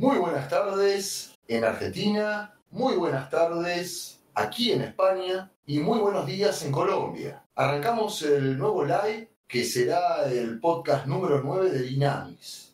Muy 0.00 0.16
buenas 0.16 0.48
tardes 0.48 1.34
en 1.46 1.62
Argentina, 1.62 2.58
muy 2.70 2.94
buenas 2.94 3.28
tardes 3.28 4.18
aquí 4.32 4.72
en 4.72 4.80
España 4.80 5.52
y 5.66 5.78
muy 5.80 5.98
buenos 5.98 6.24
días 6.24 6.64
en 6.64 6.72
Colombia. 6.72 7.44
Arrancamos 7.54 8.22
el 8.22 8.56
nuevo 8.56 8.82
live 8.82 9.30
que 9.46 9.62
será 9.62 10.24
el 10.24 10.58
podcast 10.58 11.04
número 11.04 11.42
9 11.42 11.70
de 11.70 11.82
Dynamics. 11.82 12.72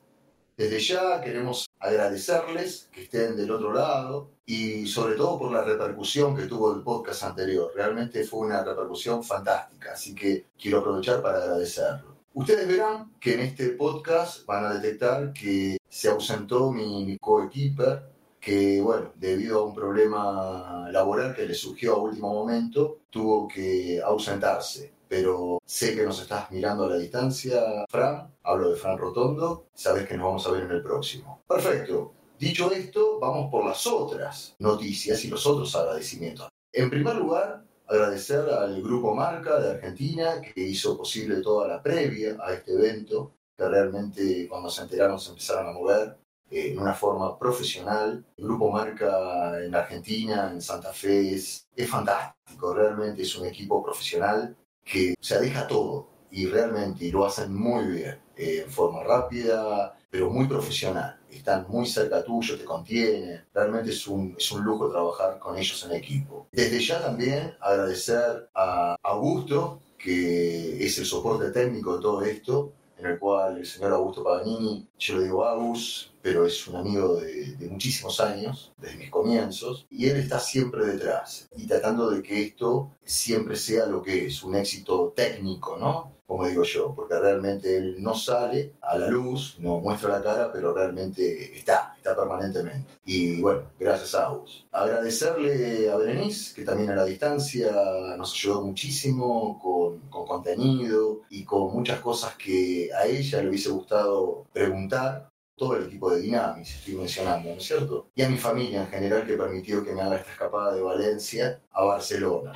Desde 0.56 0.78
ya 0.78 1.20
queremos 1.20 1.66
agradecerles 1.80 2.88
que 2.92 3.02
estén 3.02 3.36
del 3.36 3.50
otro 3.50 3.72
lado 3.72 4.30
y 4.46 4.86
sobre 4.86 5.16
todo 5.16 5.36
por 5.36 5.50
la 5.50 5.64
repercusión 5.64 6.36
que 6.36 6.44
tuvo 6.44 6.72
el 6.76 6.82
podcast 6.84 7.24
anterior. 7.24 7.72
Realmente 7.74 8.22
fue 8.22 8.46
una 8.46 8.62
repercusión 8.62 9.24
fantástica, 9.24 9.94
así 9.94 10.14
que 10.14 10.46
quiero 10.56 10.78
aprovechar 10.78 11.20
para 11.20 11.38
agradecerlo. 11.38 12.15
Ustedes 12.36 12.68
verán 12.68 13.14
que 13.18 13.32
en 13.32 13.40
este 13.40 13.70
podcast 13.70 14.44
van 14.44 14.66
a 14.66 14.74
detectar 14.74 15.32
que 15.32 15.78
se 15.88 16.10
ausentó 16.10 16.70
mi, 16.70 17.16
coequiper, 17.18 18.10
que, 18.38 18.78
bueno, 18.82 19.12
debido 19.14 19.60
a 19.60 19.64
un 19.64 19.74
problema 19.74 20.86
laboral 20.92 21.34
que 21.34 21.46
le 21.46 21.54
surgió 21.54 21.94
a 21.94 22.02
último 22.02 22.34
momento, 22.34 22.98
tuvo 23.08 23.48
que 23.48 24.02
ausentarse. 24.04 24.92
Pero 25.08 25.62
sé 25.64 25.96
que 25.96 26.02
nos 26.02 26.20
estás 26.20 26.50
mirando 26.50 26.84
a 26.84 26.90
la 26.90 26.98
distancia, 26.98 27.86
Fran. 27.88 28.30
Hablo 28.42 28.68
de 28.68 28.76
Fran 28.76 28.98
Rotondo. 28.98 29.68
Sabes 29.72 30.06
que 30.06 30.18
nos 30.18 30.26
vamos 30.26 30.46
a 30.46 30.50
ver 30.50 30.64
en 30.64 30.72
el 30.72 30.82
próximo. 30.82 31.42
Perfecto. 31.48 32.12
Dicho 32.38 32.70
esto, 32.70 33.18
vamos 33.18 33.50
por 33.50 33.64
las 33.64 33.86
otras 33.86 34.56
noticias 34.58 35.24
y 35.24 35.28
los 35.28 35.46
otros 35.46 35.74
agradecimientos. 35.74 36.50
En 36.70 36.90
primer 36.90 37.16
lugar, 37.16 37.64
agradecer 37.88 38.48
al 38.50 38.82
Grupo 38.82 39.14
Marca 39.14 39.58
de 39.60 39.70
Argentina 39.72 40.40
que 40.40 40.60
hizo 40.60 40.96
posible 40.96 41.40
toda 41.40 41.68
la 41.68 41.82
previa 41.82 42.36
a 42.42 42.52
este 42.52 42.72
evento, 42.72 43.32
que 43.56 43.68
realmente 43.68 44.48
cuando 44.48 44.70
se 44.70 44.82
enteraron 44.82 45.18
se 45.18 45.30
empezaron 45.30 45.68
a 45.68 45.72
mover 45.72 46.16
eh, 46.50 46.72
en 46.72 46.78
una 46.78 46.94
forma 46.94 47.38
profesional. 47.38 48.24
El 48.36 48.44
Grupo 48.44 48.70
Marca 48.70 49.62
en 49.62 49.74
Argentina, 49.74 50.50
en 50.52 50.60
Santa 50.60 50.92
Fe, 50.92 51.34
es, 51.34 51.66
es 51.74 51.88
fantástico, 51.88 52.74
realmente 52.74 53.22
es 53.22 53.36
un 53.36 53.46
equipo 53.46 53.82
profesional 53.82 54.56
que 54.84 55.14
se 55.20 55.40
deja 55.40 55.66
todo 55.66 56.08
y 56.30 56.46
realmente 56.46 57.10
lo 57.10 57.24
hacen 57.24 57.54
muy 57.54 57.86
bien, 57.86 58.18
eh, 58.36 58.62
en 58.64 58.70
forma 58.70 59.02
rápida, 59.02 59.96
pero 60.10 60.30
muy 60.30 60.46
profesional. 60.46 61.18
Están 61.36 61.66
muy 61.68 61.86
cerca 61.86 62.24
tuyo, 62.24 62.56
te 62.58 62.64
contienen. 62.64 63.44
Realmente 63.52 63.90
es 63.90 64.06
un, 64.06 64.34
es 64.38 64.50
un 64.52 64.64
lujo 64.64 64.90
trabajar 64.90 65.38
con 65.38 65.56
ellos 65.56 65.84
en 65.84 65.96
equipo. 65.96 66.48
Desde 66.52 66.80
ya 66.80 67.00
también 67.00 67.54
agradecer 67.60 68.48
a 68.54 68.96
Augusto, 69.02 69.80
que 69.98 70.84
es 70.84 70.98
el 70.98 71.06
soporte 71.06 71.50
técnico 71.50 71.96
de 71.96 72.02
todo 72.02 72.22
esto, 72.22 72.72
en 72.98 73.06
el 73.06 73.18
cual 73.18 73.58
el 73.58 73.66
señor 73.66 73.92
Augusto 73.92 74.24
Paganini, 74.24 74.88
yo 74.98 75.18
le 75.18 75.24
digo 75.24 75.44
Agus, 75.44 76.12
pero 76.22 76.46
es 76.46 76.66
un 76.66 76.76
amigo 76.76 77.16
de, 77.16 77.54
de, 77.56 77.68
muchísimos 77.68 78.20
años, 78.20 78.72
desde 78.78 78.96
mis 78.96 79.10
comienzos, 79.10 79.86
y 79.90 80.08
él 80.08 80.16
está 80.16 80.40
siempre 80.40 80.86
detrás 80.86 81.48
y 81.56 81.66
tratando 81.66 82.10
de 82.10 82.22
que 82.22 82.42
esto 82.42 82.92
siempre 83.04 83.56
sea 83.56 83.86
lo 83.86 84.02
que 84.02 84.26
es, 84.26 84.42
un 84.42 84.56
éxito 84.56 85.12
técnico, 85.14 85.76
¿no? 85.76 86.15
Como 86.26 86.46
digo 86.46 86.64
yo, 86.64 86.92
porque 86.94 87.18
realmente 87.18 87.76
él 87.76 88.02
no 88.02 88.14
sale 88.14 88.74
a 88.80 88.98
la 88.98 89.08
luz, 89.08 89.56
no 89.60 89.78
muestra 89.78 90.18
la 90.18 90.22
cara, 90.22 90.52
pero 90.52 90.74
realmente 90.74 91.56
está, 91.56 91.94
está 91.96 92.16
permanentemente. 92.16 92.94
Y 93.04 93.40
bueno, 93.40 93.62
gracias 93.78 94.14
a 94.16 94.28
vos. 94.28 94.66
Agradecerle 94.72 95.88
a 95.88 95.96
Berenice, 95.96 96.54
que 96.54 96.64
también 96.64 96.90
a 96.90 96.96
la 96.96 97.04
distancia 97.04 97.70
nos 98.18 98.34
ayudó 98.34 98.62
muchísimo 98.62 99.58
con, 99.62 100.00
con 100.10 100.26
contenido 100.26 101.22
y 101.30 101.44
con 101.44 101.72
muchas 101.72 102.00
cosas 102.00 102.34
que 102.34 102.90
a 102.92 103.06
ella 103.06 103.40
le 103.42 103.50
hubiese 103.50 103.70
gustado 103.70 104.46
preguntar 104.52 105.28
todo 105.56 105.76
el 105.76 105.86
equipo 105.86 106.10
de 106.10 106.20
Dynamis, 106.20 106.74
estoy 106.74 106.96
mencionando, 106.96 107.48
¿no 107.48 107.56
es 107.56 107.64
cierto? 107.64 108.08
Y 108.14 108.22
a 108.22 108.28
mi 108.28 108.36
familia 108.36 108.82
en 108.82 108.88
general 108.88 109.26
que 109.26 109.38
permitió 109.38 109.82
que 109.82 109.94
me 109.94 110.02
haga 110.02 110.16
esta 110.16 110.32
escapada 110.32 110.74
de 110.74 110.82
Valencia 110.82 111.62
a 111.70 111.84
Barcelona. 111.84 112.52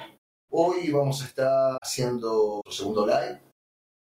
Hoy 0.51 0.91
vamos 0.91 1.23
a 1.23 1.27
estar 1.27 1.79
haciendo 1.81 2.57
otro 2.57 2.73
segundo 2.73 3.07
live 3.07 3.50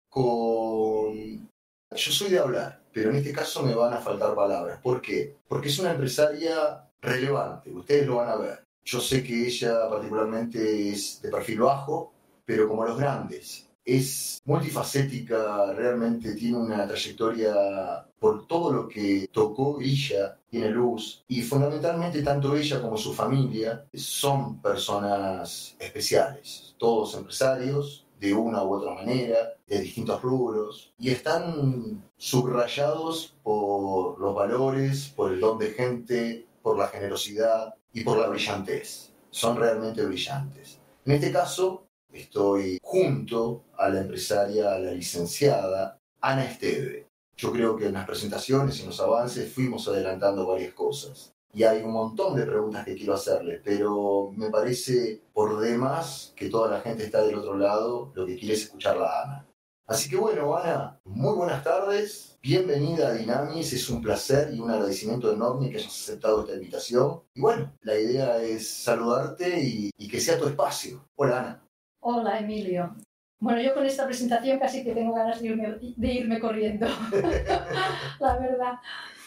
con... 0.09 1.50
Yo 1.92 2.12
soy 2.12 2.30
de 2.30 2.40
hablar, 2.40 2.81
pero 2.94 3.09
en 3.09 3.18
este 3.18 3.31
caso 3.31 3.64
me 3.64 3.75
van 3.75 3.94
a 3.94 4.02
faltar 4.02 4.36
palabras. 4.36 4.80
¿Por 4.81 5.02
qué? 5.02 5.38
Porque 5.47 5.70
es 5.70 5.80
una 5.80 5.92
empresaria 5.92 6.84
relevante, 7.02 7.72
ustedes 7.72 8.08
lo 8.08 8.18
van 8.18 8.30
a 8.30 8.36
ver. 8.36 8.64
Yo 8.84 9.00
sé 9.00 9.24
que 9.24 9.47
ella 9.47 9.88
particularmente 9.90 10.90
es 10.90 11.22
de 11.22 11.30
perfil 11.30 11.62
bajo, 11.62 12.14
pero 12.46 12.68
como 12.68 12.86
los 12.86 12.97
grandes. 12.97 13.68
Es 13.86 14.42
multifacética, 14.46 15.74
realmente 15.74 16.36
tiene 16.36 16.58
una 16.58 16.88
trayectoria 16.88 18.06
por 18.20 18.46
todo 18.47 18.72
lo 18.72 18.88
que 18.88 19.30
tocó 19.31 19.80
ella, 19.81 20.38
tiene 20.50 20.70
luz. 20.70 21.24
Y 21.28 21.41
fundamentalmente 21.41 22.22
tanto 22.22 22.56
ella 22.56 22.81
como 22.81 22.97
su 22.97 23.14
familia 23.14 23.86
son 23.94 24.62
personas 24.62 25.76
especiales, 25.80 26.76
todos 26.78 27.16
empresarios, 27.16 28.06
de 28.19 28.34
una 28.34 28.63
u 28.63 28.74
otra 28.74 28.94
manera, 28.94 29.56
de 29.66 29.80
distintos 29.80 30.22
rubros, 30.22 30.94
y 30.97 31.12
están 31.12 32.03
subrayados 32.18 33.35
por 33.44 34.19
los 34.19 34.35
valores, 34.35 35.13
por 35.16 35.31
el 35.31 35.40
don 35.40 35.57
de 35.57 35.72
gente, 35.72 36.46
por 36.62 36.78
la 36.78 36.88
generosidad 36.88 37.75
y 37.94 38.03
por 38.03 38.18
la 38.18 38.28
brillantez. 38.28 39.12
Son 39.31 39.56
realmente 39.56 40.06
brillantes. 40.06 40.79
En 41.06 41.13
este 41.13 41.31
caso, 41.31 41.88
estoy 42.12 42.79
junto 42.81 43.63
a 43.78 43.90
la 43.90 44.02
empresaria, 44.02 44.74
a 44.74 44.79
la 44.79 44.91
licenciada 44.91 45.97
Ana 46.19 46.46
Esteve. 46.46 47.08
Yo 47.38 47.53
creo 47.53 47.78
que 47.78 47.85
en 47.85 47.94
las 47.94 48.06
presentaciones 48.06 48.78
y 48.78 48.81
en 48.81 48.88
los 48.88 49.00
avances 49.00 49.53
fuimos 49.53 49.88
adelantando 49.88 50.46
varias 50.46 50.74
cosas 50.74 51.34
y 51.54 51.64
hay 51.64 51.82
un 51.82 51.92
montón 51.92 52.36
de 52.36 52.46
preguntas 52.46 52.86
que 52.86 52.96
quiero 52.96 53.14
hacerle, 53.14 53.60
pero 53.64 54.32
me 54.36 54.50
parece 54.50 55.22
por 55.34 55.60
demás 55.60 56.34
que 56.36 56.50
toda 56.50 56.70
la 56.70 56.82
gente 56.82 57.06
está 57.06 57.24
del 57.24 57.36
otro 57.36 57.58
lado, 57.58 58.12
lo 58.14 58.26
que 58.26 58.38
quiere 58.38 58.54
es 58.54 58.64
escucharla 58.64 59.06
a 59.08 59.24
Ana. 59.24 59.46
Así 59.88 60.08
que 60.08 60.18
bueno, 60.18 60.56
Ana, 60.56 61.00
muy 61.04 61.36
buenas 61.36 61.64
tardes, 61.64 62.38
bienvenida 62.44 63.08
a 63.08 63.14
Dynamis, 63.14 63.74
es 63.74 63.90
un 63.90 64.02
placer 64.02 64.54
y 64.54 64.59
un 64.59 64.70
agradecimiento 64.70 65.34
enorme 65.34 65.72
que 65.72 65.78
hayas 65.78 65.88
aceptado 66.04 66.42
esta 66.42 66.54
invitación. 66.54 67.24
Y 67.34 67.42
bueno, 67.42 67.74
la 67.82 67.98
idea 67.98 68.38
es 68.38 68.70
saludarte 68.70 69.59
y, 69.59 70.08
que 70.08 70.22
sea 70.22 70.38
tu 70.38 70.48
espacio. 70.48 71.04
Hola, 71.16 71.40
Ana. 71.40 71.64
Hola, 72.02 72.38
Emilio. 72.38 72.96
Bueno, 73.40 73.62
yo 73.62 73.74
con 73.74 73.86
esta 73.86 74.06
presentación 74.06 74.59
casi 74.59 74.84
que 74.84 74.94
tengo 74.94 75.16
ganas 75.16 75.42
de 75.42 76.14
irme 76.14 76.40
corriendo, 76.40 76.86
la 78.20 78.38
verdad. 78.38 78.74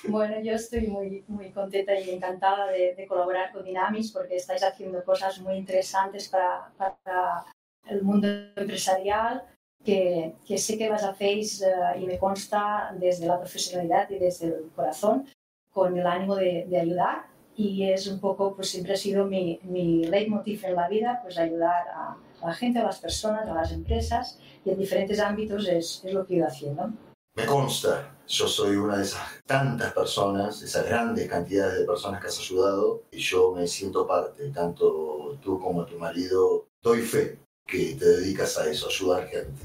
Bueno, 0.05 0.41
yo 0.41 0.55
estoy 0.55 0.89
muy, 0.89 1.25
muy 1.29 1.51
contenta 1.51 1.99
y 1.99 2.11
encantada 2.11 2.73
de, 2.73 3.07
colaborar 3.07 3.53
con 3.53 3.65
Dynamis 3.65 4.11
porque 4.11 4.37
estáis 4.37 4.63
haciendo 4.63 5.05
cosas 5.05 5.41
muy 5.41 5.55
interesantes 5.55 6.29
para, 6.29 6.73
para 6.77 7.45
el 7.87 8.03
mundo 8.03 8.27
empresarial 8.57 9.45
que, 9.85 10.35
que, 10.45 10.59
sé 10.59 10.77
que 10.77 10.89
las 10.89 11.05
hacéis 11.05 11.63
eh, 11.63 11.73
y 12.01 12.07
me 12.07 12.19
consta 12.19 12.95
desde 12.99 13.27
la 13.27 13.39
profesionalidad 13.39 14.11
y 14.11 14.19
desde 14.19 14.47
el 14.47 14.71
corazón 14.75 15.29
con 15.71 15.97
el 15.97 16.07
ánimo 16.07 16.35
de, 16.35 16.67
de 16.69 16.81
ayudar 16.81 17.27
y 17.57 17.85
es 17.85 18.07
un 18.09 18.19
poco, 18.19 18.57
pues 18.57 18.71
siempre 18.71 18.95
ha 18.95 18.97
sido 18.97 19.27
mi, 19.27 19.61
mi 19.63 20.05
leitmotiv 20.05 20.65
en 20.65 20.75
la 20.75 20.89
vida, 20.89 21.21
pues 21.23 21.39
ayudar 21.39 21.89
a, 21.95 22.17
a, 22.41 22.47
la 22.47 22.55
gente, 22.55 22.81
a 22.81 22.85
las 22.85 22.99
personas, 22.99 23.47
a 23.47 23.55
las 23.55 23.73
empresas 23.73 24.39
y 24.65 24.71
en 24.71 24.79
diferentes 24.79 25.21
ámbitos 25.21 25.69
es, 25.69 26.03
es 26.05 26.13
lo 26.13 26.27
que 26.27 26.35
he 26.35 26.37
ido 26.39 26.47
haciendo. 26.47 26.91
Me 27.35 27.47
consta, 27.47 28.19
yo 28.29 28.47
soy 28.47 28.77
una 28.77 28.99
de 28.99 29.05
esas 29.05 29.43
tantas 29.47 29.95
personas, 29.95 30.61
esas 30.61 30.85
grandes 30.85 31.27
cantidades 31.31 31.79
de 31.79 31.87
personas 31.87 32.21
que 32.21 32.27
has 32.29 32.39
ayudado, 32.39 33.05
y 33.11 33.19
yo 33.19 33.53
me 33.53 33.67
siento 33.67 34.07
parte, 34.07 34.51
tanto 34.51 35.39
tú 35.41 35.59
como 35.59 35.87
tu 35.87 35.99
marido, 35.99 36.67
doy 36.83 37.01
fe 37.01 37.39
que 37.67 37.95
te 37.95 38.05
dedicas 38.05 38.59
a 38.59 38.69
eso, 38.69 38.87
ayudar 38.87 39.29
gente. 39.29 39.63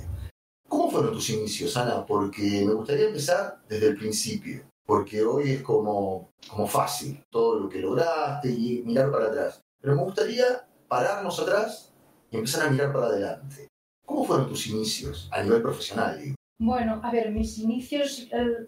¿Cómo 0.70 0.90
fueron 0.90 1.12
tus 1.12 1.30
inicios, 1.30 1.76
Ana? 1.76 2.06
Porque 2.06 2.64
me 2.66 2.74
gustaría 2.74 3.08
empezar 3.08 3.62
desde 3.68 3.88
el 3.88 3.98
principio, 3.98 4.64
porque 4.86 5.26
hoy 5.26 5.52
es 5.52 5.62
como, 5.62 6.32
como 6.50 6.68
fácil 6.68 7.22
todo 7.30 7.60
lo 7.60 7.68
que 7.68 7.80
lograste 7.80 8.50
y 8.50 8.82
mirar 8.86 9.12
para 9.12 9.28
atrás. 9.28 9.62
Pero 9.82 9.94
me 9.94 10.04
gustaría 10.04 10.66
pararnos 10.88 11.38
atrás 11.42 11.94
y 12.32 12.38
empezar 12.38 12.66
a 12.66 12.70
mirar 12.70 12.94
para 12.94 13.08
adelante. 13.08 13.68
¿Cómo 14.06 14.24
fueron 14.24 14.48
tus 14.48 14.68
inicios 14.68 15.28
a 15.34 15.44
nivel 15.44 15.62
profesional? 15.62 16.18
Digo? 16.18 16.37
Bueno, 16.60 17.00
a 17.04 17.12
ver, 17.12 17.32
mis 17.32 17.60
inicios, 17.60 18.28
el, 18.32 18.68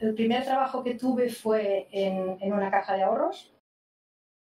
el 0.00 0.14
primer 0.14 0.42
trabajo 0.44 0.82
que 0.82 0.94
tuve 0.94 1.28
fue 1.28 1.86
en, 1.90 2.38
en, 2.40 2.52
una 2.52 2.70
caja 2.70 2.96
de 2.96 3.02
ahorros, 3.02 3.52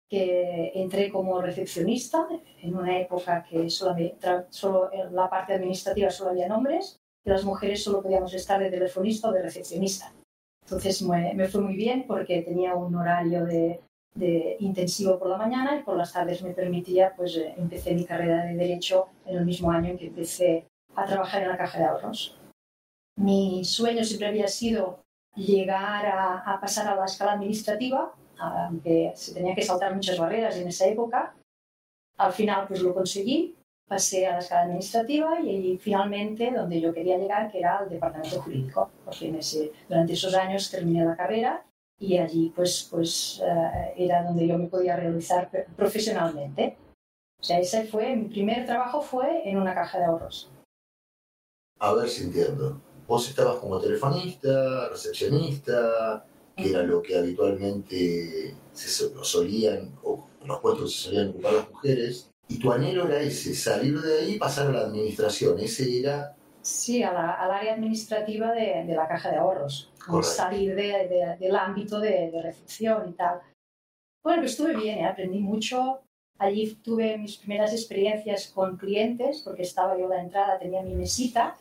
que 0.09 0.71
entré 0.73 1.11
como 1.11 1.39
recepcionista 1.39 2.27
en 2.61 2.75
una 2.75 2.99
época 2.99 3.43
que 3.43 3.69
solo, 3.69 3.95
solo 4.49 4.91
en 4.91 5.13
la 5.13 5.29
parte 5.29 5.53
administrativa 5.53 6.09
solo 6.09 6.31
había 6.31 6.47
hombres, 6.55 6.99
y 7.23 7.29
las 7.29 7.43
mujeres 7.43 7.83
solo 7.83 8.01
podíamos 8.01 8.33
estar 8.33 8.59
de 8.59 8.71
telefonista 8.71 9.29
o 9.29 9.33
de 9.33 9.43
recepcionista. 9.43 10.11
Entonces 10.63 11.01
me, 11.03 11.33
me 11.35 11.47
fue 11.47 11.61
muy 11.61 11.75
bien 11.75 12.05
porque 12.07 12.41
tenía 12.41 12.73
un 12.75 12.95
horario 12.95 13.45
de, 13.45 13.81
de, 14.15 14.57
intensivo 14.59 15.19
por 15.19 15.29
la 15.29 15.37
mañana 15.37 15.77
y 15.77 15.83
por 15.83 15.95
las 15.95 16.11
tardes 16.11 16.41
me 16.41 16.53
permitía, 16.53 17.13
pues 17.15 17.37
eh, 17.37 17.53
empecé 17.57 17.93
mi 17.93 18.05
carrera 18.05 18.45
de 18.45 18.55
Derecho 18.55 19.09
en 19.25 19.37
el 19.37 19.45
mismo 19.45 19.71
año 19.71 19.91
en 19.91 19.97
que 19.97 20.07
empecé 20.07 20.65
a 20.95 21.05
trabajar 21.05 21.43
en 21.43 21.49
la 21.49 21.57
caja 21.57 21.79
de 21.79 21.85
ahorros. 21.85 22.37
Mi 23.17 23.65
sueño 23.65 24.03
siempre 24.03 24.27
había 24.27 24.47
sido 24.47 25.03
llegar 25.35 26.05
a, 26.05 26.59
pasar 26.61 26.87
a 26.87 26.95
la 26.95 27.05
escala 27.05 27.33
administrativa, 27.33 28.13
aunque 28.37 29.11
se 29.15 29.33
tenía 29.33 29.55
que 29.55 29.63
saltar 29.63 29.93
muchas 29.93 30.17
barreras 30.17 30.55
en 30.55 30.67
esa 30.67 30.87
época. 30.87 31.35
Al 32.17 32.33
final 32.33 32.67
pues 32.67 32.81
lo 32.81 32.93
conseguí, 32.93 33.55
pasé 33.87 34.27
a 34.27 34.33
la 34.33 34.39
escala 34.39 34.63
administrativa 34.63 35.39
y 35.41 35.77
finalmente 35.77 36.51
donde 36.51 36.79
yo 36.79 36.93
quería 36.93 37.17
llegar, 37.17 37.51
que 37.51 37.59
era 37.59 37.79
al 37.79 37.89
departamento 37.89 38.41
jurídico, 38.41 38.91
porque 39.03 39.29
en 39.29 39.35
ese, 39.35 39.71
durante 39.87 40.13
esos 40.13 40.33
años 40.35 40.69
terminé 40.69 41.03
la 41.03 41.15
carrera 41.15 41.63
y 41.99 42.17
allí 42.17 42.53
pues, 42.55 42.87
pues 42.91 43.41
eh, 43.43 43.93
era 43.97 44.23
donde 44.23 44.47
yo 44.47 44.57
me 44.57 44.67
podía 44.67 44.95
realizar 44.95 45.49
profesionalmente. 45.75 46.77
O 47.39 47.43
sea, 47.43 47.59
ese 47.59 47.85
fue, 47.85 48.15
mi 48.15 48.29
primer 48.29 48.65
trabajo 48.65 49.01
fue 49.01 49.47
en 49.47 49.57
una 49.57 49.73
caja 49.73 49.99
de 49.99 50.05
ahorros. 50.05 50.51
A 51.79 51.93
ver 51.93 52.09
si 52.09 52.23
entiendo. 52.23 52.81
Vos 53.07 53.29
estabas 53.29 53.55
como 53.57 53.79
telefonista, 53.79 54.89
recepcionista, 54.89 56.25
que 56.57 56.69
era 56.71 56.83
lo 56.83 57.01
que 57.01 57.17
habitualmente 57.17 58.53
se 58.73 58.89
solían, 59.23 59.97
o 60.03 60.27
los 60.45 60.59
puestos 60.59 60.93
se 60.93 61.03
solían 61.05 61.29
ocupar 61.29 61.53
las 61.53 61.71
mujeres, 61.71 62.29
y 62.49 62.59
tu 62.59 62.71
anhelo 62.71 63.07
era 63.07 63.21
ese, 63.21 63.55
salir 63.55 64.01
de 64.01 64.19
ahí 64.19 64.31
y 64.33 64.39
pasar 64.39 64.67
a 64.67 64.71
la 64.71 64.81
administración. 64.81 65.57
Ese 65.59 65.99
era... 65.99 66.35
Sí, 66.61 67.01
al 67.01 67.15
área 67.15 67.75
administrativa 67.75 68.51
de, 68.51 68.83
de, 68.85 68.93
la 68.93 69.07
caja 69.07 69.31
de 69.31 69.37
ahorros. 69.37 69.89
Salir 70.21 70.75
de, 70.75 71.37
del 71.39 71.55
ámbito 71.55 71.99
de, 71.99 72.29
recepción 72.41 73.09
y 73.09 73.13
tal. 73.13 73.39
Bueno, 74.21 74.41
pues 74.41 74.51
estuve 74.51 74.75
bien, 74.75 74.99
¿eh? 74.99 75.05
aprendí 75.05 75.39
mucho. 75.39 76.01
Allí 76.39 76.75
tuve 76.83 77.17
mis 77.17 77.37
primeras 77.37 77.71
experiencias 77.71 78.47
con 78.47 78.75
clientes, 78.75 79.41
porque 79.43 79.63
estaba 79.63 79.97
yo 79.97 80.07
a 80.07 80.15
la 80.15 80.21
entrada, 80.21 80.59
tenía 80.59 80.81
mi 80.81 80.93
mesita 80.93 81.55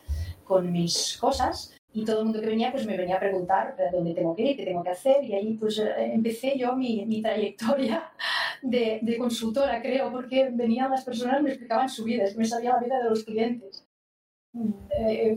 con 0.47 0.71
mis 0.71 1.17
cosas 1.17 1.73
y 1.93 2.05
todo 2.05 2.19
el 2.19 2.25
mundo 2.25 2.39
que 2.39 2.47
venía 2.47 2.71
pues 2.71 2.85
me 2.85 2.97
venía 2.97 3.17
a 3.17 3.19
preguntar 3.19 3.75
dónde 3.91 4.13
tengo 4.13 4.35
que 4.35 4.43
ir, 4.43 4.57
qué 4.57 4.65
tengo 4.65 4.83
que 4.83 4.91
hacer 4.91 5.23
y 5.23 5.33
ahí 5.33 5.53
pues 5.55 5.79
eh, 5.79 6.13
empecé 6.13 6.57
yo 6.57 6.75
mi, 6.75 7.05
mi 7.05 7.21
trayectoria 7.21 8.11
de, 8.61 8.99
de, 9.01 9.17
consultora, 9.17 9.81
creo, 9.81 10.11
porque 10.11 10.49
venían 10.51 10.91
las 10.91 11.03
personas, 11.03 11.41
me 11.41 11.49
explicaban 11.49 11.89
su 11.89 12.03
vida, 12.03 12.23
es 12.23 12.33
que 12.33 12.39
me 12.39 12.45
sabía 12.45 12.73
la 12.73 12.79
vida 12.79 13.03
de 13.03 13.09
los 13.09 13.23
clientes. 13.23 13.83
Eh, 14.99 15.35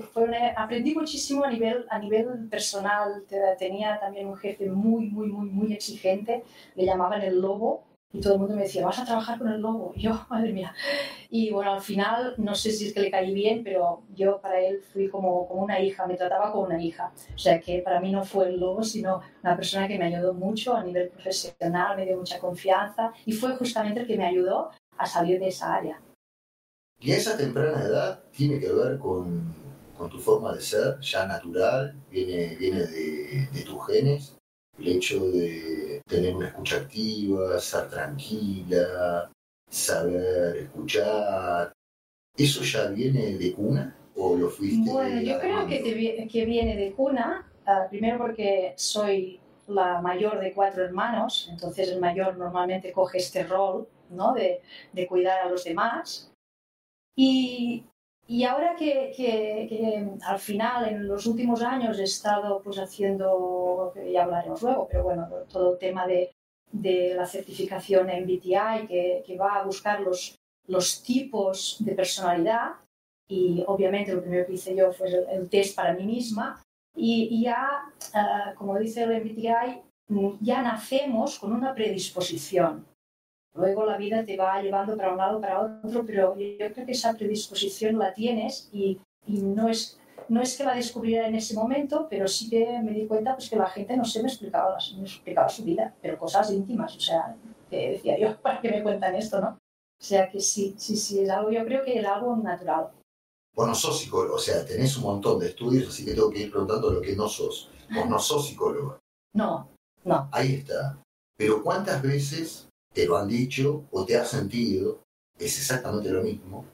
aprendí 0.57 0.95
muchísimo 0.95 1.45
a 1.45 1.51
nivel, 1.51 1.85
a 1.91 1.99
nivel 1.99 2.49
personal, 2.49 3.25
tenía 3.59 3.99
también 4.01 4.27
un 4.27 4.37
jefe 4.37 4.71
muy, 4.71 5.07
muy, 5.07 5.29
muy, 5.29 5.51
muy 5.51 5.73
exigente, 5.73 6.43
le 6.75 6.87
llamaban 6.87 7.21
el 7.23 7.41
lobo, 7.41 7.85
y 8.13 8.21
todo 8.21 8.35
el 8.35 8.41
mundo 8.41 8.57
me 8.57 8.63
decía, 8.63 8.85
vas 8.85 8.99
a 8.99 9.05
trabajar 9.05 9.39
con 9.39 9.49
el 9.49 9.61
lobo. 9.61 9.93
Y 9.95 10.03
yo, 10.03 10.27
madre 10.31 10.53
mía. 10.53 10.75
Y 11.29 11.51
bueno, 11.51 11.73
al 11.75 11.81
final, 11.81 12.35
no 12.39 12.55
sé 12.55 12.73
si 12.73 12.89
es 12.89 12.93
que 12.93 13.01
le 13.01 13.11
caí 13.11 13.33
bien, 13.33 13.63
pero 13.63 14.03
yo 14.15 14.41
para 14.41 14.61
él 14.61 14.81
fui 14.93 15.09
como, 15.09 15.47
como 15.47 15.63
una 15.63 15.79
hija, 15.81 16.07
me 16.07 16.17
trataba 16.17 16.51
como 16.51 16.65
una 16.65 16.83
hija. 16.83 17.13
O 17.35 17.39
sea 17.39 17.61
que 17.61 17.79
para 17.83 18.01
mí 18.01 18.11
no 18.11 18.25
fue 18.25 18.49
el 18.49 18.59
lobo, 18.59 18.83
sino 18.83 19.23
una 19.43 19.57
persona 19.57 19.87
que 19.87 19.99
me 19.99 20.07
ayudó 20.07 20.35
mucho 20.35 20.75
a 20.75 20.83
nivel 20.83 21.09
profesional, 21.11 21.97
me 21.97 22.07
dio 22.07 22.17
mucha 22.17 22.41
confianza 22.41 23.13
y 23.25 23.33
fue 23.33 23.57
justamente 23.57 24.01
el 24.01 24.07
que 24.07 24.17
me 24.17 24.27
ayudó 24.27 24.71
a 24.99 25.07
salir 25.07 25.39
de 25.39 25.49
esa 25.49 25.75
área. 25.75 26.01
Y 26.99 27.13
esa 27.13 27.37
temprana 27.37 27.83
edad 27.83 28.25
tiene 28.37 28.59
que 28.59 28.71
ver 28.73 28.99
con, 28.99 29.55
con 29.97 30.11
tu 30.11 30.19
forma 30.19 30.53
de 30.53 30.61
ser, 30.61 30.99
ya 31.01 31.27
natural, 31.27 31.95
viene, 32.11 32.57
viene 32.57 32.81
de, 32.81 33.49
de 33.53 33.63
tus 33.63 33.87
genes 33.87 34.37
el 34.81 34.89
hecho 34.89 35.31
de 35.31 35.90
tener 36.11 36.35
una 36.35 36.49
escucha 36.49 36.77
activa, 36.77 37.59
ser 37.59 37.89
tranquila, 37.89 39.31
saber 39.69 40.57
escuchar, 40.57 41.73
¿eso 42.37 42.63
ya 42.63 42.89
viene 42.89 43.39
de 43.39 43.53
cuna 43.53 43.97
o 44.17 44.37
lo 44.37 44.51
fuiste? 44.51 44.91
Bueno, 44.91 45.23
yo 45.23 45.39
creo 45.39 45.67
que, 45.67 46.29
que, 46.31 46.45
viene 46.45 46.77
de 46.77 46.93
cuna, 46.93 47.51
ah, 47.67 47.87
primero 47.89 48.19
porque 48.19 48.75
soy 48.77 49.41
la 49.69 50.01
mayor 50.03 50.41
de 50.41 50.53
cuatro 50.53 50.85
hermanos, 50.85 51.49
entonces 51.51 51.89
el 51.89 52.01
mayor 52.01 52.37
normalmente 52.37 52.93
coge 52.93 53.19
este 53.19 53.45
rol 53.45 53.89
¿no? 54.11 54.35
de, 54.35 54.61
de 54.93 55.07
cuidar 55.07 55.47
a 55.47 55.49
los 55.49 55.65
demás. 55.65 56.33
Y, 57.17 57.85
y 58.31 58.45
ahora 58.45 58.77
que, 58.77 59.13
que, 59.17 60.07
al 60.25 60.39
final, 60.39 60.87
en 60.89 61.09
los 61.09 61.27
últimos 61.27 61.63
años, 61.63 61.99
he 61.99 62.05
estado 62.05 62.63
pues 62.63 62.79
haciendo, 62.79 63.93
ya 64.13 64.23
hablaremos 64.23 64.63
luego, 64.63 64.87
pero 64.89 65.03
bueno, 65.03 65.27
todo 65.51 65.73
el 65.73 65.79
tema 65.81 66.07
de, 66.07 66.31
de 66.71 67.15
la 67.17 67.27
certificación 67.27 68.07
MBTI, 68.07 68.87
que, 68.87 69.25
que 69.27 69.37
va 69.37 69.57
a 69.57 69.65
buscar 69.65 69.99
los, 70.03 70.39
los 70.69 71.03
tipos 71.03 71.79
de 71.81 71.93
personalidad, 71.93 72.75
y 73.29 73.65
obviamente 73.67 74.15
lo 74.15 74.21
primero 74.23 74.47
que 74.47 74.53
hice 74.53 74.77
yo 74.77 74.93
fue 74.93 75.09
el, 75.09 75.49
test 75.49 75.75
para 75.75 75.95
mí 75.95 76.05
misma, 76.05 76.63
y, 76.95 77.43
ya, 77.43 77.83
ah, 78.15 78.55
como 78.57 78.79
dice 78.79 79.03
el 79.03 79.25
MBTI, 79.25 80.39
ya 80.41 80.63
nacemos 80.63 81.37
con 81.37 81.53
una 81.53 81.75
predisposición 81.75 82.87
Luego 83.55 83.85
la 83.85 83.97
vida 83.97 84.25
te 84.25 84.37
va 84.37 84.63
llevando 84.63 84.97
para 84.97 85.11
un 85.11 85.19
lado, 85.19 85.41
para 85.41 85.61
otro, 85.61 86.05
pero 86.07 86.37
yo 86.39 86.73
creo 86.73 86.87
que 86.87 86.93
esa 86.93 87.15
predisposición 87.15 87.99
la 87.99 88.15
tienes 88.15 88.69
y, 88.73 89.01
y 89.27 89.43
no, 89.43 89.69
es, 89.69 89.99
no 90.29 90.41
es 90.41 90.57
que 90.57 90.65
la 90.65 90.75
descubriera 90.75 91.27
en 91.27 91.35
ese 91.35 91.55
momento, 91.55 92.07
pero 92.09 92.29
sí 92.29 92.49
que 92.49 92.81
me 92.83 92.93
di 92.93 93.07
cuenta 93.07 93.35
pues, 93.35 93.51
que 93.51 93.57
la 93.57 93.69
gente 93.69 93.97
no 93.97 94.05
se 94.05 94.23
me 94.23 94.29
explicaba, 94.29 94.77
me 94.97 95.03
explicaba 95.03 95.49
su 95.49 95.65
vida, 95.65 95.95
pero 96.01 96.17
cosas 96.17 96.53
íntimas, 96.53 96.97
o 96.97 97.01
sea, 97.01 97.37
que 97.69 97.91
decía 97.93 98.19
yo, 98.19 98.37
¿para 98.43 98.61
qué 98.61 98.71
me 98.71 98.83
cuentan 98.83 99.17
esto, 99.17 99.41
no? 99.41 99.49
O 99.49 100.03
sea 100.03 100.31
que 100.31 100.41
sí, 100.41 100.75
sí, 100.79 100.97
sí, 100.97 101.21
es 101.21 101.31
algo, 101.31 101.51
yo 101.51 101.65
creo 101.65 101.85
que 101.85 101.99
es 101.99 102.07
algo 102.07 102.37
natural. 102.37 102.91
Vos 103.55 103.79
sos 103.79 103.99
psicólogo, 103.99 104.37
o 104.37 104.39
sea, 104.39 104.65
tenés 104.65 104.97
un 104.97 105.03
montón 105.03 105.41
de 105.41 105.49
estudios, 105.49 105.89
así 105.89 106.05
que 106.05 106.15
tengo 106.15 106.31
que 106.31 106.39
ir 106.39 106.51
preguntando 106.51 106.91
lo 106.91 107.01
que 107.01 107.17
no 107.17 107.29
sos. 107.29 107.69
Vos 107.93 108.09
no 108.09 108.19
sos 108.19 108.47
psicólogo. 108.47 109.01
No, 109.35 109.69
no. 110.05 110.29
Ahí 110.33 110.55
está. 110.55 111.03
Pero 111.37 111.63
¿cuántas 111.63 112.01
veces 112.01 112.70
te 112.93 113.07
lo 113.07 113.17
han 113.17 113.29
dicho 113.29 113.85
o 113.91 114.05
te 114.05 114.17
has 114.17 114.29
sentido, 114.29 115.03
es 115.39 115.59
exactamente 115.59 116.11
lo 116.11 116.23
mismo, 116.23 116.67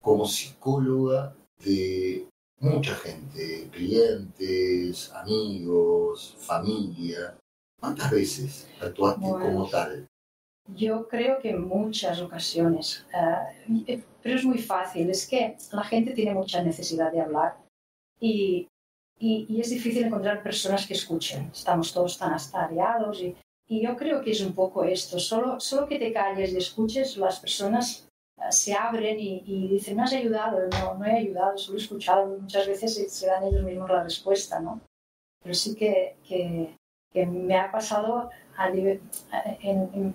como 0.00 0.26
psicóloga 0.26 1.34
de 1.64 2.28
mucha 2.60 2.94
gente, 2.94 3.68
clientes, 3.70 5.12
amigos, 5.12 6.36
familia. 6.38 7.36
¿Cuántas 7.78 8.10
veces 8.10 8.68
actuaste 8.80 9.20
como 9.20 9.68
tal? 9.68 10.06
Yo 10.74 11.06
creo 11.08 11.38
que 11.38 11.50
en 11.50 11.66
muchas 11.66 12.20
ocasiones, 12.20 13.06
eh, 13.86 14.02
pero 14.22 14.36
es 14.36 14.44
muy 14.44 14.58
fácil, 14.58 15.10
es 15.10 15.26
que 15.28 15.56
la 15.72 15.84
gente 15.84 16.12
tiene 16.12 16.34
mucha 16.34 16.62
necesidad 16.62 17.12
de 17.12 17.20
hablar 17.20 17.56
y, 18.18 18.66
y, 19.18 19.46
y 19.48 19.60
es 19.60 19.70
difícil 19.70 20.04
encontrar 20.04 20.42
personas 20.42 20.86
que 20.86 20.94
escuchen. 20.94 21.50
Estamos 21.52 21.92
todos 21.92 22.18
tan 22.18 22.32
astariados 22.32 23.20
y 23.20 23.36
y 23.68 23.82
yo 23.82 23.96
creo 23.96 24.22
que 24.22 24.30
es 24.30 24.40
un 24.40 24.54
poco 24.54 24.84
esto, 24.84 25.18
solo, 25.18 25.58
solo 25.58 25.88
que 25.88 25.98
te 25.98 26.12
calles 26.12 26.52
y 26.52 26.58
escuches, 26.58 27.16
las 27.16 27.40
personas 27.40 28.08
eh, 28.38 28.52
se 28.52 28.74
abren 28.74 29.18
y, 29.18 29.68
dicen, 29.68 29.96
me 29.96 30.04
has 30.04 30.12
ayudado, 30.12 30.68
no, 30.68 30.94
no 30.94 31.04
he 31.04 31.16
ayudado, 31.16 31.58
solo 31.58 31.78
he 31.78 31.82
escuchado, 31.82 32.26
muchas 32.26 32.66
veces 32.66 33.12
se 33.12 33.26
dan 33.26 33.44
ellos 33.44 33.64
mismos 33.64 33.90
la 33.90 34.04
respuesta, 34.04 34.60
¿no? 34.60 34.80
Pero 35.42 35.54
sí 35.54 35.74
que, 35.74 36.16
que, 36.26 36.76
me 37.26 37.56
ha 37.56 37.72
pasado 37.72 38.30
a 38.56 38.68
nivel, 38.68 39.00
eh, 39.32 39.58
en, 39.62 40.14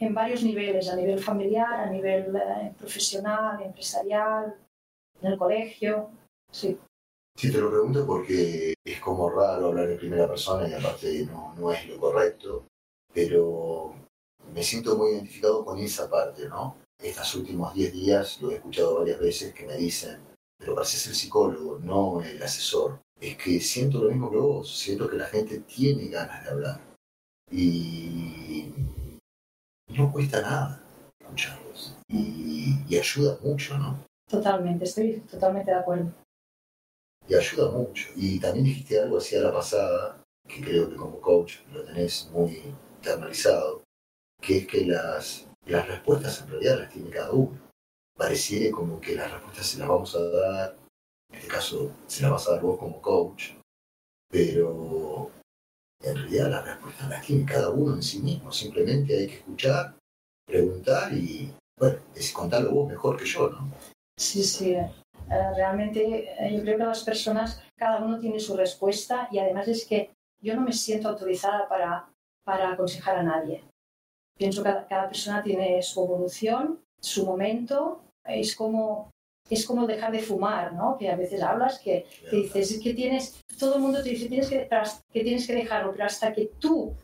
en, 0.00 0.14
varios 0.14 0.42
niveles, 0.42 0.90
a 0.90 0.96
nivel 0.96 1.20
familiar, 1.20 1.72
a 1.72 1.86
nivel 1.86 2.34
eh, 2.36 2.72
profesional, 2.76 3.62
empresarial, 3.62 4.56
en 5.20 5.32
el 5.32 5.38
colegio, 5.38 6.10
sí. 6.50 6.76
Sí, 7.36 7.50
te 7.50 7.58
lo 7.58 7.70
pregunto 7.70 8.06
porque 8.06 8.74
es 8.84 9.00
como 9.00 9.30
raro 9.30 9.68
hablar 9.68 9.90
en 9.90 9.98
primera 9.98 10.28
persona 10.28 10.68
y 10.68 10.74
aparte 10.74 11.26
no, 11.26 11.54
no 11.56 11.72
es 11.72 11.88
lo 11.88 11.98
correcto, 11.98 12.66
pero 13.12 13.94
me 14.54 14.62
siento 14.62 14.96
muy 14.96 15.12
identificado 15.12 15.64
con 15.64 15.78
esa 15.78 16.08
parte, 16.10 16.48
¿no? 16.48 16.76
Estos 16.98 17.34
últimos 17.34 17.74
10 17.74 17.92
días 17.92 18.40
lo 18.40 18.50
he 18.50 18.56
escuchado 18.56 18.98
varias 19.00 19.18
veces 19.18 19.54
que 19.54 19.66
me 19.66 19.76
dicen, 19.76 20.20
pero 20.58 20.74
pareces 20.74 21.06
el 21.08 21.14
psicólogo, 21.14 21.78
no 21.80 22.22
el 22.22 22.40
asesor. 22.42 23.00
Es 23.20 23.36
que 23.36 23.60
siento 23.60 24.02
lo 24.02 24.10
mismo 24.10 24.30
que 24.30 24.36
vos, 24.36 24.78
siento 24.78 25.08
que 25.08 25.16
la 25.16 25.26
gente 25.26 25.60
tiene 25.60 26.08
ganas 26.08 26.44
de 26.44 26.50
hablar 26.50 26.80
y 27.50 28.72
no 29.88 30.12
cuesta 30.12 30.42
nada 30.42 30.82
escucharlos 31.20 31.96
y, 32.08 32.78
y 32.88 32.98
ayuda 32.98 33.38
mucho, 33.42 33.78
¿no? 33.78 34.04
Totalmente, 34.28 34.84
estoy 34.84 35.20
totalmente 35.30 35.70
de 35.70 35.76
acuerdo 35.76 36.12
y 37.28 37.34
ayuda 37.34 37.70
mucho. 37.70 38.08
Y 38.16 38.38
también 38.38 38.64
dijiste 38.64 39.00
algo 39.00 39.18
así 39.18 39.36
a 39.36 39.40
la 39.40 39.52
pasada, 39.52 40.22
que 40.48 40.60
creo 40.60 40.88
que 40.88 40.96
como 40.96 41.20
coach 41.20 41.58
lo 41.72 41.84
tenés 41.84 42.28
muy 42.32 42.62
internalizado, 42.96 43.82
que 44.40 44.58
es 44.58 44.66
que 44.66 44.86
las, 44.86 45.48
las 45.66 45.86
respuestas 45.86 46.42
en 46.42 46.50
realidad 46.50 46.80
las 46.80 46.92
tiene 46.92 47.10
cada 47.10 47.32
uno. 47.32 47.58
Pareciera 48.16 48.70
como 48.72 49.00
que 49.00 49.14
las 49.14 49.30
respuestas 49.30 49.66
se 49.66 49.78
las 49.78 49.88
vamos 49.88 50.14
a 50.14 50.22
dar, 50.22 50.76
en 51.30 51.36
este 51.36 51.48
caso 51.48 51.90
se 52.06 52.22
las 52.22 52.32
vas 52.32 52.48
a 52.48 52.52
dar 52.52 52.62
vos 52.62 52.78
como 52.78 53.00
coach, 53.00 53.52
pero 54.30 55.30
en 56.02 56.16
realidad 56.16 56.50
las 56.50 56.64
respuestas 56.64 57.08
las 57.08 57.24
tiene 57.24 57.46
cada 57.46 57.70
uno 57.70 57.94
en 57.94 58.02
sí 58.02 58.20
mismo. 58.20 58.52
Simplemente 58.52 59.16
hay 59.16 59.26
que 59.28 59.36
escuchar, 59.36 59.96
preguntar 60.46 61.12
y, 61.12 61.52
bueno, 61.78 61.98
es 62.14 62.32
contarlo 62.32 62.72
vos 62.72 62.88
mejor 62.88 63.16
que 63.16 63.24
yo, 63.24 63.48
¿no? 63.48 63.72
Sí, 64.18 64.44
sí. 64.44 64.76
Eh, 65.32 65.54
realmente 65.56 66.34
eh, 66.38 66.54
yo 66.54 66.60
creo 66.60 66.76
que 66.76 66.84
las 66.84 67.04
personas, 67.04 67.62
cada 67.74 68.04
uno 68.04 68.18
tiene 68.18 68.38
su 68.38 68.54
respuesta 68.54 69.28
y 69.30 69.38
además 69.38 69.66
es 69.66 69.86
que 69.86 70.10
yo 70.42 70.54
no 70.54 70.60
me 70.60 70.72
siento 70.72 71.08
autorizada 71.08 71.66
para, 71.68 72.06
para 72.44 72.72
aconsejar 72.72 73.16
a 73.16 73.22
nadie. 73.22 73.64
Pienso 74.36 74.62
que 74.62 74.74
cada, 74.88 75.08
persona 75.08 75.42
tiene 75.42 75.82
su 75.82 76.04
evolución, 76.04 76.82
su 77.00 77.24
momento, 77.24 78.02
es 78.24 78.54
como 78.54 79.10
es 79.50 79.66
como 79.66 79.86
dejar 79.86 80.12
de 80.12 80.20
fumar, 80.20 80.72
¿no? 80.72 80.96
Que 80.96 81.10
a 81.10 81.16
veces 81.16 81.42
hablas 81.42 81.78
que 81.80 82.06
te 82.30 82.36
dices 82.36 82.80
que 82.82 82.94
tienes, 82.94 83.40
todo 83.58 83.74
el 83.74 83.82
mundo 83.82 84.02
te 84.02 84.10
dice 84.10 84.28
tienes 84.28 84.48
que, 84.48 84.68
que 85.12 85.24
tienes 85.24 85.46
que 85.46 85.54
dejarlo, 85.54 85.92
pero 85.92 86.04
hasta 86.04 86.32
que 86.32 86.52
tú 86.58 86.94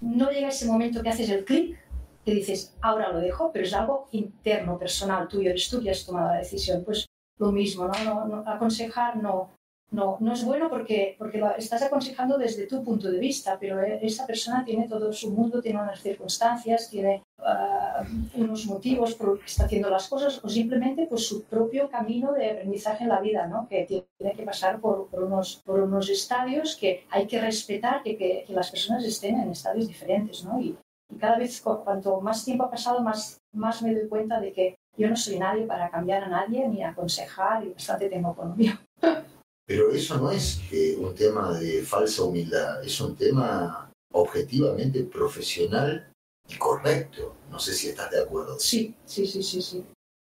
no 0.00 0.30
llega 0.30 0.48
ese 0.48 0.66
momento 0.66 1.02
que 1.02 1.10
haces 1.10 1.28
el 1.30 1.44
clic, 1.44 1.78
que 2.24 2.34
dices, 2.34 2.74
ahora 2.80 3.12
lo 3.12 3.20
dejo, 3.20 3.52
pero 3.52 3.64
es 3.64 3.74
algo 3.74 4.08
interno, 4.12 4.78
personal, 4.78 5.28
tuyo, 5.28 5.50
eres 5.50 5.68
tú 5.68 5.82
que 5.82 5.90
has 5.90 6.04
tomado 6.04 6.28
la 6.28 6.38
decisión. 6.38 6.82
Pues 6.84 7.06
lo 7.42 7.52
mismo, 7.52 7.86
¿no? 7.86 8.26
no, 8.26 8.44
aconsejar 8.46 9.16
no, 9.16 9.50
no, 9.92 10.16
no 10.20 10.32
es 10.32 10.42
bueno 10.44 10.70
porque, 10.70 11.16
porque 11.18 11.42
estás 11.58 11.82
aconsejando 11.82 12.38
desde 12.38 12.66
tu 12.66 12.82
punto 12.82 13.10
de 13.10 13.18
vista, 13.18 13.58
pero 13.60 13.82
e, 13.82 13.98
esa 14.02 14.26
persona 14.26 14.64
tiene 14.64 14.88
todo 14.88 15.12
su 15.12 15.30
mundo, 15.30 15.60
tiene 15.60 15.82
unas 15.82 16.00
circunstancias, 16.00 16.88
tiene 16.88 17.22
ah, 17.38 18.02
unos 18.34 18.66
motivos 18.66 19.14
por 19.14 19.28
los 19.28 19.38
que 19.40 19.46
está 19.46 19.64
haciendo 19.66 19.90
las 19.90 20.08
cosas 20.08 20.40
o 20.42 20.48
simplemente 20.48 21.06
pues, 21.06 21.26
su 21.28 21.44
propio 21.44 21.90
camino 21.90 22.32
de 22.32 22.50
aprendizaje 22.52 23.04
en 23.04 23.10
la 23.10 23.20
vida, 23.20 23.46
¿no? 23.46 23.68
que 23.68 23.84
tiene 23.84 24.34
que 24.34 24.44
pasar 24.44 24.80
por, 24.80 25.08
por, 25.08 25.24
unos, 25.24 25.60
por 25.62 25.80
unos 25.80 26.08
estadios 26.08 26.76
que 26.76 27.04
hay 27.10 27.26
que 27.26 27.40
respetar, 27.40 28.02
que, 28.02 28.16
que, 28.16 28.46
las 28.48 28.70
personas 28.70 29.04
estén 29.04 29.38
en 29.40 29.50
estadios 29.50 29.88
diferentes. 29.88 30.42
¿no? 30.44 30.58
Y, 30.58 30.76
y 31.10 31.16
cada 31.18 31.36
vez, 31.36 31.60
cuanto 31.60 32.20
más 32.22 32.44
tiempo 32.44 32.64
ha 32.64 32.70
pasado, 32.70 33.00
más, 33.00 33.38
más 33.52 33.82
me 33.82 33.94
doy 33.94 34.08
cuenta 34.08 34.40
de 34.40 34.52
que 34.52 34.76
yo 34.96 35.08
no 35.08 35.16
soy 35.16 35.38
nadie 35.38 35.66
para 35.66 35.90
cambiar 35.90 36.24
a 36.24 36.28
nadie 36.28 36.68
ni 36.68 36.82
aconsejar 36.82 37.64
y 37.64 37.70
bastante 37.70 38.08
tengo 38.08 38.32
economía. 38.32 38.80
Pero 39.66 39.90
eso 39.92 40.18
no 40.18 40.30
es 40.30 40.60
eh, 40.72 40.96
un 40.98 41.14
tema 41.14 41.58
de 41.58 41.82
falsa 41.82 42.24
humildad, 42.24 42.84
es 42.84 43.00
un 43.00 43.16
tema 43.16 43.90
objetivamente 44.12 45.04
profesional 45.04 46.12
y 46.48 46.56
correcto. 46.56 47.36
No 47.50 47.58
sé 47.58 47.72
si 47.72 47.88
estás 47.88 48.10
de 48.10 48.20
acuerdo. 48.20 48.58
Sí, 48.58 48.94
sí, 49.04 49.26
sí, 49.26 49.42
sí, 49.42 49.62
sí. 49.62 49.84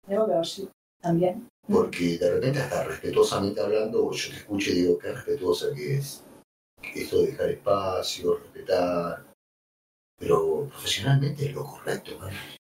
Yo 0.09 0.27
veo 0.27 0.45
sí, 0.45 0.69
también. 1.01 1.49
Porque 1.67 2.19
de 2.19 2.35
repente 2.35 2.61
hasta 2.61 2.85
respetuosamente 2.85 3.61
hablando, 3.61 4.11
yo 4.13 4.31
te 4.31 4.37
escucho 4.37 4.71
y 4.71 4.75
digo, 4.75 4.99
qué 4.99 5.13
respetuosa 5.13 5.67
que 5.75 5.97
es. 5.97 6.23
Esto 6.95 7.23
de 7.23 7.29
dejar 7.29 7.51
espacio, 7.51 8.37
respetar, 8.37 9.25
es 11.03 11.53
lo 11.53 11.65
correcto. 11.65 12.13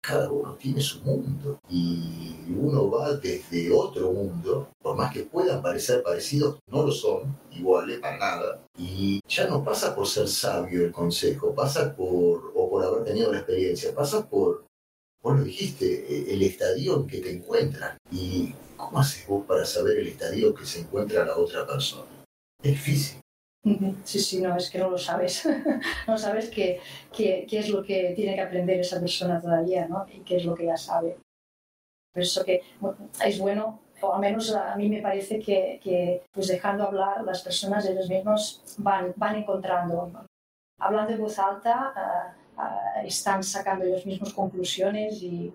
Cada 0.01 0.31
uno 0.31 0.55
tiene 0.55 0.81
su 0.81 1.01
mundo 1.01 1.59
y 1.69 2.35
uno 2.49 2.89
va 2.89 3.13
desde 3.13 3.71
otro 3.71 4.11
mundo, 4.11 4.69
por 4.81 4.95
más 4.95 5.13
que 5.13 5.23
puedan 5.23 5.61
parecer 5.61 6.01
parecidos, 6.03 6.59
no 6.67 6.83
lo 6.83 6.91
son 6.91 7.37
iguales 7.51 7.99
para 7.99 8.17
nada. 8.17 8.61
Y 8.77 9.19
ya 9.27 9.47
no 9.47 9.63
pasa 9.63 9.95
por 9.95 10.07
ser 10.07 10.27
sabio 10.27 10.85
el 10.85 10.91
consejo, 10.91 11.53
pasa 11.53 11.95
por, 11.95 12.51
o 12.55 12.69
por 12.69 12.83
haber 12.83 13.03
tenido 13.03 13.31
la 13.31 13.39
experiencia, 13.39 13.93
pasa 13.93 14.27
por, 14.27 14.65
vos 15.21 15.37
lo 15.37 15.43
dijiste, 15.43 16.33
el 16.33 16.41
estadio 16.41 16.95
en 16.97 17.07
que 17.07 17.19
te 17.19 17.31
encuentran. 17.31 17.97
¿Y 18.11 18.53
cómo 18.77 18.99
haces 18.99 19.27
vos 19.27 19.45
para 19.45 19.65
saber 19.65 19.97
el 19.97 20.07
estadio 20.07 20.53
que 20.53 20.65
se 20.65 20.81
encuentra 20.81 21.25
la 21.25 21.37
otra 21.37 21.65
persona? 21.67 22.25
Es 22.61 22.71
difícil. 22.71 23.22
Sí, 24.03 24.19
sí, 24.19 24.41
no, 24.41 24.57
es 24.57 24.69
que 24.69 24.77
no 24.77 24.89
lo 24.89 24.97
sabes. 24.97 25.47
no 26.07 26.17
sabes 26.17 26.49
qué, 26.49 26.81
qué, 27.15 27.45
qué, 27.49 27.59
es 27.59 27.69
lo 27.69 27.81
que 27.81 28.13
tiene 28.13 28.35
que 28.35 28.41
aprender 28.41 28.79
esa 28.79 28.99
persona 28.99 29.39
todavía, 29.39 29.87
¿no? 29.87 30.05
Y 30.11 30.19
qué 30.19 30.35
es 30.37 30.45
lo 30.45 30.53
que 30.53 30.65
ya 30.65 30.75
sabe. 30.75 31.17
Por 32.13 32.21
eso 32.21 32.43
que 32.43 32.61
es 33.25 33.39
bueno, 33.39 33.79
o 34.01 34.13
al 34.13 34.19
menos 34.19 34.53
a 34.53 34.75
mí 34.75 34.89
me 34.89 35.01
parece 35.01 35.39
que, 35.39 35.79
que 35.81 36.23
pues 36.31 36.49
dejando 36.49 36.83
hablar, 36.83 37.23
las 37.23 37.41
personas 37.41 37.85
ellos 37.85 38.09
mismos 38.09 38.61
van, 38.77 39.13
van 39.15 39.37
encontrando. 39.37 40.11
Hablando 40.79 41.13
en 41.13 41.21
voz 41.21 41.39
alta, 41.39 42.33
uh, 42.57 42.61
uh, 42.61 43.07
están 43.07 43.43
sacando 43.43 43.85
ellos 43.85 44.05
mismos 44.05 44.33
conclusiones 44.33 45.23
y, 45.23 45.53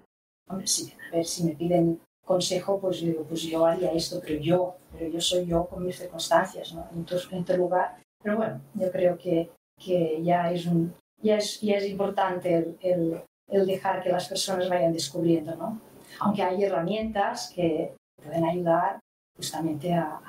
hombre, 0.48 0.66
sí, 0.66 0.94
a 1.12 1.16
ver 1.16 1.26
si 1.26 1.44
me 1.44 1.54
piden 1.54 2.00
consejo, 2.28 2.78
pues 2.78 3.00
yo 3.00 3.24
pues 3.24 3.42
yo 3.42 3.64
haría 3.64 3.90
esto, 3.92 4.20
pero 4.20 4.38
yo, 4.38 4.76
pero 4.92 5.10
yo 5.10 5.20
soy 5.20 5.46
yo 5.46 5.64
con 5.64 5.84
mis 5.84 5.98
circunstancias, 5.98 6.74
¿no? 6.74 6.86
Entonces, 6.94 7.26
en 7.32 7.44
tu 7.44 7.56
lugar. 7.56 7.96
Pero 8.22 8.36
bueno, 8.36 8.60
yo 8.74 8.92
creo 8.92 9.16
que, 9.16 9.50
que 9.82 10.22
ya, 10.22 10.52
es 10.52 10.66
un, 10.66 10.94
ya, 11.22 11.36
es, 11.38 11.60
ya 11.62 11.76
es 11.76 11.86
importante 11.86 12.54
el, 12.54 12.78
el, 12.82 13.22
el, 13.48 13.66
dejar 13.66 14.02
que 14.02 14.10
las 14.10 14.28
personas 14.28 14.68
vayan 14.68 14.92
descubriendo, 14.92 15.56
¿no? 15.56 15.80
Aunque 16.20 16.42
hay 16.42 16.62
herramientas 16.62 17.50
que 17.54 17.94
pueden 18.22 18.44
ayudar 18.44 18.98
justamente 19.36 19.94
a, 19.94 20.20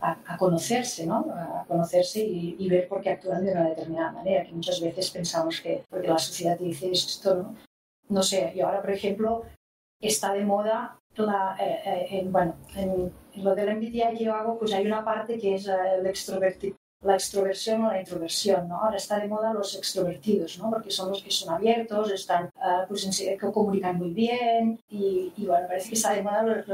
a, 0.00 0.18
a 0.26 0.36
conocerse, 0.36 1.06
¿no? 1.06 1.26
A 1.34 1.64
conocerse 1.66 2.20
y, 2.20 2.54
y, 2.58 2.68
ver 2.68 2.86
por 2.86 3.00
qué 3.00 3.10
actúan 3.10 3.44
de 3.44 3.52
una 3.52 3.68
determinada 3.68 4.12
manera, 4.12 4.44
que 4.44 4.52
muchas 4.52 4.80
veces 4.80 5.10
pensamos 5.10 5.60
que 5.60 5.82
porque 5.90 6.08
la 6.08 6.18
sociedad 6.18 6.56
te 6.56 6.64
dice 6.64 6.90
esto, 6.90 7.34
¿no? 7.34 7.56
No 8.08 8.22
sé, 8.22 8.52
y 8.54 8.60
ahora, 8.60 8.80
por 8.80 8.92
ejemplo, 8.92 9.42
está 10.00 10.34
de 10.34 10.44
moda 10.44 10.98
la, 11.16 11.56
eh, 11.60 11.80
eh, 11.84 12.06
en, 12.10 12.32
bueno, 12.32 12.56
en, 12.74 13.12
lo 13.36 13.54
del 13.54 13.76
MBTI 13.76 14.16
que 14.16 14.24
yo 14.24 14.34
hago, 14.34 14.58
pues 14.58 14.72
hay 14.72 14.86
una 14.86 15.04
parte 15.04 15.38
que 15.38 15.54
es 15.54 15.68
eh, 15.68 15.74
el 15.98 16.06
extrovertido 16.06 16.76
la 17.02 17.14
extroversión 17.14 17.84
o 17.84 17.90
la 17.90 18.00
introversión, 18.00 18.68
¿no? 18.68 18.80
Ahora 18.80 18.96
está 18.96 19.18
de 19.18 19.26
moda 19.26 19.52
los 19.52 19.76
extrovertidos, 19.76 20.58
¿no? 20.58 20.70
Porque 20.70 20.90
son 20.90 21.08
los 21.10 21.22
que 21.22 21.30
son 21.30 21.52
abiertos, 21.52 22.12
están, 22.12 22.44
uh, 22.56 22.86
pues 22.86 23.04
que 23.18 23.52
comunican 23.52 23.96
muy 23.96 24.10
bien 24.10 24.78
y, 24.88 25.32
y, 25.36 25.46
bueno, 25.46 25.66
parece 25.66 25.88
que 25.88 25.94
está 25.96 26.12
de 26.12 26.22
moda 26.22 26.64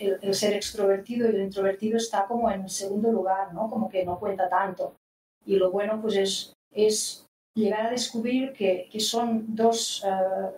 el, 0.00 0.18
el, 0.22 0.34
ser 0.34 0.54
extrovertido 0.54 1.26
y 1.26 1.34
el 1.34 1.42
introvertido 1.42 1.98
está 1.98 2.26
como 2.26 2.50
en 2.50 2.68
segundo 2.68 3.12
lugar, 3.12 3.52
¿no? 3.52 3.68
Como 3.68 3.90
que 3.90 4.04
no 4.04 4.18
cuenta 4.18 4.48
tanto. 4.48 4.94
Y 5.44 5.56
lo 5.56 5.70
bueno, 5.70 6.00
pues 6.00 6.16
es, 6.16 6.54
es 6.72 7.26
llegar 7.54 7.86
a 7.86 7.90
descubrir 7.90 8.54
que, 8.54 8.88
que 8.90 9.00
son 9.00 9.54
dos, 9.54 10.02
uh, 10.04 10.50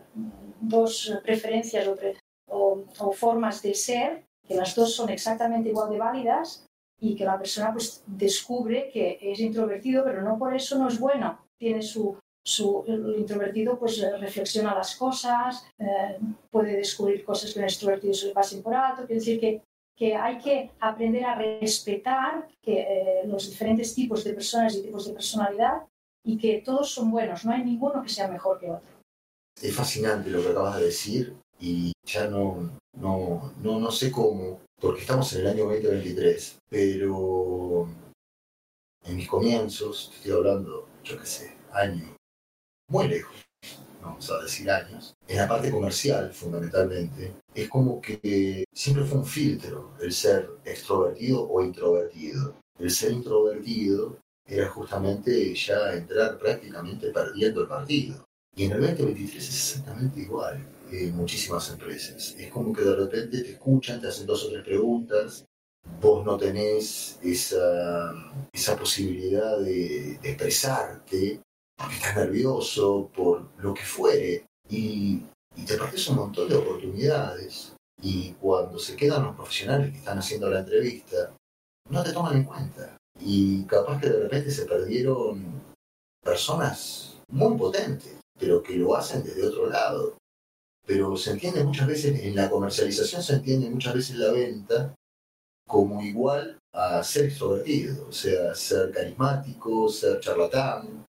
dos 0.60 1.18
preferencias 1.24 1.88
o, 1.88 1.96
pre 1.96 2.16
o, 2.98 3.12
formas 3.12 3.62
de 3.62 3.74
ser, 3.74 4.24
que 4.46 4.54
las 4.54 4.74
dos 4.74 4.94
son 4.94 5.10
exactamente 5.10 5.70
igual 5.70 5.90
de 5.90 5.98
válidas 5.98 6.66
y 7.00 7.14
que 7.14 7.24
la 7.24 7.38
persona 7.38 7.72
pues 7.72 8.02
descubre 8.06 8.90
que 8.92 9.18
es 9.20 9.40
introvertido, 9.40 10.04
pero 10.04 10.22
no 10.22 10.38
por 10.38 10.54
eso 10.54 10.78
no 10.78 10.88
es 10.88 10.98
bueno. 10.98 11.38
Tiene 11.58 11.82
su, 11.82 12.16
su 12.44 12.84
el 12.86 13.16
introvertido 13.18 13.78
pues 13.78 14.00
reflexiona 14.20 14.74
las 14.74 14.96
cosas, 14.96 15.66
eh, 15.78 16.18
puede 16.50 16.76
descubrir 16.76 17.24
cosas 17.24 17.52
que 17.52 17.58
un 17.58 17.64
extrovertido 17.64 18.14
se 18.14 18.28
le 18.28 18.32
pasen 18.32 18.62
por 18.62 18.74
alto. 18.74 19.06
Quiere 19.06 19.20
decir 19.20 19.40
que, 19.40 19.62
que 19.96 20.14
hay 20.14 20.38
que 20.38 20.70
aprender 20.80 21.24
a 21.24 21.34
respetar 21.34 22.48
que, 22.62 22.80
eh, 22.80 23.22
los 23.26 23.48
diferentes 23.48 23.94
tipos 23.94 24.22
de 24.24 24.34
personas 24.34 24.74
y 24.76 24.82
tipos 24.82 25.06
de 25.06 25.14
personalidad 25.14 25.82
y 26.24 26.38
que 26.38 26.62
todos 26.64 26.90
son 26.90 27.10
buenos, 27.10 27.44
no 27.44 27.52
hay 27.52 27.64
ninguno 27.64 28.02
que 28.02 28.08
sea 28.08 28.28
mejor 28.28 28.58
que 28.58 28.70
otro. 28.70 28.96
Es 29.60 29.74
fascinante 29.74 30.28
lo 30.28 30.42
que 30.42 30.50
acabas 30.50 30.76
de 30.76 30.84
decir 30.84 31.36
y 31.60 31.92
ya 32.04 32.28
no, 32.28 32.78
no, 32.94 33.52
no, 33.62 33.80
no 33.80 33.90
sé 33.90 34.10
cómo, 34.10 34.60
porque 34.80 35.02
estamos 35.02 35.32
en 35.32 35.40
el 35.42 35.46
año 35.48 35.64
2023, 35.64 36.58
pero 36.68 37.88
en 39.04 39.16
mis 39.16 39.28
comienzos, 39.28 40.12
estoy 40.14 40.32
hablando, 40.32 40.88
yo 41.04 41.18
qué 41.18 41.26
sé, 41.26 41.56
años 41.72 42.10
muy 42.88 43.08
lejos, 43.08 43.34
vamos 44.00 44.30
a 44.30 44.42
decir 44.42 44.70
años, 44.70 45.14
en 45.26 45.36
la 45.38 45.48
parte 45.48 45.70
comercial 45.70 46.32
fundamentalmente, 46.32 47.34
es 47.54 47.68
como 47.68 48.00
que 48.00 48.64
siempre 48.72 49.04
fue 49.04 49.18
un 49.18 49.26
filtro 49.26 49.94
el 50.00 50.12
ser 50.12 50.50
extrovertido 50.64 51.48
o 51.48 51.62
introvertido. 51.62 52.54
El 52.78 52.90
ser 52.90 53.12
introvertido 53.12 54.18
era 54.46 54.68
justamente 54.68 55.54
ya 55.54 55.94
entrar 55.94 56.38
prácticamente 56.38 57.10
perdiendo 57.10 57.62
el 57.62 57.68
partido. 57.68 58.24
Y 58.54 58.64
en 58.64 58.72
el 58.72 58.80
2023 58.80 59.42
es 59.42 59.48
exactamente 59.48 60.20
igual 60.20 60.64
muchísimas 61.12 61.70
empresas. 61.70 62.34
Es 62.38 62.50
como 62.50 62.72
que 62.72 62.82
de 62.82 62.96
repente 62.96 63.42
te 63.42 63.52
escuchan, 63.52 64.00
te 64.00 64.08
hacen 64.08 64.26
dos 64.26 64.44
o 64.44 64.50
tres 64.50 64.64
preguntas, 64.64 65.44
vos 66.00 66.24
no 66.24 66.36
tenés 66.36 67.18
esa, 67.22 68.12
esa 68.52 68.76
posibilidad 68.76 69.58
de, 69.58 70.14
expresarte 70.22 71.40
porque 71.76 71.96
estás 71.96 72.16
nervioso, 72.16 73.10
por 73.14 73.50
lo 73.58 73.74
que 73.74 73.82
fuere, 73.82 74.46
y, 74.68 75.22
te 75.66 75.76
partes 75.76 76.08
un 76.08 76.16
montón 76.16 76.48
de 76.48 76.56
oportunidades. 76.56 77.74
Y 78.02 78.32
cuando 78.32 78.78
se 78.78 78.94
quedan 78.94 79.24
los 79.24 79.34
profesionales 79.34 79.90
que 79.90 79.98
están 79.98 80.18
haciendo 80.18 80.50
la 80.50 80.60
entrevista, 80.60 81.34
no 81.90 82.02
te 82.02 82.12
toman 82.12 82.36
en 82.36 82.44
cuenta. 82.44 82.96
Y 83.20 83.64
capaz 83.64 84.00
que 84.00 84.10
de 84.10 84.20
repente 84.20 84.50
se 84.50 84.66
perdieron 84.66 85.62
personas 86.22 87.18
muy 87.28 87.56
potentes, 87.56 88.16
pero 88.38 88.62
que 88.62 88.76
lo 88.76 88.94
hacen 88.94 89.24
desde 89.24 89.46
otro 89.46 89.68
lado 89.68 90.16
pero 90.86 91.16
se 91.16 91.32
entiende 91.32 91.64
muchas 91.64 91.88
veces, 91.88 92.20
en 92.20 92.36
la 92.36 92.48
comercialización 92.48 93.22
se 93.22 93.34
entiende 93.34 93.68
muchas 93.68 93.94
veces 93.94 94.16
la 94.16 94.30
venta 94.30 94.94
como 95.66 96.00
igual 96.00 96.58
a 96.72 97.02
ser 97.02 97.24
extrovertido, 97.24 98.08
o 98.08 98.12
sea, 98.12 98.54
ser 98.54 98.92
carismático, 98.92 99.88
ser 99.88 100.20
charlatán. 100.20 101.04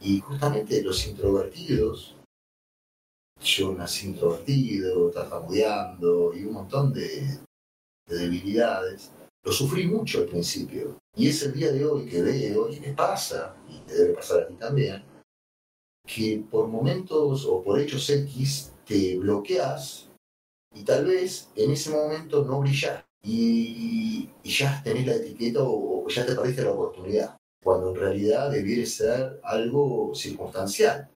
Y 0.00 0.20
justamente 0.20 0.82
los 0.82 1.06
introvertidos, 1.06 2.16
yo 3.40 3.74
nací 3.74 4.06
introvertido, 4.06 5.10
tartamudeando 5.10 6.32
y 6.34 6.44
un 6.44 6.54
montón 6.54 6.92
de, 6.92 7.38
de 8.06 8.18
debilidades, 8.18 9.12
lo 9.44 9.52
sufrí 9.52 9.86
mucho 9.86 10.20
al 10.20 10.26
principio. 10.26 10.96
Y 11.14 11.28
es 11.28 11.42
el 11.42 11.52
día 11.52 11.72
de 11.72 11.84
hoy 11.84 12.06
que 12.06 12.22
veo, 12.22 12.70
y 12.72 12.80
me 12.80 12.94
pasa, 12.94 13.54
y 13.68 13.80
te 13.80 13.94
debe 13.94 14.14
pasar 14.14 14.42
a 14.42 14.46
ti 14.46 14.54
también, 14.54 15.02
que 16.06 16.42
por 16.50 16.68
momentos 16.68 17.44
o 17.44 17.62
por 17.62 17.78
hechos 17.78 18.08
X 18.08 18.72
te 18.88 19.18
bloqueas 19.18 20.08
y 20.74 20.82
tal 20.82 21.04
vez 21.04 21.50
en 21.54 21.70
ese 21.70 21.90
momento 21.90 22.44
no 22.44 22.60
brillas 22.60 23.04
y, 23.22 24.30
ya 24.42 24.82
tenés 24.82 25.06
la 25.06 25.16
etiqueta 25.16 25.60
o, 25.62 26.08
ya 26.08 26.24
te 26.24 26.34
perdiste 26.34 26.62
la 26.62 26.72
oportunidad, 26.72 27.36
cuando 27.62 27.90
en 27.90 27.96
realidad 27.96 28.50
debiera 28.50 28.86
ser 28.86 29.40
algo 29.42 30.14
circunstancial. 30.14 31.10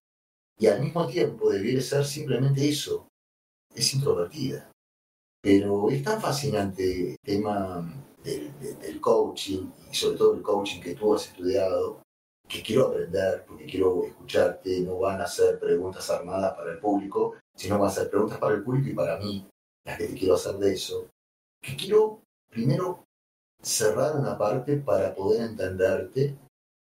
Y 0.59 0.67
al 0.67 0.83
mismo 0.83 1.07
tiempo 1.07 1.50
debiera 1.50 1.81
ser 1.81 2.05
simplemente 2.05 2.69
eso, 2.69 3.09
es 3.75 3.95
introvertida. 3.95 4.71
Pero 5.41 5.91
es 5.91 6.05
tan 6.05 6.21
fascinante 6.21 7.12
el 7.12 7.17
tema 7.25 7.91
del, 8.23 8.52
del, 8.61 9.00
coaching 9.00 9.71
y 9.91 9.95
sobre 9.95 10.19
todo 10.19 10.35
el 10.35 10.43
coaching 10.43 10.81
que 10.81 10.95
tú 10.95 11.14
has 11.14 11.29
estudiado, 11.29 12.02
que 12.47 12.62
quiero 12.62 12.88
aprender, 12.88 13.45
porque 13.47 13.64
quiero 13.64 14.05
escucharte, 14.05 14.81
no 14.81 14.99
van 14.99 15.23
a 15.23 15.26
ser 15.26 15.59
preguntas 15.59 16.11
armadas 16.11 16.55
para 16.55 16.73
el 16.73 16.79
público, 16.79 17.35
sino 17.54 17.78
van 17.78 17.88
a 17.88 17.92
ser 17.92 18.11
preguntas 18.11 18.38
para 18.38 18.54
el 18.54 18.62
público 18.62 18.88
y 18.88 18.94
para 18.94 19.18
mí, 19.18 19.47
las 19.85 19.99
que 19.99 20.06
te 20.06 20.14
quiero 20.14 20.35
hacer 20.35 20.56
de 20.56 20.73
eso, 20.73 21.09
que 21.61 21.76
quiero 21.76 22.23
primero 22.49 23.04
cerrar 23.62 24.16
una 24.16 24.37
parte 24.37 24.76
para 24.76 25.14
poder 25.14 25.42
entenderte, 25.42 26.37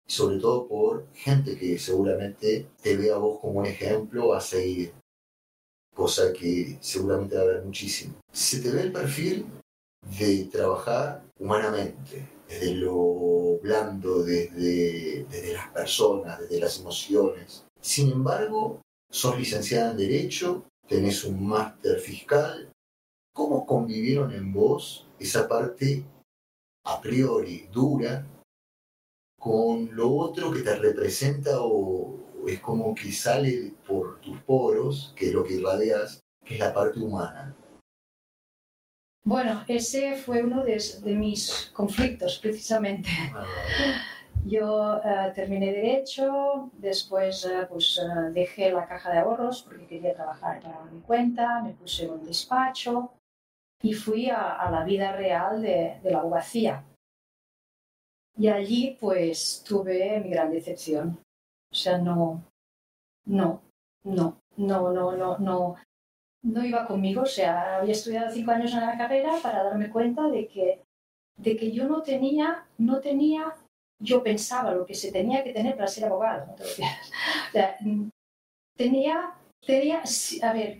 sobre 0.08 0.40
todo 0.40 0.68
por 0.68 1.08
gente 1.14 1.58
que 1.58 1.78
seguramente 1.78 2.68
te 2.82 2.98
ve 2.98 3.12
a 3.12 3.18
vos 3.18 3.40
como 3.40 3.60
un 3.60 3.66
ejemplo 3.66 4.34
a 4.34 4.42
seguir, 4.42 4.94
cosa 5.94 6.34
que 6.34 6.78
seguramente 6.82 7.36
va 7.36 7.42
a 7.42 7.46
haber 7.46 7.64
muchísimo. 7.64 8.16
Se 8.32 8.60
te 8.60 8.72
ve 8.72 8.82
el 8.82 8.92
perfil 8.92 9.46
de 10.20 10.46
trabajar 10.46 11.24
humanamente, 11.40 12.28
desde 12.48 12.76
lo 12.76 13.60
blando, 13.62 14.24
desde, 14.24 15.26
desde 15.30 15.54
las 15.54 15.70
personas, 15.70 16.40
desde 16.40 16.60
las 16.60 16.80
emociones. 16.80 17.64
Sin 17.80 18.12
embargo, 18.12 18.82
sos 19.12 19.38
licenciada 19.38 19.92
en 19.92 19.98
Derecho, 19.98 20.66
tenés 20.88 21.24
un 21.26 21.46
máster 21.46 22.00
fiscal. 22.00 22.72
¿Cómo 23.34 23.66
convivieron 23.66 24.34
en 24.34 24.52
vos 24.52 25.08
esa 25.20 25.48
parte 25.48 26.04
a 26.86 27.00
priori 27.00 27.68
dura 27.72 28.26
con 29.40 29.96
lo 29.96 30.16
otro 30.16 30.52
que 30.52 30.62
te 30.62 30.76
representa 30.76 31.62
o 31.62 32.18
es 32.48 32.60
como 32.60 32.96
que 32.96 33.12
sale 33.12 33.74
por 33.88 34.20
tus 34.22 34.40
poros, 34.42 35.14
que 35.16 35.28
es 35.28 35.34
lo 35.34 35.44
que 35.44 35.56
irradias, 35.56 36.20
que 36.44 36.56
es 36.56 36.60
la 36.60 36.74
parte 36.74 37.00
humana? 37.00 37.56
Bueno, 39.24 39.64
ese 39.68 40.16
fue 40.16 40.44
uno 40.44 40.64
de, 40.64 40.82
mis 41.16 41.70
conflictos, 41.74 42.40
precisamente. 42.40 43.10
Ah, 43.34 43.46
Yo 44.46 44.98
eh, 45.04 45.32
terminé 45.36 45.72
Derecho, 45.72 46.72
después 46.74 47.46
eh, 47.46 47.68
pues, 47.70 48.00
eh, 48.00 48.32
dejé 48.32 48.72
la 48.72 48.88
caja 48.88 49.12
de 49.12 49.20
ahorros 49.20 49.64
porque 49.64 49.86
quería 49.86 50.16
trabajar 50.16 50.62
para 50.62 50.84
mi 50.86 51.00
cuenta, 51.02 51.62
me 51.62 51.74
puse 51.74 52.10
un 52.10 52.26
despacho 52.26 53.12
y 53.84 53.94
fui 53.94 54.30
a, 54.30 54.70
la 54.72 54.84
vida 54.84 55.12
real 55.12 55.62
de, 55.62 56.00
de, 56.02 56.12
la 56.12 56.20
abogacía. 56.20 56.84
Y 58.38 58.48
allí 58.48 58.98
pues 59.00 59.64
tuve 59.68 60.20
mi 60.20 60.30
gran 60.30 60.52
decepción. 60.52 61.20
O 61.72 61.76
sea, 61.76 61.98
no, 61.98 62.44
no, 63.26 63.62
no, 64.04 64.42
no, 64.58 64.92
no, 64.92 65.16
no, 65.16 65.38
no, 65.38 65.76
no 66.44 66.66
iba 66.66 66.88
conmigo. 66.88 67.22
O 67.24 67.26
sea, 67.26 67.78
había 67.78 67.94
estudiado 67.94 68.32
cinco 68.32 68.52
años 68.52 68.74
en 68.74 68.82
la 68.82 68.98
carrera 68.98 69.34
para 69.42 69.64
darme 69.64 69.90
cuenta 69.90 70.28
de 70.28 70.48
que, 70.48 70.82
de 71.38 71.56
que 71.56 71.72
yo 71.72 71.88
no 71.88 72.02
tenía, 72.02 72.66
no 72.78 73.00
tenía, 73.00 73.56
yo 74.02 74.24
pensaba 74.24 74.74
lo 74.74 74.86
que 74.86 74.94
se 74.94 75.12
tenía 75.12 75.44
que 75.44 75.54
tener 75.54 75.76
para 75.76 75.88
ser 75.88 76.06
abogado. 76.06 76.48
¿no? 76.48 76.56
Tenía, 78.78 79.34
tenía, 79.64 80.02
a 80.42 80.54
ver, 80.54 80.80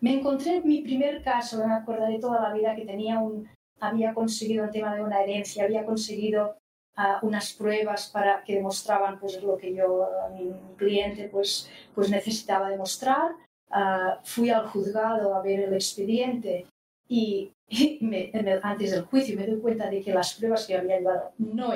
me 0.00 0.14
encontré 0.14 0.56
en 0.56 0.66
mi 0.66 0.80
primer 0.80 1.22
caso, 1.22 1.58
me 1.58 2.06
de 2.06 2.18
toda 2.18 2.40
la 2.40 2.54
vida, 2.54 2.74
que 2.74 2.86
tenía 2.86 3.18
un, 3.18 3.46
había 3.80 4.14
conseguido 4.14 4.64
el 4.64 4.70
tema 4.70 4.94
de 4.94 5.02
una 5.02 5.22
herencia, 5.22 5.64
había 5.64 5.84
conseguido 5.84 6.56
uh, 6.96 7.26
unas 7.26 7.52
pruebas 7.52 8.08
para 8.08 8.42
que 8.44 8.54
demostraban 8.54 9.18
pues 9.18 9.42
lo 9.42 9.58
que 9.58 9.74
yo, 9.74 10.08
mi, 10.32 10.44
mi 10.44 10.74
cliente, 10.76 11.28
pues, 11.28 11.68
pues 11.94 12.08
necesitaba 12.08 12.70
demostrar 12.70 13.32
Ah, 13.76 14.20
fui 14.22 14.50
al 14.50 14.68
juzgado 14.68 15.34
a 15.34 15.42
ver 15.42 15.58
el 15.60 15.74
expediente 15.74 16.64
y, 17.08 17.52
antes 18.62 18.92
del 18.92 19.04
juicio 19.06 19.36
me 19.36 19.48
doy 19.48 19.60
cuenta 19.60 19.90
de 19.90 20.00
que 20.00 20.14
las 20.14 20.34
pruebas 20.34 20.64
que 20.64 20.76
había 20.76 21.00
llevado 21.00 21.32
no 21.38 21.72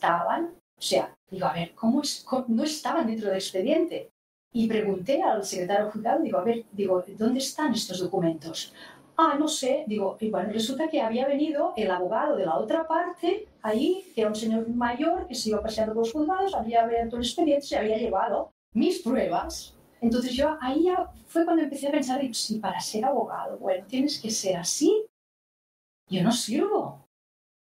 estaban. 0.00 0.54
O 0.78 0.82
sea, 0.82 1.14
digo, 1.30 1.46
a 1.46 1.52
ver, 1.52 1.74
¿cómo, 1.74 2.00
es, 2.02 2.26
no 2.48 2.64
estaban 2.64 3.06
dentro 3.06 3.28
del 3.28 3.36
expediente? 3.36 4.10
Y 4.52 4.66
pregunté 4.66 5.22
al 5.22 5.44
secretario 5.44 5.90
juzgado, 5.90 6.22
digo, 6.22 6.38
a 6.38 6.44
ver, 6.44 6.64
digo, 6.72 7.04
¿dónde 7.16 7.38
están 7.38 7.72
estos 7.72 8.00
documentos? 8.00 8.72
Ah, 9.16 9.36
no 9.38 9.46
sé, 9.46 9.84
digo, 9.86 10.16
y 10.18 10.30
bueno, 10.30 10.50
resulta 10.50 10.88
que 10.88 11.02
había 11.02 11.28
venido 11.28 11.74
el 11.76 11.90
abogado 11.90 12.36
de 12.36 12.46
la 12.46 12.56
otra 12.56 12.88
parte 12.88 13.46
ahí, 13.62 14.10
que 14.14 14.22
era 14.22 14.30
un 14.30 14.34
señor 14.34 14.66
mayor 14.70 15.26
que 15.28 15.34
se 15.34 15.50
iba 15.50 15.62
paseando 15.62 15.94
por 15.94 16.04
los 16.04 16.12
juzgados, 16.12 16.54
había 16.54 16.82
abierto 16.82 17.16
el 17.16 17.22
expediente, 17.22 17.66
se 17.66 17.76
había 17.76 17.98
llevado 17.98 18.50
mis 18.72 19.00
pruebas 19.00 19.74
entonces 20.00 20.32
yo 20.32 20.56
ahí 20.60 20.84
ya 20.84 21.10
fue 21.26 21.44
cuando 21.44 21.62
empecé 21.62 21.88
a 21.88 21.92
pensar, 21.92 22.22
si 22.34 22.58
para 22.58 22.80
ser 22.80 23.04
abogado, 23.04 23.58
bueno, 23.58 23.86
tienes 23.86 24.20
que 24.20 24.30
ser 24.30 24.56
así, 24.56 25.06
yo 26.08 26.22
no 26.22 26.32
sirvo. 26.32 27.06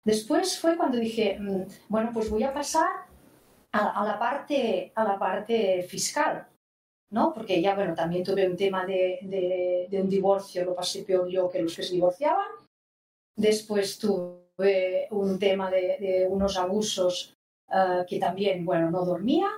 Después 0.03 0.59
fue 0.59 0.75
cuando 0.75 0.97
dije, 0.97 1.37
mm, 1.39 1.63
bueno, 1.87 2.11
pues 2.13 2.29
voy 2.29 2.43
a 2.43 2.53
pasar 2.53 2.89
a, 3.71 4.05
la, 4.05 4.19
parte, 4.19 4.91
a 4.95 5.03
la 5.03 5.17
parte 5.17 5.83
fiscal, 5.83 6.47
¿no? 7.11 7.33
Porque 7.33 7.61
ya, 7.61 7.73
bueno, 7.75 7.95
también 7.95 8.23
tuve 8.23 8.47
un 8.47 8.55
tema 8.55 8.85
de, 8.85 9.87
de, 9.89 10.01
un 10.01 10.09
divorcio, 10.09 10.65
lo 10.65 10.75
pasé 10.75 11.03
peor 11.03 11.27
yo 11.27 11.49
que 11.49 11.61
los 11.61 11.75
que 11.75 11.83
se 11.83 11.93
divorciaban. 11.93 12.49
Después 13.35 13.97
tuve 13.97 15.07
un 15.09 15.39
tema 15.39 15.71
de, 15.71 16.27
unos 16.29 16.57
abusos 16.57 17.35
eh, 17.71 18.05
que 18.07 18.19
también, 18.19 18.63
bueno, 18.63 18.91
no 18.91 19.05
dormía. 19.05 19.49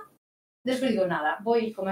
Después 0.64 0.92
digo, 0.92 1.06
nada, 1.06 1.38
voy, 1.42 1.72
como 1.72 1.90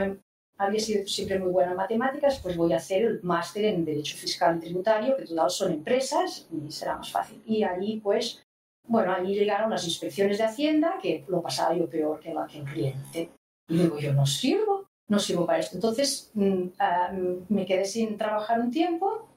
había 0.57 0.81
sido 0.81 1.07
siempre 1.07 1.39
muy 1.39 1.51
buena 1.51 1.73
en 1.73 1.77
matemáticas, 1.77 2.39
pues 2.41 2.57
voy 2.57 2.73
a 2.73 2.77
hacer 2.77 3.05
el 3.05 3.23
máster 3.23 3.65
en 3.65 3.85
Derecho 3.85 4.17
Fiscal 4.17 4.57
y 4.57 4.61
Tributario, 4.61 5.17
que 5.17 5.25
total 5.25 5.51
son 5.51 5.73
empresas 5.73 6.49
y 6.51 6.71
será 6.71 6.97
más 6.97 7.11
fácil. 7.11 7.43
Y 7.47 7.65
allí, 7.65 8.01
pues, 8.03 8.45
bueno, 8.87 9.13
allí 9.13 9.35
llegaron 9.35 9.71
las 9.71 9.85
inspecciones 9.85 10.39
de 10.39 10.45
Hacienda, 10.45 10.99
que 11.03 11.25
lo 11.29 11.43
pasaba 11.43 11.75
yo 11.75 11.89
peor 11.89 12.21
que, 12.21 12.33
la, 12.33 12.47
que 12.47 12.59
el 12.59 12.65
cliente. 12.65 13.31
Y 13.69 13.79
digo, 13.79 13.99
yo 13.99 14.13
no 14.13 14.27
sirvo, 14.27 14.87
no 15.09 15.19
sirvo 15.19 15.47
para 15.47 15.59
esto. 15.59 15.77
Entonces, 15.77 16.33
ah, 16.79 17.13
me 17.49 17.67
quedé 17.67 17.85
sin 17.85 18.17
trabajar 18.17 18.61
un 18.61 18.71
tiempo, 18.71 19.29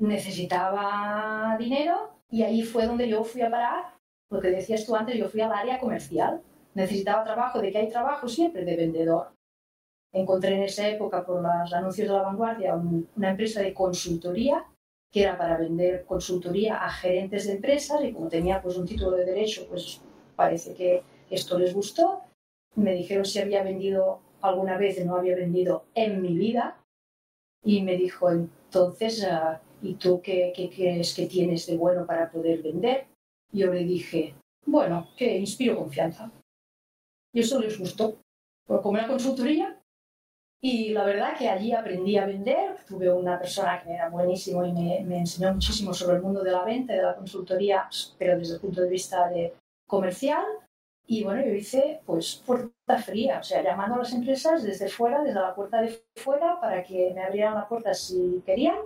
necesitaba 0.00 1.56
dinero 1.58 2.10
y 2.30 2.42
ahí 2.42 2.62
fue 2.62 2.86
donde 2.86 3.08
yo 3.08 3.24
fui 3.24 3.42
a 3.42 3.50
parar, 3.50 3.96
lo 4.30 4.40
que 4.40 4.48
decías 4.48 4.84
tú 4.84 4.94
antes, 4.94 5.16
yo 5.16 5.28
fui 5.28 5.40
al 5.40 5.52
área 5.52 5.80
comercial. 5.80 6.42
Necesitaba 6.74 7.24
trabajo, 7.24 7.60
de 7.60 7.72
que 7.72 7.78
hay 7.78 7.88
trabajo 7.88 8.28
siempre 8.28 8.64
de 8.64 8.76
vendedor 8.76 9.32
encontré 10.12 10.56
en 10.56 10.62
esa 10.62 10.88
época 10.88 11.24
por 11.24 11.42
los 11.42 11.72
anuncios 11.72 12.08
de 12.08 12.14
la 12.14 12.22
vanguardia 12.22 12.74
una 12.74 13.30
empresa 13.30 13.60
de 13.60 13.74
consultoría 13.74 14.64
que 15.10 15.22
era 15.22 15.38
para 15.38 15.56
vender 15.56 16.04
consultoría 16.04 16.84
a 16.84 16.90
gerentes 16.90 17.46
de 17.46 17.54
empresas 17.54 18.02
y 18.04 18.12
como 18.12 18.28
tenía 18.28 18.60
pues 18.60 18.76
un 18.76 18.86
título 18.86 19.12
de 19.12 19.24
derecho 19.24 19.66
pues 19.68 20.00
parece 20.36 20.74
que 20.74 21.02
esto 21.30 21.58
les 21.58 21.74
gustó. 21.74 22.22
Me 22.74 22.94
dijeron 22.94 23.24
si 23.24 23.38
había 23.38 23.62
vendido 23.62 24.20
alguna 24.40 24.76
vez 24.76 25.04
no 25.04 25.16
había 25.16 25.34
vendido 25.34 25.84
en 25.94 26.22
mi 26.22 26.36
vida. 26.36 26.76
Y 27.64 27.82
me 27.82 27.96
dijo 27.96 28.30
entonces 28.30 29.24
ah, 29.24 29.60
¿y 29.82 29.94
tú 29.94 30.20
qué, 30.22 30.52
qué 30.54 30.70
crees 30.70 31.14
que 31.14 31.26
tienes 31.26 31.66
de 31.66 31.76
bueno 31.76 32.06
para 32.06 32.30
poder 32.30 32.62
vender? 32.62 33.06
yo 33.50 33.72
le 33.72 33.82
dije 33.84 34.34
bueno 34.66 35.08
que 35.16 35.38
inspiro 35.38 35.76
confianza. 35.76 36.30
Y 37.32 37.40
eso 37.40 37.58
les 37.60 37.78
gustó. 37.78 38.18
Pues 38.66 38.80
como 38.82 38.98
era 38.98 39.08
consultoría 39.08 39.77
y 40.60 40.88
la 40.88 41.04
verdad 41.04 41.36
que 41.36 41.48
allí 41.48 41.72
aprendí 41.72 42.16
a 42.16 42.26
vender. 42.26 42.78
Tuve 42.86 43.12
una 43.12 43.38
persona 43.38 43.80
que 43.80 43.92
era 43.92 44.08
buenísimo 44.08 44.64
y 44.64 44.72
me, 44.72 45.00
me, 45.04 45.18
enseñó 45.18 45.52
muchísimo 45.52 45.94
sobre 45.94 46.16
el 46.16 46.22
mundo 46.22 46.42
de 46.42 46.50
la 46.50 46.64
venta 46.64 46.94
de 46.94 47.02
la 47.02 47.14
consultoría, 47.14 47.88
pero 48.18 48.36
desde 48.36 48.54
el 48.54 48.60
punto 48.60 48.80
de 48.80 48.88
vista 48.88 49.28
de 49.28 49.54
comercial. 49.86 50.44
Y 51.06 51.22
bueno, 51.22 51.42
yo 51.44 51.52
hice 51.52 52.00
pues 52.04 52.42
puerta 52.44 52.98
fría, 52.98 53.38
o 53.38 53.42
sea, 53.42 53.62
llamando 53.62 53.94
a 53.94 53.98
las 53.98 54.12
empresas 54.12 54.62
desde 54.62 54.88
fuera, 54.88 55.22
desde 55.22 55.40
la 55.40 55.54
puerta 55.54 55.80
de 55.80 56.02
fuera, 56.16 56.60
para 56.60 56.82
que 56.82 57.12
me 57.14 57.22
abrieran 57.22 57.54
la 57.54 57.68
puerta 57.68 57.94
si 57.94 58.42
querían, 58.44 58.76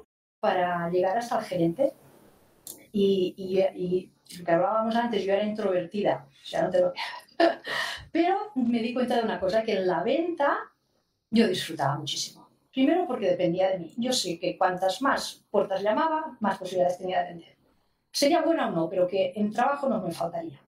para 0.40 0.88
llegar 0.90 1.16
hasta 1.16 1.38
el 1.38 1.44
gerente. 1.44 1.94
Y, 2.92 3.34
y, 3.36 3.60
y 3.60 4.12
lo 4.38 4.44
que 4.44 4.52
hablábamos 4.52 4.94
antes, 4.94 5.24
yo 5.24 5.32
era 5.32 5.44
introvertida, 5.44 6.26
o 6.30 6.46
sea, 6.46 6.62
no 6.62 6.70
te 6.70 6.80
lo... 6.80 6.92
Pero 8.12 8.52
me 8.54 8.80
di 8.80 8.92
cuenta 8.92 9.16
de 9.16 9.24
una 9.24 9.40
cosa, 9.40 9.62
que 9.62 9.72
en 9.72 9.86
la 9.86 10.02
venta 10.02 10.71
yo 11.32 11.48
disfrutaba 11.48 11.98
muchísimo. 11.98 12.48
Primero 12.70 13.06
porque 13.06 13.30
dependía 13.30 13.70
de 13.70 13.80
mí. 13.80 13.92
Yo 13.96 14.12
sé 14.12 14.38
que 14.38 14.56
cuantas 14.56 15.02
más 15.02 15.44
puertas 15.50 15.82
llamaba, 15.82 16.36
más 16.40 16.58
posibilidades 16.58 16.98
tenía 16.98 17.22
de 17.22 17.28
vender. 17.30 17.56
Sería 18.12 18.42
buena 18.42 18.68
o 18.68 18.70
no, 18.70 18.88
pero 18.88 19.08
que 19.08 19.32
en 19.34 19.50
trabajo 19.50 19.88
no 19.88 20.00
me 20.00 20.12
faltaría. 20.12 20.60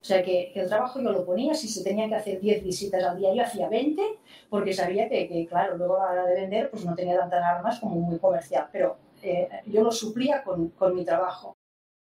O 0.00 0.04
sea 0.04 0.22
que 0.22 0.52
el 0.54 0.68
trabajo 0.68 1.00
yo 1.00 1.10
lo 1.10 1.24
ponía, 1.24 1.54
si 1.54 1.66
se 1.68 1.82
tenía 1.82 2.08
que 2.08 2.14
hacer 2.14 2.40
10 2.40 2.62
visitas 2.62 3.02
al 3.02 3.18
día, 3.18 3.34
yo 3.34 3.42
hacía 3.42 3.68
20, 3.68 4.02
porque 4.48 4.72
sabía 4.72 5.08
que, 5.08 5.46
claro, 5.48 5.76
luego 5.76 6.00
a 6.00 6.14
la 6.14 6.22
hora 6.22 6.26
de 6.26 6.40
vender, 6.40 6.70
pues 6.70 6.84
no 6.84 6.94
tenía 6.94 7.18
tantas 7.18 7.42
armas 7.42 7.80
como 7.80 7.96
muy 7.96 8.18
comercial, 8.18 8.68
pero 8.70 8.96
eh, 9.22 9.48
yo 9.66 9.82
lo 9.82 9.90
suplía 9.90 10.44
con, 10.44 10.68
con 10.70 10.94
mi 10.94 11.04
trabajo. 11.04 11.56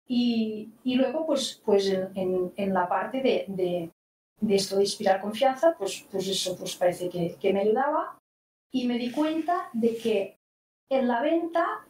Y, 0.07 0.73
y, 0.83 0.95
luego, 0.95 1.25
pues, 1.25 1.61
pues 1.63 1.87
en, 1.89 2.51
en, 2.55 2.73
la 2.73 2.89
parte 2.89 3.21
de, 3.21 3.45
de, 3.47 3.91
de, 4.41 4.55
esto 4.55 4.77
de 4.77 4.83
inspirar 4.83 5.21
confianza, 5.21 5.75
pues, 5.77 6.05
pues 6.11 6.27
eso 6.27 6.55
pues 6.55 6.75
parece 6.75 7.09
que, 7.09 7.35
que 7.39 7.53
me 7.53 7.61
ayudaba. 7.61 8.17
Y 8.71 8.85
me 8.85 8.97
di 8.99 9.11
cuenta 9.11 9.69
de 9.73 9.97
que 9.97 10.37
en 10.89 11.07
la 11.07 11.21
venta, 11.21 11.85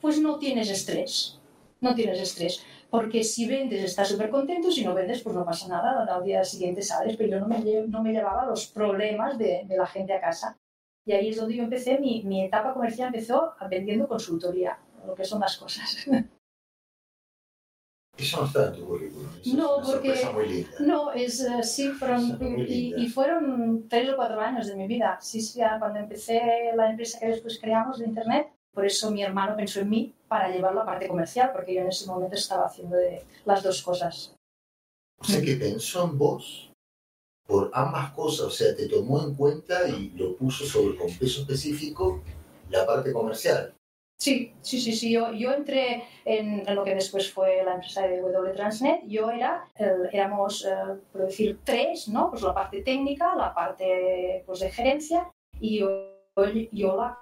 pues 0.00 0.20
no 0.20 0.38
tienes 0.38 0.70
estrés. 0.70 1.38
No 1.80 1.94
tienes 1.94 2.20
estrés 2.20 2.64
porque 2.90 3.24
si 3.24 3.46
vendes 3.46 3.82
estás 3.82 4.08
súper 4.08 4.30
contento, 4.30 4.70
si 4.70 4.84
no 4.84 4.94
vendes 4.94 5.22
pues 5.22 5.34
no 5.34 5.44
pasa 5.44 5.68
nada, 5.68 6.04
al 6.04 6.24
día 6.24 6.44
siguiente 6.44 6.82
sales, 6.82 7.16
pero 7.16 7.30
yo 7.30 7.40
no 7.40 7.48
me, 7.48 7.58
no 7.88 8.02
me 8.02 8.12
llevaba 8.12 8.46
los 8.46 8.66
problemas 8.66 9.36
de, 9.38 9.64
de, 9.66 9.76
la 9.76 9.86
gente 9.86 10.12
a 10.12 10.20
casa. 10.20 10.56
Y 11.04 11.12
ahí 11.12 11.28
es 11.28 11.36
donde 11.36 11.56
yo 11.56 11.64
empecé, 11.64 11.98
mi, 11.98 12.22
mi 12.24 12.44
etapa 12.44 12.72
comercial 12.72 13.08
empezó 13.08 13.54
vendiendo 13.70 14.08
consultoría, 14.08 14.78
lo 15.06 15.14
que 15.14 15.24
son 15.24 15.40
las 15.40 15.56
cosas. 15.56 16.06
Eso 18.18 18.40
no 18.40 18.46
está 18.46 18.68
en 18.68 18.74
tu 18.74 18.86
currículum. 18.86 19.28
no, 19.54 19.82
porque 19.84 20.14
no, 20.80 21.12
es 21.12 21.40
uh, 21.40 21.62
sí, 21.62 21.90
fueron, 21.90 22.38
y, 22.66 22.94
y, 22.96 23.08
fueron 23.08 23.86
tres 23.88 24.08
o 24.10 24.16
cuatro 24.16 24.40
años 24.40 24.66
de 24.66 24.74
mi 24.74 24.86
vida. 24.86 25.18
Sí, 25.20 25.40
sí, 25.40 25.60
cuando 25.78 25.98
empecé 25.98 26.40
la 26.74 26.90
empresa 26.90 27.18
que 27.18 27.26
después 27.28 27.58
creamos 27.60 27.98
de 27.98 28.06
internet, 28.06 28.48
por 28.72 28.86
eso 28.86 29.10
mi 29.10 29.22
hermano 29.22 29.54
pensó 29.56 29.80
en 29.80 29.90
mí 29.90 30.14
para 30.28 30.48
llevar 30.48 30.74
la 30.74 30.84
parte 30.84 31.08
comercial, 31.08 31.50
porque 31.52 31.74
yo 31.74 31.82
en 31.82 31.88
ese 31.88 32.06
momento 32.06 32.36
estaba 32.36 32.66
haciendo 32.66 32.96
de 32.96 33.22
las 33.44 33.62
dos 33.62 33.82
cosas. 33.82 34.34
O 35.18 35.24
sea 35.24 35.40
que 35.40 35.56
pensó 35.56 36.04
en 36.04 36.18
vos 36.18 36.70
por 37.46 37.70
ambas 37.72 38.12
cosas, 38.12 38.46
o 38.46 38.50
sea, 38.50 38.74
te 38.74 38.88
tomó 38.88 39.22
en 39.22 39.34
cuenta 39.34 39.88
y 39.88 40.10
lo 40.10 40.36
puso 40.36 40.64
sobre 40.66 40.96
con 40.96 41.06
peso 41.16 41.42
específico 41.42 42.22
la 42.70 42.84
parte 42.84 43.12
comercial. 43.12 43.75
Sí, 44.18 44.54
sí, 44.62 44.80
sí, 44.80 44.92
sí. 44.92 45.12
Yo, 45.12 45.32
yo 45.32 45.52
entré 45.52 46.04
en, 46.24 46.64
lo 46.74 46.84
que 46.84 46.94
después 46.94 47.30
fue 47.30 47.62
la 47.64 47.74
empresa 47.74 48.06
de 48.06 48.20
W 48.20 48.52
Transnet. 48.54 49.02
Yo 49.06 49.30
era, 49.30 49.68
éramos, 50.10 50.64
eh, 50.64 50.74
por 51.12 51.26
decir, 51.26 51.60
tres, 51.64 52.08
¿no? 52.08 52.30
Pues 52.30 52.42
la 52.42 52.54
parte 52.54 52.82
técnica, 52.82 53.34
la 53.34 53.54
parte 53.54 54.42
pues, 54.46 54.60
de 54.60 54.70
gerencia 54.70 55.30
y 55.60 55.80
yo, 55.80 56.12
yo 56.72 56.96
la 56.96 57.18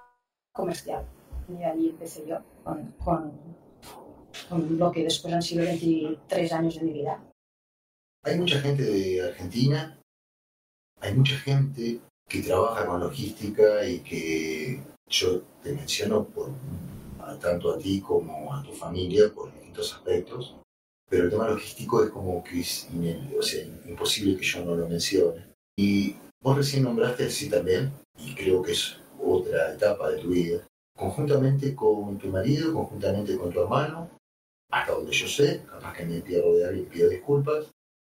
comercial 0.53 1.05
y 1.47 1.63
ahí 1.63 1.89
empecé 1.89 2.25
yo 2.27 2.39
con, 2.63 2.91
con, 3.03 3.31
con, 4.49 4.77
lo 4.77 4.91
que 4.91 5.03
después 5.03 5.33
han 5.33 5.41
sido 5.41 5.63
23 5.63 6.53
años 6.53 6.75
de 6.75 6.81
mi 6.81 6.93
vida. 6.93 7.23
Hay 8.23 8.39
mucha 8.39 8.59
gente 8.59 8.83
de 8.83 9.21
Argentina, 9.21 9.99
hay 11.01 11.13
mucha 11.13 11.35
gente 11.37 11.99
que 12.27 12.41
trabaja 12.41 12.85
con 12.85 12.99
logística 12.99 13.85
y 13.85 13.99
que 13.99 14.79
yo 15.09 15.41
te 15.63 15.73
menciono 15.73 16.25
por, 16.25 16.49
tanto 17.39 17.73
a 17.73 17.77
ti 17.77 18.01
como 18.01 18.53
a 18.53 18.63
tu 18.63 18.71
familia 18.71 19.31
por 19.33 19.51
distintos 19.53 19.93
aspectos, 19.93 20.55
pero 21.09 21.25
el 21.25 21.29
tema 21.29 21.49
logístico 21.49 22.03
es 22.03 22.09
como 22.09 22.43
que 22.43 22.59
es 22.61 22.87
o 23.37 23.41
sea, 23.41 23.65
imposible 23.85 24.37
que 24.37 24.43
yo 24.43 24.65
no 24.65 24.75
lo 24.75 24.87
mencione. 24.87 25.45
Y 25.77 26.15
vos 26.41 26.57
recién 26.57 26.83
nombraste 26.83 27.25
así 27.25 27.49
también, 27.49 27.91
y 28.17 28.33
creo 28.35 28.61
que 28.61 28.71
es 28.71 28.97
otra 29.21 29.73
etapa 29.73 30.09
de 30.09 30.19
tu 30.19 30.29
vida, 30.29 30.67
conjuntamente 30.95 31.75
con 31.75 32.17
tu 32.17 32.27
marido, 32.27 32.73
conjuntamente 32.73 33.37
con 33.37 33.51
tu 33.51 33.61
hermano, 33.61 34.09
hasta 34.71 34.93
donde 34.93 35.11
yo 35.11 35.27
sé, 35.27 35.63
capaz 35.69 35.93
que 35.93 36.05
me 36.05 36.21
pierdo 36.21 36.55
de 36.55 36.65
alguien, 36.65 36.85
pido 36.85 37.09
disculpas, 37.09 37.67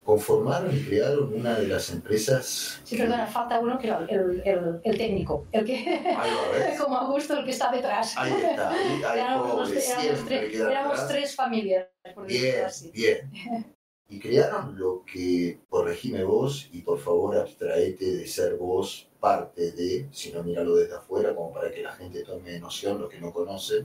conformaron 0.04 0.74
y 0.74 0.82
crearon 0.82 1.34
una 1.34 1.58
de 1.58 1.68
las 1.68 1.90
empresas... 1.90 2.80
Sí, 2.84 2.96
perdona, 2.96 3.26
falta 3.26 3.60
uno 3.60 3.78
que 3.78 3.86
era 3.86 3.98
el, 4.08 4.42
el, 4.44 4.80
el, 4.82 4.98
técnico, 4.98 5.46
el 5.52 5.64
que, 5.64 6.16
como 6.78 6.96
Augusto, 6.96 7.38
el 7.38 7.44
que 7.44 7.50
está 7.50 7.70
detrás. 7.70 8.14
Ahí 8.16 8.32
está, 8.32 8.70
ahí, 8.70 9.02
ahí 9.04 9.18
éramos, 9.20 9.50
pobre, 9.50 9.84
éramos, 9.84 10.24
tres, 10.24 10.54
éramos 10.54 11.08
tres, 11.08 11.36
familias, 11.36 11.88
por 12.14 12.26
bien, 12.26 12.64
así. 12.64 12.90
Bien, 12.92 13.30
y 14.08 14.18
crearon 14.18 14.78
lo 14.78 15.04
que, 15.04 15.60
corregime 15.68 16.24
vos 16.24 16.68
y 16.72 16.82
por 16.82 16.98
favor 16.98 17.36
abstraete 17.36 18.16
de 18.16 18.26
ser 18.26 18.56
vos 18.56 19.08
parte 19.20 19.72
de, 19.72 20.08
si 20.10 20.32
no 20.32 20.42
míralo 20.42 20.76
desde 20.76 20.96
afuera, 20.96 21.34
como 21.34 21.52
para 21.52 21.70
que 21.70 21.82
la 21.82 21.92
gente 21.92 22.24
tome 22.24 22.58
noción, 22.58 23.00
lo 23.00 23.08
que 23.08 23.20
no 23.20 23.32
conoce, 23.32 23.84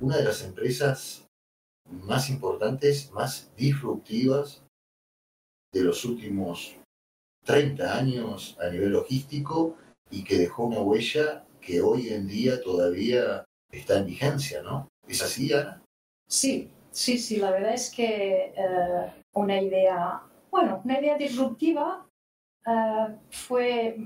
una 0.00 0.16
de 0.16 0.24
las 0.24 0.42
empresas 0.44 1.24
más 1.88 2.28
importantes, 2.28 3.10
más 3.12 3.50
disruptivas 3.56 4.62
de 5.78 5.84
los 5.84 6.04
últimos 6.04 6.76
30 7.44 7.96
años 7.96 8.56
a 8.60 8.70
nivel 8.70 8.92
logístico 8.92 9.76
y 10.10 10.24
que 10.24 10.36
dejó 10.36 10.64
una 10.64 10.80
huella 10.80 11.44
que 11.60 11.80
hoy 11.80 12.08
en 12.08 12.26
día 12.26 12.60
todavía 12.62 13.44
está 13.70 13.98
en 13.98 14.06
vigencia, 14.06 14.62
¿no? 14.62 14.88
¿Es 15.06 15.22
así, 15.22 15.52
Ana? 15.52 15.82
Sí, 16.26 16.70
sí, 16.90 17.18
sí, 17.18 17.36
la 17.36 17.50
verdad 17.50 17.74
es 17.74 17.90
que 17.90 18.52
eh, 18.56 19.12
una 19.34 19.60
idea, 19.60 20.22
bueno, 20.50 20.80
una 20.84 21.00
idea 21.00 21.16
disruptiva 21.16 22.08
Ah, 22.70 23.08
fue 23.30 23.96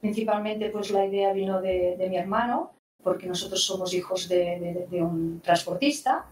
principalmente 0.00 0.70
pues 0.70 0.90
la 0.90 1.06
idea 1.06 1.32
vino 1.32 1.60
de, 1.60 2.06
mi 2.10 2.16
hermano, 2.16 2.72
porque 3.00 3.28
nosotros 3.28 3.62
somos 3.62 3.94
hijos 3.94 4.28
de, 4.28 4.88
un 5.00 5.40
transportista, 5.40 6.26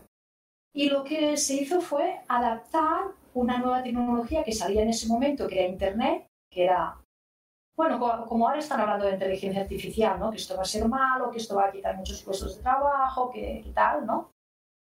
y 0.75 0.89
lo 0.89 1.05
que 1.05 1.37
se 1.37 1.55
hizo 1.55 1.81
fue 1.81 2.21
adaptar 2.27 3.13
una 3.41 3.59
nueva 3.59 3.83
tecnología 3.83 4.43
que 4.43 4.53
salía 4.53 4.83
en 4.83 4.89
ese 4.89 5.07
momento, 5.07 5.47
que 5.47 5.61
era 5.61 5.69
Internet, 5.69 6.27
que 6.51 6.65
era, 6.65 7.01
bueno, 7.77 7.99
como 8.27 8.49
ahora 8.49 8.59
están 8.59 8.81
hablando 8.81 9.07
de 9.07 9.13
inteligencia 9.13 9.63
artificial, 9.63 10.19
¿no? 10.19 10.31
que 10.31 10.39
esto 10.39 10.57
va 10.57 10.63
a 10.63 10.67
ser 10.67 10.89
malo, 10.89 11.31
que 11.31 11.39
esto 11.39 11.55
va 11.55 11.67
a 11.67 11.73
quitar 11.73 11.97
muchos 11.97 12.23
puestos 12.23 12.57
de 12.57 12.63
trabajo, 12.63 13.31
que, 13.31 13.63
que 13.65 13.71
tal, 13.71 14.07
¿no? 14.07 14.31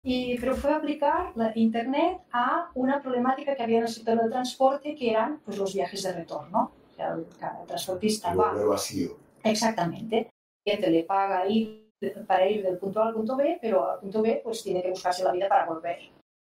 Y, 0.02 0.40
pero 0.40 0.56
fue 0.56 0.72
aplicar 0.72 1.34
la 1.36 1.52
Internet 1.56 2.22
a 2.32 2.72
una 2.74 3.02
problemática 3.02 3.56
que 3.56 3.64
había 3.64 3.80
en 3.80 3.84
el 3.84 3.90
sector 3.90 4.18
del 4.18 4.32
transporte, 4.32 4.96
que 4.96 5.12
eran 5.12 5.40
pues, 5.40 5.58
los 5.58 5.74
viajes 5.74 6.04
de 6.04 6.14
retorno. 6.14 6.72
O 6.92 6.96
sea, 6.96 7.14
el, 7.14 7.26
transportista 7.68 8.34
va... 8.34 8.54
vacío. 8.54 9.18
Exactamente. 9.44 10.18
El 10.18 10.30
cliente 10.64 10.90
le 10.90 11.04
paga 11.04 11.46
ir, 11.48 11.92
para 12.26 12.48
ir 12.48 12.64
del 12.64 12.78
punto 12.78 13.02
A 13.02 13.08
al 13.08 13.14
punto 13.14 13.36
B, 13.36 13.58
pero 13.62 13.92
al 13.92 14.00
punto 14.00 14.22
B 14.22 14.40
pues 14.42 14.64
tiene 14.64 14.82
que 14.82 14.90
buscarse 14.90 15.24
la 15.24 15.34
vida 15.34 15.50
para 15.50 15.66
volver. 15.66 16.00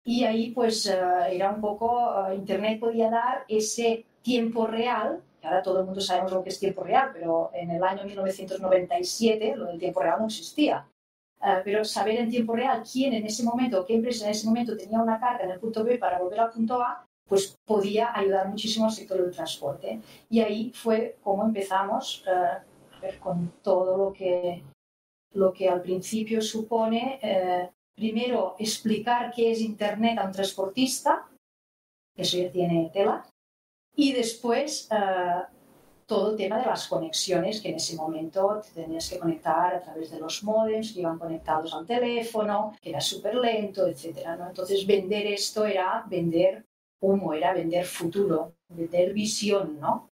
Y 0.05 0.25
ahí 0.25 0.51
pues 0.51 0.87
eh, 0.87 0.99
era 1.31 1.51
un 1.51 1.61
poco, 1.61 2.27
uh, 2.29 2.33
Internet 2.33 2.81
podía 2.81 3.09
dar 3.09 3.45
ese 3.49 4.05
tiempo 4.23 4.67
real, 4.67 5.23
que 5.41 5.47
ahora 5.47 5.62
todo 5.62 5.81
el 5.81 5.87
mundo 5.87 6.01
sabemos 6.01 6.33
lo 6.33 6.43
que 6.43 6.51
es 6.51 6.59
tiempo 6.59 6.83
real, 6.83 7.11
pero 7.12 7.51
en 7.55 7.71
el 7.71 7.83
año 7.83 8.05
1997 8.05 9.57
lo 9.57 9.67
del 9.67 9.79
tiempo 9.79 10.01
real 10.01 10.19
no 10.21 10.27
existía. 10.27 10.87
Ah, 11.41 11.61
pero 11.65 11.85
saber 11.85 12.21
en 12.21 12.31
tiempo 12.31 12.55
real 12.55 12.85
quién 12.91 13.15
en 13.15 13.27
ese 13.27 13.43
momento, 13.43 13.85
qué 13.85 13.95
empresa 13.95 14.27
en 14.27 14.31
ese 14.31 14.47
momento 14.47 14.77
tenía 14.77 15.03
una 15.03 15.19
carga 15.19 15.45
en 15.45 15.51
el 15.51 15.59
punto 15.59 15.83
B 15.83 15.99
para 15.99 16.21
volver 16.21 16.38
al 16.38 16.51
punto 16.53 16.81
A, 16.81 17.05
pues 17.29 17.57
podía 17.65 18.17
ayudar 18.17 18.49
muchísimo 18.49 18.87
al 18.87 18.93
sector 18.93 19.21
del 19.21 19.33
transporte. 19.35 20.01
Y 20.31 20.41
ahí 20.41 20.71
fue 20.73 21.17
como 21.23 21.45
empezamos 21.45 22.25
a 22.29 22.62
ver, 23.01 23.19
con 23.19 23.55
todo 23.62 23.97
lo 23.97 24.12
que, 24.12 24.62
lo 25.35 25.53
que 25.53 25.69
al 25.69 25.83
principio 25.83 26.41
supone, 26.41 27.19
primero 27.95 28.57
explicar 28.59 29.33
qué 29.35 29.53
es 29.53 29.61
Internet 29.61 30.19
a 30.19 30.27
un 30.27 30.33
transportista, 30.33 31.29
eso 32.17 32.37
ya 32.39 32.51
tiene 32.51 32.91
tela, 32.93 33.25
y 33.95 34.13
después 34.13 34.89
ah, 34.91 35.49
todo 36.07 36.33
el 36.33 36.37
tema 36.37 36.59
de 36.59 36.67
las 36.67 36.89
conexiones 36.89 37.61
que 37.61 37.71
en 37.71 37.77
ese 37.77 37.97
momento 37.97 38.61
tenías 38.75 39.09
que 39.09 39.19
conectar 39.19 39.75
a 39.75 39.81
través 39.81 40.11
de 40.11 40.21
los 40.21 40.43
modems 40.43 40.93
que 40.93 41.01
iban 41.01 41.19
conectados 41.19 41.73
al 41.75 41.87
teléfono, 41.87 42.77
que 42.81 42.91
era 42.91 43.01
súper 43.01 43.35
lento, 43.37 43.87
etc. 43.87 44.27
¿no? 44.39 44.49
Entonces 44.49 44.87
vender 44.87 45.27
esto 45.27 45.65
era 45.65 46.05
vender 46.07 46.65
humo, 47.01 47.35
era 47.35 47.53
vender 47.53 47.85
futuro, 47.85 48.55
vender 48.69 49.13
visión, 49.13 49.81
¿no? 49.81 50.11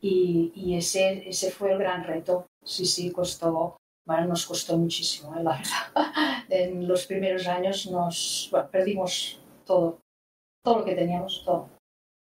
Y, 0.00 0.52
y 0.54 0.76
ese, 0.76 1.28
ese 1.28 1.50
fue 1.50 1.72
el 1.72 1.78
gran 1.78 2.04
reto. 2.04 2.46
Sí, 2.64 2.86
sí, 2.86 3.10
costó, 3.10 3.76
bueno, 4.10 4.26
nos 4.26 4.44
costó 4.44 4.76
muchísimo, 4.76 5.36
¿eh? 5.36 5.42
la 5.42 5.56
verdad. 5.58 5.84
En 6.48 6.88
los 6.88 7.06
primeros 7.06 7.46
años 7.46 7.88
nos 7.88 8.48
bueno, 8.50 8.68
perdimos 8.68 9.40
todo, 9.64 10.00
todo 10.64 10.80
lo 10.80 10.84
que 10.84 10.96
teníamos, 10.96 11.44
todo. 11.44 11.68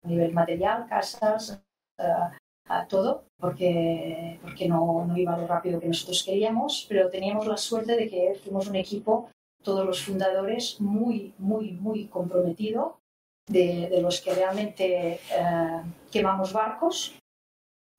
A 0.02 0.08
nivel 0.08 0.32
material, 0.32 0.88
casas, 0.88 1.62
uh, 2.00 2.30
a 2.70 2.88
todo 2.88 3.26
porque, 3.38 4.40
porque 4.42 4.70
no, 4.70 5.04
no, 5.06 5.18
iba 5.18 5.38
lo 5.38 5.46
rápido 5.46 5.82
que 5.82 5.90
nosotros 5.90 6.24
queríamos, 6.24 6.86
pero 6.88 7.10
teníamos 7.10 7.48
la 7.48 7.58
suerte 7.58 7.98
de 7.98 8.10
que 8.10 8.40
fuimos 8.42 8.68
un 8.70 8.78
equipo, 8.78 9.30
todos 9.62 9.86
los 9.86 10.02
fundadores, 10.06 10.80
muy, 10.80 11.34
muy, 11.38 11.74
muy 11.74 12.08
comprometido, 12.08 13.00
de, 13.46 13.90
de 13.90 14.02
los 14.02 14.22
que 14.22 14.34
realmente 14.34 15.16
eh, 15.16 15.82
quemamos 16.14 16.54
barcos 16.54 17.14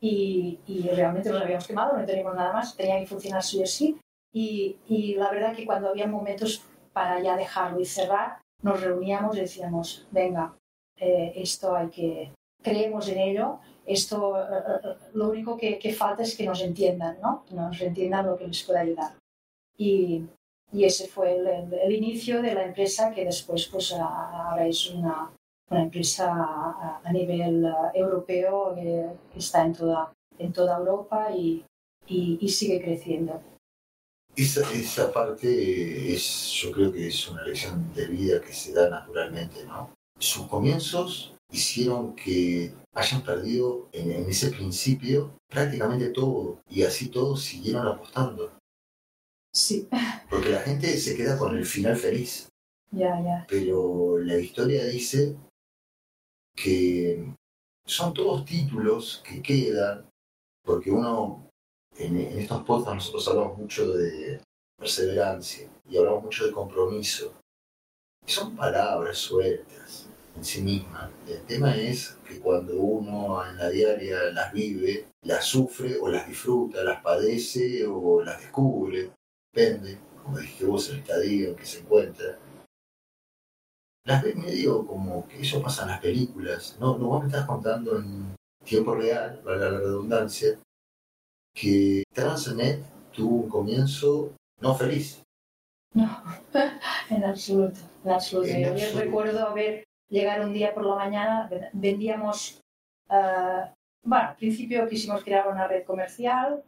y, 0.05 0.59
y, 0.67 0.89
realmente 0.91 1.31
nos 1.31 1.41
habíamos 1.41 1.67
quemado, 1.67 1.97
no 1.97 2.05
teníamos 2.05 2.35
nada 2.35 2.53
más, 2.53 2.77
tenía 2.77 3.01
que 3.01 3.07
funcionar 3.07 3.43
sí 3.43 3.63
o 3.63 3.67
sí. 3.67 3.99
Y, 4.35 4.77
y 4.87 5.15
la 5.15 5.31
verdad 5.31 5.57
que 5.57 5.65
cuando 5.65 5.89
había 5.89 6.07
momentos 6.07 6.63
para 6.93 7.23
ya 7.23 7.39
dejarlo 7.39 7.81
y 7.81 7.87
cerrar, 7.87 8.37
nos 8.61 8.83
reuníamos 8.83 9.35
y 9.35 9.41
decíamos, 9.41 10.07
venga, 10.11 10.55
eh, 10.99 11.33
esto 11.37 11.75
hay 11.75 11.89
que, 11.89 12.33
creemos 12.63 13.09
en 13.09 13.19
ello, 13.19 13.61
esto 13.87 14.39
eh, 14.39 14.45
eh, 14.85 14.95
lo 15.15 15.31
único 15.31 15.57
que, 15.57 15.79
que, 15.79 15.95
falta 15.95 16.23
es 16.23 16.37
que 16.37 16.45
nos 16.45 16.61
entiendan, 16.61 17.17
¿no? 17.23 17.47
Nos 17.53 17.81
entiendan 17.81 18.27
lo 18.27 18.37
que 18.37 18.47
les 18.47 18.63
puede 18.63 18.81
ayudar. 18.81 19.13
Y, 19.79 20.27
y 20.71 20.85
ese 20.85 21.09
fue 21.09 21.37
el, 21.37 21.47
el, 21.73 21.93
inicio 21.93 22.43
de 22.43 22.53
la 22.53 22.65
empresa 22.65 23.11
que 23.11 23.25
después 23.25 23.69
pues 23.69 23.91
ahora 23.95 24.67
es 24.67 24.91
una, 24.91 25.33
una 25.71 25.83
empresa 25.83 26.33
a, 26.33 27.01
a 27.05 27.13
nivel 27.13 27.65
uh, 27.65 27.91
europeo 27.95 28.75
que, 28.75 29.11
que, 29.33 29.39
está 29.39 29.65
en 29.65 29.73
toda, 29.73 30.13
en 30.39 30.53
toda 30.53 30.79
Europa 30.79 31.31
y, 31.35 31.65
y, 32.07 32.39
y 32.41 32.49
sigue 32.49 32.83
creciendo. 32.83 33.43
Esa, 34.37 34.61
esa, 34.73 35.13
parte 35.13 36.13
es, 36.13 36.51
yo 36.61 36.73
creo 36.73 36.93
que 36.93 37.07
es 37.07 37.29
una 37.29 37.45
lección 37.45 37.93
de 37.95 38.07
vida 38.07 38.41
que 38.41 38.53
se 38.53 38.73
da 38.73 38.91
naturalmente, 38.91 39.65
¿no? 39.65 39.95
Sus 40.19 40.47
comienzos 40.49 41.35
hicieron 41.53 42.15
que 42.17 42.73
hayan 42.95 43.23
perdido 43.23 43.89
en, 43.93 44.11
en 44.11 44.29
ese 44.29 44.51
principio 44.51 45.39
prácticamente 45.49 46.09
todo 46.09 46.61
y 46.69 46.83
así 46.83 47.09
todos 47.09 47.43
siguieron 47.43 47.87
apostando. 47.87 48.53
Sí. 49.53 49.89
Porque 50.31 50.51
la 50.51 50.61
gente 50.61 50.99
se 50.99 51.17
queda 51.17 51.39
con 51.39 51.57
el 51.57 51.65
final 51.65 51.97
feliz. 51.97 52.49
Ya, 52.91 53.21
ya. 53.23 53.47
Pero 53.49 54.19
la 54.19 54.37
historia 54.39 54.85
dice 54.85 55.37
que 56.55 57.35
son 57.85 58.15
todos 58.15 58.45
títulos 58.45 59.23
que 59.27 59.43
quedan, 59.43 60.09
porque 60.65 60.91
uno, 60.91 61.51
en, 61.97 62.17
estos 62.17 62.63
podcasts 62.63 62.95
nosotros 62.95 63.29
hablamos 63.29 63.59
mucho 63.59 63.93
de 63.93 64.41
perseverancia 64.79 65.69
y 65.89 65.97
hablamos 65.97 66.25
mucho 66.25 66.47
de 66.47 66.53
compromiso. 66.53 67.35
Son 68.27 68.57
palabras 68.57 69.19
sueltas 69.19 70.09
en 70.37 70.45
sí 70.45 70.63
mismas. 70.63 71.11
El 71.29 71.43
tema 71.43 71.77
es 71.77 72.17
que 72.27 72.41
cuando 72.41 72.75
uno 72.75 73.45
en 73.47 73.59
la 73.59 73.69
diaria 73.69 74.33
las 74.33 74.53
vive, 74.53 75.09
las 75.23 75.45
sufre 75.45 75.99
o 76.01 76.09
las 76.09 76.27
disfruta, 76.27 76.83
las 76.83 77.03
padece 77.03 77.87
o 77.87 78.23
las 78.23 78.41
descubre, 78.41 79.11
depende, 79.53 79.99
como 80.23 80.39
dijiste 80.39 80.65
vos, 80.65 80.89
el 80.89 81.01
estadio 81.01 81.51
en 81.51 81.57
que 81.57 81.67
se 81.67 81.81
encuentra, 81.81 82.39
las 84.05 84.23
ves 84.23 84.37
medio 84.37 84.87
como 84.87 85.27
que 85.27 85.41
eso 85.41 85.63
pasa 85.63 85.83
en 85.83 85.89
las 85.89 86.01
películas, 86.01 86.77
¿no? 86.79 86.99
no 86.99 87.07
vos 87.09 87.23
me 87.23 87.29
estás 87.29 87.47
contando 87.47 87.99
en 87.99 88.37
tiempo 88.65 88.95
real, 88.95 89.41
valga 89.45 89.71
la 89.71 89.79
redundancia, 89.79 90.59
que 91.55 92.05
Transnet 92.13 92.83
tuvo 93.13 93.45
un 93.45 93.49
comienzo 93.49 94.33
no 94.61 94.75
feliz. 94.75 95.23
No, 95.95 96.23
en 97.11 97.25
absoluto, 97.25 97.81
en 98.05 98.11
absoluto. 98.11 98.49
En 98.49 98.63
Yo 98.63 98.73
absoluto. 98.73 99.01
recuerdo 99.01 99.49
haber 99.49 99.85
llegar 100.09 100.45
un 100.45 100.53
día 100.53 100.75
por 100.75 100.85
la 100.85 100.97
mañana, 100.97 101.51
vendíamos, 101.73 102.61
uh, 103.09 103.73
bueno, 104.03 104.29
al 104.29 104.37
principio 104.37 104.89
quisimos 104.89 105.25
crear 105.25 105.49
una 105.49 105.67
red 105.67 105.85
comercial, 105.85 106.63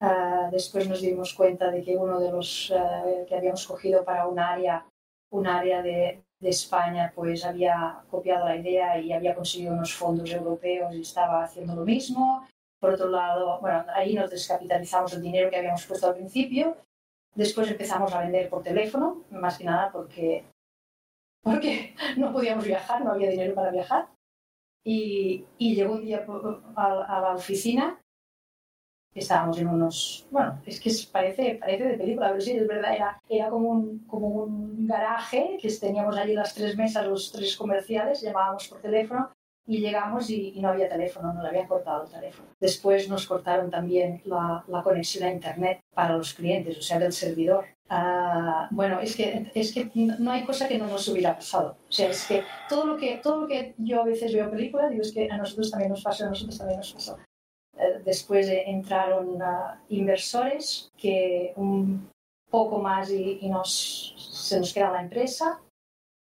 uh, 0.00 0.50
después 0.50 0.88
nos 0.88 1.00
dimos 1.00 1.34
cuenta 1.34 1.70
de 1.70 1.82
que 1.82 1.96
uno 1.96 2.18
de 2.18 2.32
los 2.32 2.70
uh, 2.70 3.26
que 3.26 3.36
habíamos 3.36 3.66
cogido 3.66 4.04
para 4.04 4.26
un 4.26 4.38
área, 4.38 4.86
un 5.30 5.46
área 5.46 5.82
de, 5.82 6.22
de 6.42 6.50
España 6.50 7.12
pues 7.14 7.44
había 7.44 8.02
copiado 8.10 8.44
la 8.44 8.56
idea 8.56 8.98
y 8.98 9.12
había 9.12 9.34
conseguido 9.34 9.72
unos 9.72 9.94
fondos 9.94 10.28
europeos 10.30 10.92
y 10.92 11.02
estaba 11.02 11.44
haciendo 11.44 11.76
lo 11.76 11.84
mismo. 11.84 12.46
Por 12.80 12.94
otro 12.94 13.08
lado, 13.08 13.60
bueno, 13.60 13.84
ahí 13.94 14.14
nos 14.14 14.28
descapitalizamos 14.28 15.12
el 15.12 15.22
dinero 15.22 15.48
que 15.48 15.56
habíamos 15.56 15.86
puesto 15.86 16.08
al 16.08 16.14
principio. 16.16 16.76
Después 17.36 17.70
empezamos 17.70 18.12
a 18.12 18.22
vender 18.22 18.50
por 18.50 18.64
teléfono, 18.64 19.22
más 19.30 19.56
que 19.56 19.64
nada 19.64 19.92
porque, 19.92 20.44
porque 21.42 21.94
no 22.16 22.32
podíamos 22.32 22.64
viajar, 22.64 23.04
no 23.04 23.12
había 23.12 23.30
dinero 23.30 23.54
para 23.54 23.70
viajar. 23.70 24.08
Y, 24.84 25.46
y 25.58 25.76
llegó 25.76 25.94
un 25.94 26.04
día 26.04 26.26
a, 26.74 27.16
a 27.16 27.20
la 27.20 27.34
oficina 27.36 28.00
estábamos 29.20 29.58
en 29.58 29.68
unos, 29.68 30.26
bueno, 30.30 30.60
es 30.64 30.80
que 30.80 30.90
parece, 31.10 31.56
parece 31.60 31.84
de 31.84 31.98
película, 31.98 32.28
pero 32.30 32.40
sí, 32.40 32.52
es 32.52 32.66
verdad, 32.66 32.94
era, 32.94 33.20
era 33.28 33.50
como, 33.50 33.70
un, 33.70 33.98
como 34.06 34.26
un 34.28 34.86
garaje 34.86 35.58
que 35.60 35.68
teníamos 35.70 36.16
allí 36.16 36.34
las 36.34 36.54
tres 36.54 36.76
mesas, 36.76 37.06
los 37.06 37.30
tres 37.30 37.56
comerciales, 37.56 38.22
llamábamos 38.22 38.68
por 38.68 38.80
teléfono 38.80 39.30
y 39.66 39.78
llegamos 39.78 40.28
y, 40.30 40.52
y 40.56 40.60
no 40.60 40.70
había 40.70 40.88
teléfono, 40.88 41.32
no 41.32 41.42
le 41.42 41.48
habían 41.48 41.68
cortado 41.68 42.04
el 42.04 42.10
teléfono. 42.10 42.48
Después 42.60 43.08
nos 43.08 43.26
cortaron 43.26 43.70
también 43.70 44.20
la, 44.24 44.64
la 44.66 44.82
conexión 44.82 45.24
a 45.24 45.32
Internet 45.32 45.80
para 45.94 46.16
los 46.16 46.34
clientes, 46.34 46.78
o 46.78 46.82
sea, 46.82 46.98
del 46.98 47.12
servidor. 47.12 47.64
Uh, 47.88 48.66
bueno, 48.70 49.00
es 49.00 49.14
que, 49.14 49.50
es 49.54 49.72
que 49.72 49.90
no 49.94 50.30
hay 50.30 50.44
cosa 50.44 50.66
que 50.66 50.78
no 50.78 50.86
nos 50.86 51.06
hubiera 51.08 51.36
pasado. 51.36 51.76
O 51.88 51.92
sea, 51.92 52.08
es 52.08 52.26
que 52.26 52.42
todo 52.68 52.86
lo 52.86 52.96
que, 52.96 53.18
todo 53.22 53.42
lo 53.42 53.46
que 53.46 53.74
yo 53.76 54.00
a 54.00 54.04
veces 54.04 54.32
veo 54.32 54.50
películas, 54.50 54.90
digo, 54.90 55.02
es 55.02 55.12
que 55.12 55.30
a 55.30 55.36
nosotros 55.36 55.70
también 55.70 55.90
nos 55.90 56.02
pasó, 56.02 56.24
a 56.24 56.30
nosotros 56.30 56.56
también 56.56 56.78
nos 56.78 56.92
pasó. 56.92 57.18
Después 58.04 58.48
entraron 58.48 59.40
uh, 59.40 59.76
inversores 59.88 60.90
que 60.96 61.52
un 61.56 62.10
poco 62.50 62.78
más 62.78 63.10
y, 63.10 63.38
y 63.40 63.48
nos, 63.48 64.14
se 64.44 64.58
nos 64.58 64.72
queda 64.72 64.92
la 64.92 65.02
empresa. 65.02 65.60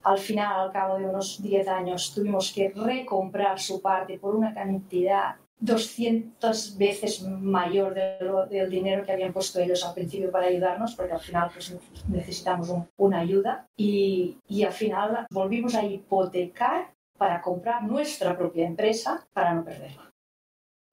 Al 0.04 0.18
final, 0.18 0.60
al 0.60 0.72
cabo 0.72 0.98
de 0.98 1.06
unos 1.06 1.42
10 1.42 1.68
años, 1.68 2.12
tuvimos 2.14 2.52
que 2.52 2.70
recomprar 2.70 3.58
su 3.58 3.80
parte 3.80 4.18
por 4.18 4.34
una 4.34 4.54
cantidad 4.54 5.36
200 5.60 6.78
veces 6.78 7.22
mayor 7.22 7.94
de 7.94 8.18
lo, 8.20 8.46
del 8.46 8.70
dinero 8.70 9.04
que 9.04 9.12
habían 9.12 9.32
puesto 9.32 9.58
ellos 9.60 9.84
al 9.84 9.94
principio 9.94 10.30
para 10.30 10.46
ayudarnos, 10.46 10.94
porque 10.94 11.12
al 11.12 11.20
final 11.20 11.50
pues, 11.52 11.76
necesitamos 12.08 12.68
un, 12.68 12.88
una 12.96 13.20
ayuda. 13.20 13.66
Y, 13.76 14.38
y 14.46 14.62
al 14.62 14.72
final 14.72 15.26
volvimos 15.30 15.74
a 15.74 15.84
hipotecar 15.84 16.92
para 17.16 17.40
comprar 17.42 17.82
nuestra 17.82 18.36
propia 18.36 18.66
empresa 18.66 19.26
para 19.32 19.52
no 19.52 19.64
perderla. 19.64 20.07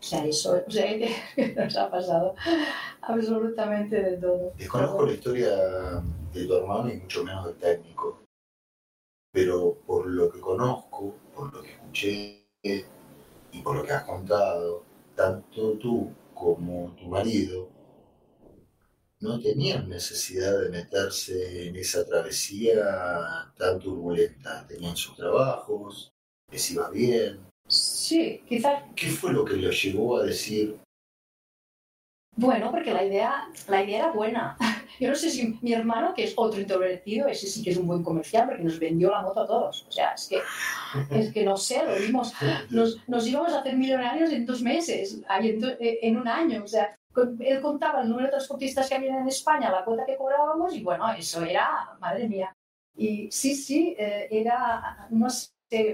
O 0.06 0.08
sea, 0.08 0.24
eso 0.24 0.64
o 0.68 0.70
sea, 0.70 0.86
que 0.86 1.56
nos 1.56 1.76
ha 1.76 1.90
pasado 1.90 2.36
absolutamente 3.02 4.00
de 4.00 4.18
todo. 4.18 4.54
Desconozco 4.56 5.04
la 5.04 5.14
historia 5.14 5.50
de 6.32 6.46
tu 6.46 6.56
hermano 6.56 6.94
y 6.94 6.98
mucho 6.98 7.24
menos 7.24 7.48
del 7.48 7.56
técnico, 7.56 8.22
pero 9.32 9.80
por 9.88 10.06
lo 10.06 10.32
que 10.32 10.40
conozco, 10.40 11.16
por 11.34 11.52
lo 11.52 11.64
que 11.64 11.72
escuché 11.72 12.46
y 12.62 13.62
por 13.64 13.78
lo 13.78 13.84
que 13.84 13.94
has 13.94 14.04
contado, 14.04 14.84
tanto 15.16 15.72
tú 15.80 16.14
como 16.36 16.92
tu 16.92 17.08
marido 17.08 17.68
no 19.22 19.40
tenían 19.40 19.90
necesidad 19.90 20.62
de 20.62 20.70
meterse 20.70 21.70
en 21.70 21.78
esa 21.78 22.06
travesía 22.06 23.52
tan 23.58 23.80
turbulenta. 23.80 24.68
Tenían 24.68 24.96
sus 24.96 25.16
trabajos, 25.16 26.14
les 26.52 26.70
iba 26.70 26.92
bien, 26.92 27.40
Sí, 27.68 28.44
quizás. 28.48 28.84
¿Qué 28.96 29.08
fue 29.08 29.34
lo 29.34 29.44
que 29.44 29.56
lo 29.56 29.72
llevó 29.72 30.18
a 30.18 30.24
decir? 30.24 30.78
Bueno, 32.38 32.70
porque 32.70 32.94
la 32.94 33.04
idea, 33.04 33.48
la 33.68 33.84
idea 33.84 34.00
era 34.00 34.12
buena. 34.12 34.58
Yo 35.00 35.10
no 35.10 35.16
sé 35.16 35.30
si 35.30 35.58
mi 35.62 35.74
hermano, 35.74 36.14
que 36.14 36.26
es 36.26 36.34
otro 36.36 36.60
introvertido, 36.60 37.28
ese 37.28 37.48
sí 37.48 37.64
que 37.64 37.72
es 37.72 37.78
un 37.78 37.88
buen 37.88 38.04
comercial 38.04 38.48
porque 38.48 38.64
nos 38.64 38.80
vendió 38.80 39.10
la 39.10 39.22
moto 39.22 39.42
a 39.42 39.48
todos. 39.48 39.86
O 39.88 39.92
sea, 39.92 40.12
es 40.14 40.28
que, 40.28 40.42
es 41.20 41.34
que 41.34 41.44
no 41.44 41.58
sé, 41.58 41.84
lo 41.86 41.96
vimos. 41.96 42.34
Nos, 42.70 43.08
nos 43.08 43.28
íbamos 43.28 43.54
a 43.54 43.60
hacer 43.60 43.76
millonarios 43.76 44.32
en 44.32 44.46
dos 44.46 44.62
meses, 44.62 45.22
en 45.30 46.18
un 46.18 46.28
año. 46.28 46.64
O 46.64 46.68
sea, 46.68 46.96
él 47.40 47.62
contaba 47.62 48.02
el 48.02 48.10
número 48.10 48.28
de 48.28 48.32
transportistas 48.32 48.90
que 48.90 48.96
había 48.96 49.18
en 49.18 49.28
España, 49.28 49.72
la 49.72 49.86
cuota 49.86 50.06
que 50.06 50.18
cobrábamos 50.18 50.76
y 50.76 50.84
bueno, 50.84 51.12
eso 51.14 51.44
era, 51.44 51.98
madre 52.00 52.28
mía. 52.28 52.54
Y 52.98 53.30
sí, 53.32 53.56
sí, 53.56 53.96
eh, 53.98 54.28
era, 54.32 55.08
no 55.10 55.30
sé, 55.30 55.50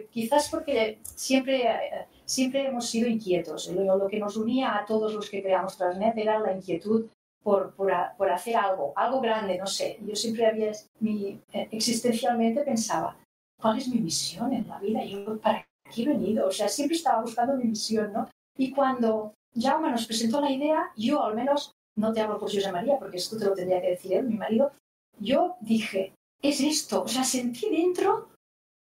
quizás 0.10 0.50
porque 0.50 1.00
siempre, 1.04 2.08
siempre 2.26 2.68
hemos 2.68 2.90
sido 2.90 3.08
inquietos. 3.08 3.68
Lo, 3.70 3.98
lo, 3.98 4.08
que 4.08 4.20
nos 4.20 4.38
unía 4.38 4.78
a 4.78 4.86
todos 4.86 5.14
los 5.14 5.30
que 5.30 5.42
creamos 5.42 5.78
Transnet 5.78 6.18
era 6.18 6.40
la 6.40 6.54
inquietud 6.54 7.08
por, 7.44 7.74
por, 7.74 7.92
por 8.18 8.30
hacer 8.30 8.56
algo, 8.56 8.94
algo 8.96 9.22
grande, 9.22 9.58
no 9.58 9.68
sé. 9.68 9.98
Yo 10.02 10.16
siempre 10.16 10.46
había, 10.46 10.72
mi, 11.00 11.40
eh, 11.54 11.68
existencialmente 11.72 12.62
pensaba, 12.62 13.18
¿cuál 13.60 13.78
es 13.78 13.88
mi 13.88 14.00
misión 14.00 14.54
en 14.54 14.68
la 14.68 14.80
vida? 14.80 15.04
Yo, 15.04 15.38
¿para 15.40 15.66
qué 15.94 16.04
he 16.04 16.08
venido? 16.08 16.48
O 16.48 16.52
sea, 16.52 16.68
siempre 16.68 16.98
estaba 16.98 17.22
buscando 17.22 17.56
mi 17.56 17.66
misión, 17.66 18.14
¿no? 18.14 18.30
Y 18.58 18.72
cuando 18.72 19.34
Jaume 19.60 19.92
nos 19.92 20.06
presentó 20.06 20.40
la 20.42 20.52
idea, 20.52 20.92
yo 20.96 21.24
al 21.24 21.36
menos, 21.36 21.72
no 21.98 22.14
te 22.14 22.22
hablo 22.22 22.40
por 22.40 22.52
José 22.52 22.72
María, 22.72 22.98
porque 23.00 23.18
esto 23.18 23.38
te 23.38 23.46
lo 23.46 23.54
tendría 23.54 23.82
que 23.82 23.92
decir 23.92 24.14
él, 24.14 24.28
mi 24.28 24.36
marido, 24.36 24.72
yo 25.20 25.56
dije, 25.62 26.14
es 26.42 26.62
esto, 26.62 27.04
o 27.04 27.08
sea, 27.08 27.24
sentí 27.24 27.70
dentro 27.70 28.31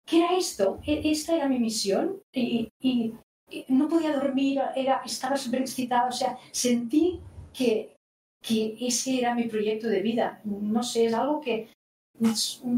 ¿qué 0.06 0.18
era 0.20 0.38
esto? 0.38 0.80
E, 0.86 1.02
esta 1.12 1.36
era 1.36 1.48
mi 1.48 1.60
misión 1.60 2.22
y, 2.34 2.70
y, 2.80 3.14
y 3.50 3.66
no 3.70 3.88
podía 3.88 4.14
dormir, 4.14 4.62
era, 4.76 5.02
estaba 5.06 5.38
súper 5.38 5.62
excitada, 5.62 6.08
o 6.08 6.12
sea, 6.12 6.38
sentí 6.52 7.20
que, 7.54 7.96
que 8.42 8.78
ese 8.80 9.20
era 9.20 9.36
mi 9.36 9.48
proyecto 9.48 9.88
de 9.88 10.02
vida. 10.02 10.42
No 10.44 10.84
sé, 10.84 11.06
es 11.06 11.14
algo 11.14 11.42
que 11.42 11.70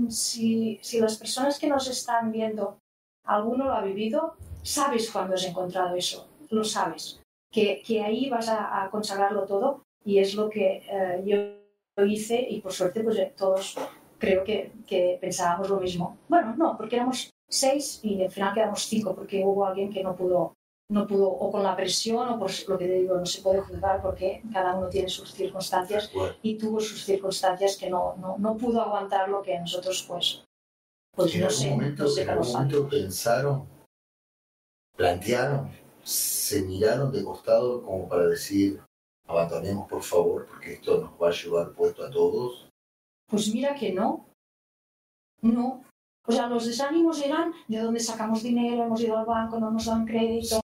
si, 0.10 0.80
si 0.82 1.00
las 1.00 1.18
personas 1.18 1.60
que 1.60 1.68
nos 1.68 1.88
están 1.88 2.32
viendo, 2.32 2.78
alguno 3.26 3.66
lo 3.66 3.74
ha 3.74 3.82
vivido, 3.82 4.36
sabes 4.64 5.12
cuándo 5.12 5.36
has 5.36 5.46
encontrado 5.46 5.96
eso, 5.96 6.28
lo 6.50 6.64
sabes. 6.64 7.20
que, 7.52 7.82
que 7.86 8.02
ahí 8.02 8.30
vas 8.30 8.50
a, 8.50 8.84
a, 8.84 8.90
consagrarlo 8.90 9.46
todo 9.46 9.84
y 10.04 10.18
es 10.18 10.34
lo 10.34 10.50
que 10.50 10.84
eh, 10.90 11.22
yo 11.24 12.04
hice 12.06 12.46
y 12.50 12.62
por 12.62 12.74
suerte 12.74 13.04
pues 13.04 13.36
todos 13.36 13.78
creo 14.24 14.44
que, 14.44 14.72
que, 14.88 15.18
pensábamos 15.20 15.70
lo 15.70 15.80
mismo. 15.80 16.18
Bueno, 16.30 16.56
no, 16.58 16.78
porque 16.78 16.96
éramos 16.96 17.30
seis 17.50 18.00
y 18.04 18.24
al 18.24 18.32
final 18.32 18.54
quedamos 18.54 18.86
cinco 18.86 19.14
porque 19.14 19.44
hubo 19.44 19.66
alguien 19.66 19.92
que 19.92 20.02
no 20.02 20.16
pudo, 20.16 20.54
no 20.90 21.06
pudo 21.06 21.28
o 21.30 21.52
con 21.52 21.62
la 21.62 21.76
presión 21.76 22.30
o 22.30 22.40
por 22.40 22.50
lo 22.70 22.78
que 22.78 22.88
te 22.88 23.00
digo, 23.02 23.18
no 23.18 23.26
se 23.26 23.42
puede 23.42 23.60
juzgar 23.60 24.02
porque 24.02 24.42
cada 24.54 24.76
uno 24.76 24.88
tiene 24.88 25.10
sus 25.10 25.34
circunstancias 25.34 26.10
y 26.42 26.58
tuvo 26.58 26.80
sus 26.80 27.04
circunstancias 27.04 27.76
que 27.78 27.90
no, 27.90 28.16
no, 28.16 28.38
no 28.38 28.58
pudo 28.58 28.82
aguantar 28.82 29.28
lo 29.28 29.42
que 29.42 29.60
nosotros 29.60 30.06
pues, 30.08 30.44
pues 31.16 31.36
en 31.36 31.42
no 31.42 31.48
algún 31.48 31.62
sé, 31.62 31.70
momento, 31.70 32.04
no 32.04 32.10
sé 32.10 32.22
en 32.22 32.30
algún 32.30 32.52
momento 32.52 32.90
pensaron, 32.90 33.68
plantearon, 34.96 35.70
se 36.02 36.62
miraron 36.62 37.12
de 37.12 37.24
costado 37.24 37.84
como 37.84 38.08
para 38.08 38.28
decir, 38.28 38.82
abandonemos 39.28 39.90
por 39.90 40.02
favor, 40.02 40.48
porque 40.48 40.74
esto 40.74 41.02
nos 41.02 41.12
va 41.22 41.28
a 41.28 41.34
llevar 41.34 41.74
puesto 41.74 42.06
a 42.06 42.10
todos. 42.10 42.73
Pues 43.28 43.54
mira 43.54 43.74
que 43.76 43.92
no. 43.94 44.26
No. 45.42 45.82
O 46.26 46.32
sea, 46.32 46.48
los 46.48 46.66
desánimos 46.66 47.22
eran 47.22 47.52
de 47.68 47.80
dónde 47.80 48.00
sacamos 48.00 48.44
dinero, 48.44 48.84
hemos 48.86 49.02
ido 49.02 49.18
al 49.18 49.26
banco, 49.26 49.60
no 49.60 49.72
nos 49.72 49.86
dan 49.86 50.06
crédito. 50.06 50.62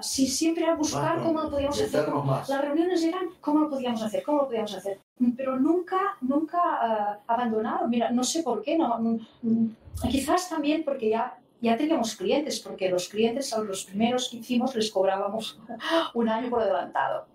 Sí, 0.00 0.26
siempre 0.26 0.64
era 0.64 0.74
buscar 0.76 1.16
Bueno, 1.16 1.24
cómo 1.24 1.42
lo 1.42 1.50
podíamos 1.50 1.80
hacer. 1.80 2.08
más. 2.24 2.48
Las 2.48 2.60
reuniones 2.62 3.02
eran 3.02 3.26
cómo 3.40 3.60
lo 3.60 3.68
podíamos 3.70 4.02
hacer, 4.02 4.22
cómo 4.22 4.38
lo 4.42 4.46
podíamos 4.46 4.74
hacer. 4.74 5.00
Pero 5.36 5.58
nunca, 5.60 6.16
nunca 6.22 6.58
ah, 6.62 7.18
abandonaron. 7.26 7.90
Mira, 7.90 8.10
no 8.12 8.24
sé 8.24 8.42
por 8.42 8.62
qué. 8.62 8.78
No, 8.78 8.98
Mm, 8.98 9.18
mm, 9.42 9.76
quizás 10.10 10.48
también 10.48 10.84
porque 10.84 11.10
ya, 11.10 11.36
ya 11.64 11.76
teníamos 11.76 12.14
clientes, 12.14 12.60
porque 12.60 12.88
los 12.88 13.08
clientes 13.08 13.52
a 13.52 13.60
los 13.60 13.84
primeros 13.84 14.28
que 14.28 14.36
hicimos 14.38 14.74
les 14.74 14.90
cobrábamos 14.90 15.58
un 16.14 16.28
año 16.28 16.50
por 16.50 16.62
adelantado. 16.62 17.26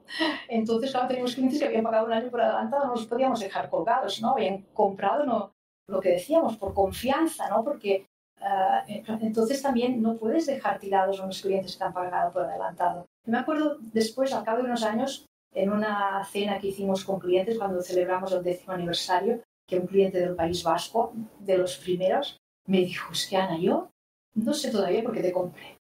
Entonces, 0.48 0.92
claro, 0.92 1.08
teníamos 1.08 1.36
clientes 1.36 1.60
que 1.60 1.65
habían 1.65 1.84
pagado 1.84 2.06
un 2.06 2.13
año 2.13 2.30
por 2.30 2.42
adelantado, 2.42 2.86
no 2.86 2.94
los 2.94 3.08
podíamos 3.08 3.39
dejar 3.39 3.70
colgados, 3.70 4.22
¿no? 4.22 4.32
Habían 4.32 4.62
comprado 4.74 5.26
no, 5.26 5.52
lo 5.88 6.00
que 6.00 6.10
decíamos, 6.10 6.58
por 6.58 6.74
confianza, 6.74 7.50
¿no? 7.50 7.63
Porque 7.63 8.08
ah, 8.42 8.84
entonces 8.88 9.62
también 9.62 10.02
no 10.02 10.15
puedes 10.15 10.46
dejar 10.46 10.80
tirados 10.80 11.20
a 11.20 11.24
unos 11.24 11.42
clientes 11.42 11.76
que 11.76 11.84
han 11.84 11.94
pagado 11.94 12.32
por 12.32 12.44
adelantado. 12.44 13.06
Me 13.26 13.38
acuerdo 13.38 13.78
después, 13.80 14.34
al 14.34 14.44
cabo 14.44 14.60
de 14.60 14.65
unos 14.65 14.84
años, 14.84 15.26
en 15.54 15.72
una 15.72 16.24
cena 16.26 16.60
que 16.60 16.68
hicimos 16.68 17.04
con 17.04 17.20
clientes 17.20 17.58
cuando 17.58 17.82
celebramos 17.82 18.32
el 18.32 18.44
décimo 18.44 18.74
aniversario, 18.74 19.42
que 19.68 19.80
un 19.80 19.88
cliente 19.88 20.20
del 20.20 20.36
País 20.36 20.63
Vasco, 20.63 21.13
de 21.39 21.58
los 21.58 21.78
primeros, 21.78 22.38
me 22.68 22.80
dijo, 22.80 23.12
es 23.12 23.28
que 23.28 23.38
Ana, 23.38 23.58
yo 23.60 23.89
no 24.36 24.54
sé 24.54 24.72
todavía 24.72 25.04
por 25.04 25.13
qué 25.13 25.22
te 25.22 25.32
compré. 25.32 25.78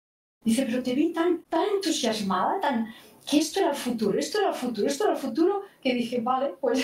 Dice, 0.43 0.65
pero 0.65 0.83
te 0.83 0.93
vi 0.93 1.11
tan, 1.11 1.43
tan 1.43 1.65
entusiasmada, 1.75 2.59
tan, 2.59 2.87
que 3.29 3.39
esto 3.39 3.59
era 3.59 3.71
el 3.71 3.75
futuro, 3.75 4.19
esto 4.19 4.39
era 4.39 4.49
el 4.49 4.55
futuro, 4.55 4.87
esto 4.87 5.03
era 5.05 5.13
el 5.13 5.19
futuro, 5.19 5.61
que 5.81 5.93
dije, 5.93 6.21
vale, 6.21 6.55
pues, 6.61 6.83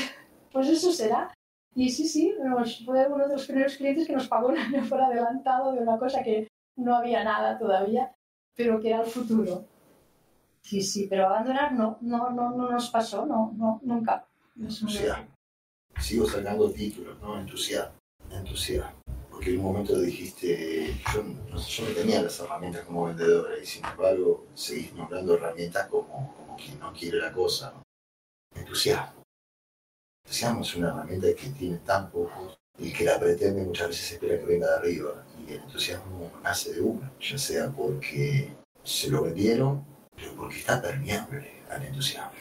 pues 0.52 0.68
eso 0.68 0.92
será. 0.92 1.32
Y 1.76 1.90
sí, 1.90 2.08
sí, 2.08 2.34
fue 2.86 3.08
uno 3.08 3.28
de 3.28 3.36
los 3.36 3.46
primeros 3.46 3.78
clientes 3.78 4.08
que 4.08 4.14
nos 4.14 4.28
pagó 4.28 4.50
un 4.50 4.58
año 4.58 4.84
por 4.90 5.00
adelantado 5.00 5.74
de 5.74 5.80
una 5.80 5.98
cosa 5.98 6.24
que 6.24 6.48
no 6.76 6.96
había 6.96 7.24
nada 7.24 7.58
todavía, 7.58 8.14
pero 8.56 8.80
que 8.80 8.90
era 8.90 9.02
el 9.02 9.08
futuro. 9.08 9.66
Sí, 10.62 10.82
sí, 10.82 11.08
pero 11.10 11.28
abandonar 11.28 11.74
no, 11.74 11.98
no, 12.02 12.30
no, 12.30 12.52
no 12.52 12.70
nos 12.70 12.90
pasó, 12.90 13.26
no, 13.26 13.54
no, 13.56 13.80
nunca. 13.84 14.26
Entusiasmo. 14.60 15.28
Sigo 16.00 16.28
sacando 16.28 16.70
títulos, 16.72 17.20
¿no? 17.22 17.40
Entusiasmo, 17.40 17.98
entusiasmo. 18.32 19.01
Porque 19.42 19.56
en 19.56 19.60
un 19.62 19.74
momento 19.74 20.00
dijiste, 20.00 20.96
yo 21.12 21.24
no, 21.24 21.58
yo 21.58 21.90
no 21.90 21.96
tenía 21.96 22.22
las 22.22 22.40
herramientas 22.40 22.86
como 22.86 23.06
vendedora 23.06 23.58
y 23.58 23.66
sin 23.66 23.84
embargo 23.84 24.46
seguís 24.54 24.94
nombrando 24.94 25.34
herramientas 25.34 25.88
como, 25.88 26.36
como 26.38 26.56
quien 26.56 26.80
no 26.80 26.94
quiere 26.94 27.18
la 27.18 27.32
cosa. 27.32 27.74
Entusiasmo. 28.54 29.24
Entusiasmo 30.24 30.62
es 30.62 30.76
una 30.76 30.90
herramienta 30.90 31.34
que 31.34 31.50
tiene 31.58 31.78
tan 31.78 32.12
pocos 32.12 32.56
y 32.78 32.94
que 32.94 33.04
la 33.04 33.20
pretende 33.20 33.64
muchas 33.64 33.88
veces 33.88 34.12
espera 34.12 34.38
que 34.38 34.46
venga 34.46 34.68
de 34.68 34.76
arriba. 34.76 35.26
Y 35.40 35.54
el 35.54 35.62
entusiasmo 35.64 36.32
nace 36.44 36.74
de 36.74 36.82
uno, 36.82 37.12
ya 37.20 37.40
sea 37.40 37.72
porque 37.72 38.54
se 38.84 39.10
lo 39.10 39.24
vendieron, 39.24 39.84
pero 40.16 40.34
porque 40.36 40.60
está 40.60 40.80
permeable 40.80 41.64
al 41.68 41.84
entusiasmo. 41.84 42.32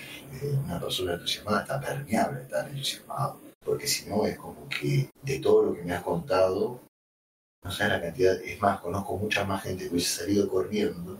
Eh, 0.42 0.54
una 0.66 0.78
persona 0.78 1.14
entusiasmada 1.14 1.62
está 1.62 1.80
permeable, 1.80 2.42
está 2.42 2.68
entusiasmado. 2.68 3.40
Porque 3.64 3.86
si 3.86 4.06
no, 4.06 4.26
es 4.26 4.36
como 4.36 4.68
que 4.68 5.08
de 5.22 5.38
todo 5.38 5.62
lo 5.62 5.74
que 5.74 5.82
me 5.82 5.94
has 5.94 6.02
contado, 6.02 6.80
no 7.62 7.70
sabes 7.70 7.92
la 7.94 8.00
cantidad. 8.02 8.40
Es 8.40 8.60
más, 8.60 8.80
conozco 8.80 9.16
mucha 9.16 9.44
más 9.44 9.62
gente 9.62 9.84
que 9.84 9.90
hubiese 9.90 10.22
salido 10.22 10.48
corriendo 10.48 11.18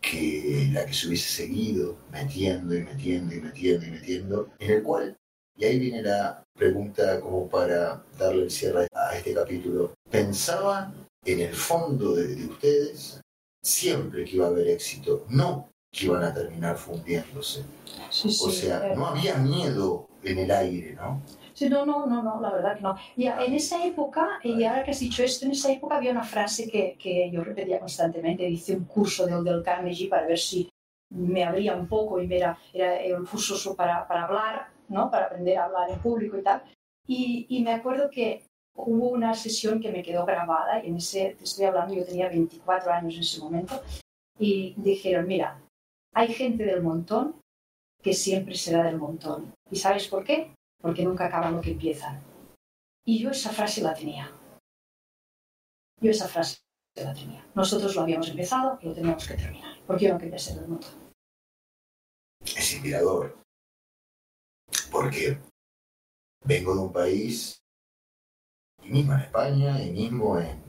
que 0.00 0.68
la 0.72 0.84
que 0.84 0.92
se 0.92 1.06
hubiese 1.06 1.28
seguido 1.28 1.96
metiendo 2.10 2.74
y 2.74 2.82
metiendo 2.82 3.34
y 3.34 3.40
metiendo 3.40 3.86
y 3.86 3.90
metiendo. 3.90 4.48
En 4.58 4.70
el 4.70 4.82
cual, 4.82 5.16
y 5.56 5.64
ahí 5.64 5.78
viene 5.78 6.02
la 6.02 6.42
pregunta 6.54 7.20
como 7.20 7.48
para 7.48 8.02
darle 8.18 8.44
el 8.44 8.50
cierre 8.50 8.88
a 8.92 9.16
este 9.16 9.34
capítulo. 9.34 9.94
¿Pensaban 10.10 11.06
en 11.24 11.40
el 11.40 11.54
fondo 11.54 12.14
de, 12.14 12.34
de 12.34 12.46
ustedes 12.46 13.20
siempre 13.62 14.24
que 14.24 14.36
iba 14.36 14.46
a 14.46 14.50
haber 14.50 14.68
éxito? 14.68 15.24
No 15.28 15.72
que 15.92 16.06
iban 16.06 16.24
a 16.24 16.32
terminar 16.32 16.76
fundiéndose. 16.76 17.64
Sí, 18.10 18.28
O 18.42 18.50
sea, 18.50 18.94
no 18.96 19.06
había 19.06 19.36
miedo 19.36 20.08
en 20.22 20.38
el 20.38 20.50
aire, 20.50 20.94
¿no? 20.94 21.22
Sí, 21.62 21.68
no, 21.70 21.86
no, 21.86 22.06
no, 22.06 22.24
no, 22.24 22.40
la 22.40 22.50
verdad 22.50 22.74
que 22.76 22.82
no. 22.82 22.96
Y 23.16 23.26
en 23.26 23.54
esa 23.54 23.84
época, 23.86 24.40
y 24.42 24.64
ahora 24.64 24.82
que 24.82 24.90
has 24.90 24.98
dicho 24.98 25.22
esto, 25.22 25.46
en 25.46 25.52
esa 25.52 25.70
época 25.70 25.96
había 25.96 26.10
una 26.10 26.24
frase 26.24 26.68
que, 26.68 26.96
que 26.98 27.30
yo 27.30 27.44
repetía 27.44 27.78
constantemente. 27.78 28.48
Hice 28.48 28.74
un 28.74 28.84
curso 28.84 29.26
del, 29.26 29.44
del 29.44 29.62
Carnegie 29.62 30.08
para 30.08 30.26
ver 30.26 30.38
si 30.38 30.68
me 31.10 31.44
abría 31.44 31.76
un 31.76 31.86
poco 31.86 32.20
y 32.20 32.26
me 32.26 32.38
era, 32.38 32.58
era 32.74 33.16
un 33.16 33.26
curso 33.26 33.56
so- 33.56 33.76
para, 33.76 34.08
para 34.08 34.24
hablar, 34.24 34.70
¿no? 34.88 35.08
Para 35.08 35.26
aprender 35.26 35.56
a 35.56 35.66
hablar 35.66 35.88
en 35.90 36.00
público 36.00 36.36
y 36.36 36.42
tal. 36.42 36.64
Y, 37.06 37.46
y 37.48 37.62
me 37.62 37.74
acuerdo 37.74 38.10
que 38.10 38.42
hubo 38.74 39.10
una 39.10 39.32
sesión 39.34 39.78
que 39.80 39.92
me 39.92 40.02
quedó 40.02 40.26
grabada 40.26 40.82
y 40.84 40.88
en 40.88 40.96
ese, 40.96 41.36
te 41.38 41.44
estoy 41.44 41.66
hablando, 41.66 41.94
yo 41.94 42.04
tenía 42.04 42.28
24 42.28 42.92
años 42.92 43.14
en 43.14 43.20
ese 43.20 43.40
momento, 43.40 43.80
y 44.38 44.74
dijeron, 44.78 45.28
mira, 45.28 45.60
hay 46.14 46.28
gente 46.34 46.64
del 46.64 46.82
montón 46.82 47.36
que 48.02 48.14
siempre 48.14 48.56
será 48.56 48.82
del 48.84 48.98
montón. 48.98 49.52
¿Y 49.70 49.76
sabes 49.76 50.08
por 50.08 50.24
qué? 50.24 50.52
Porque 50.82 51.04
nunca 51.04 51.26
acaban 51.26 51.54
lo 51.54 51.62
que 51.62 51.70
empiezan. 51.70 52.22
Y 53.04 53.22
yo 53.22 53.30
esa 53.30 53.50
frase 53.50 53.80
la 53.80 53.94
tenía. 53.94 54.30
Yo 56.00 56.10
esa 56.10 56.28
frase 56.28 56.58
la 56.96 57.14
tenía. 57.14 57.48
Nosotros 57.54 57.94
lo 57.94 58.02
habíamos 58.02 58.28
empezado 58.28 58.78
y 58.82 58.86
lo 58.86 58.94
teníamos 58.94 59.26
que 59.26 59.34
terminar. 59.34 59.78
Porque 59.86 60.06
yo 60.06 60.12
no 60.12 60.18
quería 60.18 60.38
ser 60.38 60.56
del 60.56 60.68
montón. 60.68 60.90
Es 62.44 62.72
inspirador. 62.72 63.38
Porque 64.90 65.38
vengo 66.44 66.74
de 66.74 66.80
un 66.80 66.92
país, 66.92 67.62
y 68.82 68.90
mismo 68.90 69.14
en 69.14 69.20
España, 69.20 69.82
y 69.82 69.90
mismo 69.92 70.38
en 70.38 70.60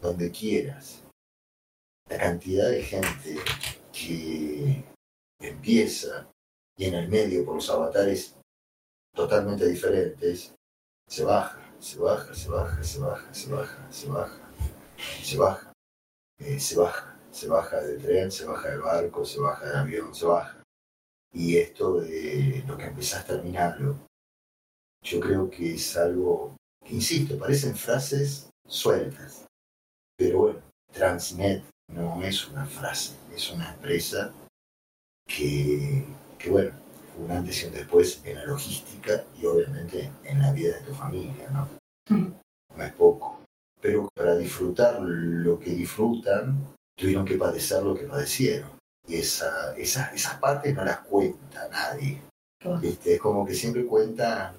donde 0.00 0.30
quieras, 0.30 1.04
la 2.08 2.18
cantidad 2.18 2.70
de 2.70 2.82
gente 2.82 3.36
que 3.92 4.84
empieza 5.40 6.30
y 6.76 6.84
en 6.84 6.94
el 6.94 7.08
medio 7.08 7.44
por 7.44 7.56
los 7.56 7.70
avatares 7.70 8.35
totalmente 9.16 9.66
diferentes, 9.66 10.54
se 11.08 11.24
baja, 11.24 11.58
se 11.80 11.98
baja, 11.98 12.34
se 12.34 12.48
baja, 12.50 12.84
se 12.84 13.00
baja, 13.00 13.34
se 13.34 13.48
baja, 13.50 13.90
se 13.90 14.08
baja, 14.08 14.52
se 15.22 15.38
baja, 15.38 15.72
eh, 16.38 16.60
se 16.60 16.76
baja, 16.76 17.18
se 17.30 17.48
baja 17.48 17.80
del 17.80 18.00
tren, 18.00 18.30
se 18.30 18.44
baja 18.44 18.68
del 18.68 18.82
barco, 18.82 19.24
se 19.24 19.40
baja 19.40 19.64
del 19.64 19.76
avión, 19.76 20.14
se 20.14 20.26
baja. 20.26 20.62
Y 21.32 21.56
esto 21.56 22.00
de 22.00 22.62
lo 22.66 22.76
que 22.76 22.84
empezás 22.84 23.24
a 23.24 23.26
terminarlo, 23.26 23.96
yo 25.02 25.20
creo 25.20 25.48
que 25.48 25.74
es 25.74 25.96
algo 25.96 26.54
que, 26.84 26.94
insisto, 26.94 27.38
parecen 27.38 27.74
frases 27.74 28.50
sueltas. 28.68 29.46
Pero 30.18 30.38
bueno, 30.38 30.62
Transnet 30.92 31.64
no 31.88 32.22
es 32.22 32.46
una 32.48 32.66
frase, 32.66 33.16
es 33.34 33.50
una 33.50 33.72
empresa 33.72 34.32
que, 35.26 36.04
que 36.38 36.50
bueno, 36.50 36.85
un 37.18 37.30
antes 37.30 37.62
y 37.62 37.66
un 37.66 37.72
después 37.72 38.20
en 38.24 38.36
la 38.36 38.44
logística 38.44 39.24
y 39.40 39.46
obviamente 39.46 40.10
en 40.24 40.38
la 40.40 40.52
vida 40.52 40.76
de 40.76 40.82
tu 40.84 40.94
familia, 40.94 41.48
¿no? 41.50 41.68
No 42.76 42.84
es 42.84 42.92
poco. 42.92 43.40
Pero 43.80 44.08
para 44.14 44.36
disfrutar 44.36 45.00
lo 45.00 45.58
que 45.58 45.70
disfrutan, 45.70 46.74
tuvieron 46.98 47.24
que 47.24 47.36
padecer 47.36 47.82
lo 47.82 47.94
que 47.94 48.04
padecieron. 48.06 48.70
Y 49.08 49.16
esa, 49.16 49.74
esa- 49.76 50.12
esas 50.14 50.34
partes 50.38 50.74
no 50.74 50.84
las 50.84 50.98
cuenta 51.00 51.68
nadie. 51.68 52.20
Claro. 52.60 52.80
¿Viste? 52.80 53.14
Es 53.14 53.20
como 53.20 53.46
que 53.46 53.54
siempre 53.54 53.86
cuentan, 53.86 54.56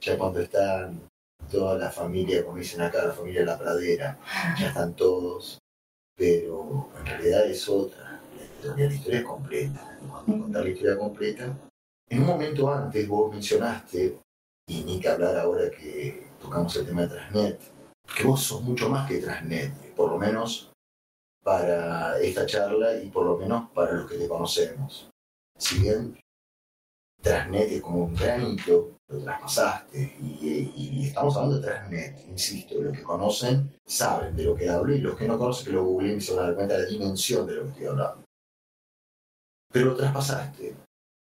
ya 0.00 0.18
cuando 0.18 0.40
están 0.40 1.00
toda 1.50 1.78
la 1.78 1.90
familia, 1.90 2.44
como 2.44 2.56
dicen 2.56 2.80
acá, 2.80 3.04
la 3.04 3.12
familia 3.12 3.40
de 3.40 3.46
la 3.46 3.58
pradera, 3.58 4.18
ya 4.58 4.68
están 4.68 4.94
todos, 4.94 5.58
pero 6.16 6.88
en 6.98 7.06
realidad 7.06 7.46
es 7.46 7.68
otra. 7.68 8.20
La 8.36 8.44
historia, 8.44 8.86
la 8.88 8.94
historia 8.94 9.18
es 9.20 9.24
completa. 9.24 9.98
Cuando 10.08 10.42
contar 10.44 10.64
la 10.64 10.70
historia 10.70 10.98
completa, 10.98 11.56
en 12.08 12.20
un 12.20 12.26
momento 12.26 12.72
antes 12.72 13.06
vos 13.08 13.32
mencionaste, 13.32 14.18
y 14.66 14.82
ni 14.84 15.00
que 15.00 15.08
hablar 15.08 15.36
ahora 15.36 15.70
que 15.70 16.28
tocamos 16.40 16.74
el 16.76 16.86
tema 16.86 17.02
de 17.02 17.08
Transnet, 17.08 17.60
que 18.16 18.24
vos 18.24 18.42
sos 18.42 18.62
mucho 18.62 18.88
más 18.88 19.08
que 19.08 19.18
Transnet, 19.18 19.72
por 19.94 20.10
lo 20.10 20.18
menos 20.18 20.72
para 21.42 22.18
esta 22.20 22.46
charla 22.46 22.96
y 22.96 23.10
por 23.10 23.26
lo 23.26 23.36
menos 23.36 23.70
para 23.70 23.92
los 23.92 24.10
que 24.10 24.16
te 24.16 24.28
conocemos. 24.28 25.10
si 25.58 25.80
bien 25.80 26.18
Transnet 27.22 27.72
es 27.72 27.82
como 27.82 28.04
un 28.04 28.14
granito, 28.14 28.98
lo 29.08 29.18
traspasaste, 29.18 30.16
y, 30.20 30.72
y, 30.76 31.06
estamos 31.06 31.36
hablando 31.36 31.56
de 31.58 31.66
Transnet, 31.66 32.28
insisto, 32.28 32.80
los 32.80 32.96
que 32.96 33.02
conocen 33.02 33.70
saben 33.86 34.36
de 34.36 34.44
lo 34.44 34.54
que 34.54 34.68
hablo 34.68 34.94
y 34.94 35.00
los 35.00 35.16
que 35.16 35.28
no 35.28 35.38
conocen 35.38 35.66
que 35.66 35.72
lo 35.72 35.84
googleen 35.84 36.18
y 36.18 36.20
se 36.20 36.34
van 36.34 36.44
a 36.44 36.46
dar 36.48 36.54
cuenta 36.54 36.74
de 36.74 36.84
la 36.84 36.88
dimensión 36.88 37.46
de 37.46 37.54
lo 37.54 37.62
que 37.64 37.68
estoy 37.70 37.86
hablando. 37.86 38.24
Pero 39.72 39.86
lo 39.86 39.96
traspasaste. 39.96 40.74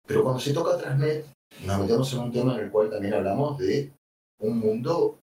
Pero 0.05 0.23
cuando 0.23 0.39
se 0.39 0.53
toca 0.53 0.77
Transnet, 0.77 1.25
nos 1.65 1.79
metemos 1.79 2.13
en 2.13 2.19
un 2.19 2.31
tema 2.31 2.55
en 2.55 2.65
el 2.65 2.71
cual 2.71 2.89
también 2.89 3.13
hablamos 3.13 3.57
de 3.57 3.91
un 4.39 4.59
mundo 4.59 5.19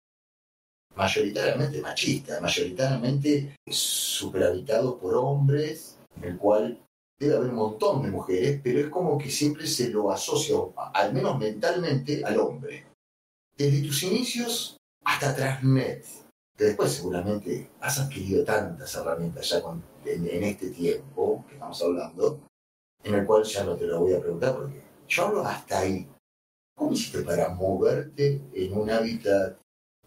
mayoritariamente 0.96 1.82
machista, 1.82 2.42
mayoritariamente 2.42 3.56
superhabitado 3.68 4.98
por 4.98 5.16
hombres, 5.16 5.98
en 6.18 6.24
el 6.24 6.38
cual 6.38 6.80
debe 7.20 7.36
haber 7.36 7.50
un 7.50 7.56
montón 7.56 8.04
de 8.04 8.12
mujeres, 8.12 8.60
pero 8.64 8.80
es 8.80 8.90
como 8.90 9.18
que 9.18 9.30
siempre 9.30 9.66
se 9.68 9.90
lo 9.90 10.12
asocia, 10.12 10.56
al 10.94 11.14
menos 11.14 11.38
mentalmente, 11.38 12.24
al 12.24 12.40
hombre. 12.40 12.86
Desde 13.56 13.82
tus 13.82 14.04
inicios 14.04 14.78
hasta 15.04 15.36
Transnet, 15.36 16.06
que 16.56 16.66
después 16.66 16.92
seguramente 16.92 17.70
has 17.80 18.00
adquirido 18.00 18.44
tantas 18.44 18.94
herramientas 18.96 19.50
ya 19.50 19.62
en, 20.06 20.44
este 20.44 20.70
tiempo 20.70 21.46
que 21.48 21.54
estamos 21.54 21.82
hablando, 21.82 22.40
en 23.08 23.16
el 23.16 23.26
cual 23.26 23.44
ya 23.44 23.64
no 23.64 23.76
te 23.76 23.86
lo 23.86 24.02
voy 24.02 24.14
a 24.14 24.20
preguntar 24.20 24.56
porque 24.56 24.82
yo 25.08 25.26
hablo 25.26 25.44
hasta 25.44 25.80
ahí. 25.80 26.08
¿Cómo 26.76 26.94
hiciste 26.94 27.24
para 27.24 27.50
moverte 27.50 28.42
en 28.54 28.78
un 28.78 28.90
hábitat 28.90 29.58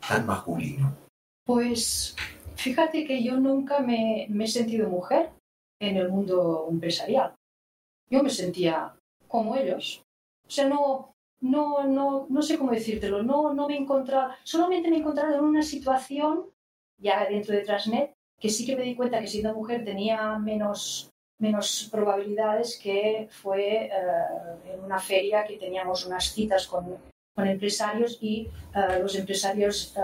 tan 0.06 0.26
masculino? 0.26 0.96
Pues 1.44 2.14
fíjate 2.54 3.04
que 3.06 3.22
yo 3.22 3.38
nunca 3.38 3.80
me 3.80 4.26
he 4.26 4.46
sentido 4.46 4.88
mujer 4.88 5.30
en 5.80 5.96
el 5.96 6.08
mundo 6.10 6.68
empresarial. 6.70 7.34
Yo 8.08 8.22
me 8.22 8.30
sentía 8.30 8.94
como 9.26 9.56
ellos. 9.56 10.02
O 10.46 10.50
sea, 10.50 10.68
no, 10.68 11.14
no, 11.40 11.84
no, 11.84 12.26
no 12.28 12.42
sé 12.42 12.58
cómo 12.58 12.72
decírtelo, 12.72 13.22
no, 13.22 13.54
no 13.54 13.68
me 13.68 13.76
encontraba, 13.76 14.36
solamente 14.44 14.90
me 14.90 14.96
he 14.96 15.00
encontrado 15.00 15.34
en 15.34 15.44
una 15.44 15.62
situación, 15.62 16.46
ya 16.98 17.26
dentro 17.26 17.54
de 17.54 17.62
Transnet, 17.62 18.12
que 18.38 18.50
sí 18.50 18.66
que 18.66 18.76
me 18.76 18.82
di 18.82 18.94
cuenta 18.94 19.20
que 19.20 19.26
siendo 19.26 19.54
mujer 19.54 19.84
tenía 19.84 20.38
menos, 20.38 21.09
menos 21.40 21.88
probabilidades 21.90 22.78
que 22.80 23.28
fue 23.30 23.86
eh, 23.86 23.90
en 24.72 24.84
una 24.84 25.00
feria 25.00 25.44
que 25.44 25.56
teníamos 25.56 26.06
unas 26.06 26.32
citas 26.32 26.66
con, 26.66 26.96
con 27.34 27.46
empresarios 27.46 28.18
y 28.20 28.48
eh, 28.74 28.98
los 29.00 29.16
empresarios 29.16 29.96
eh, 29.96 30.00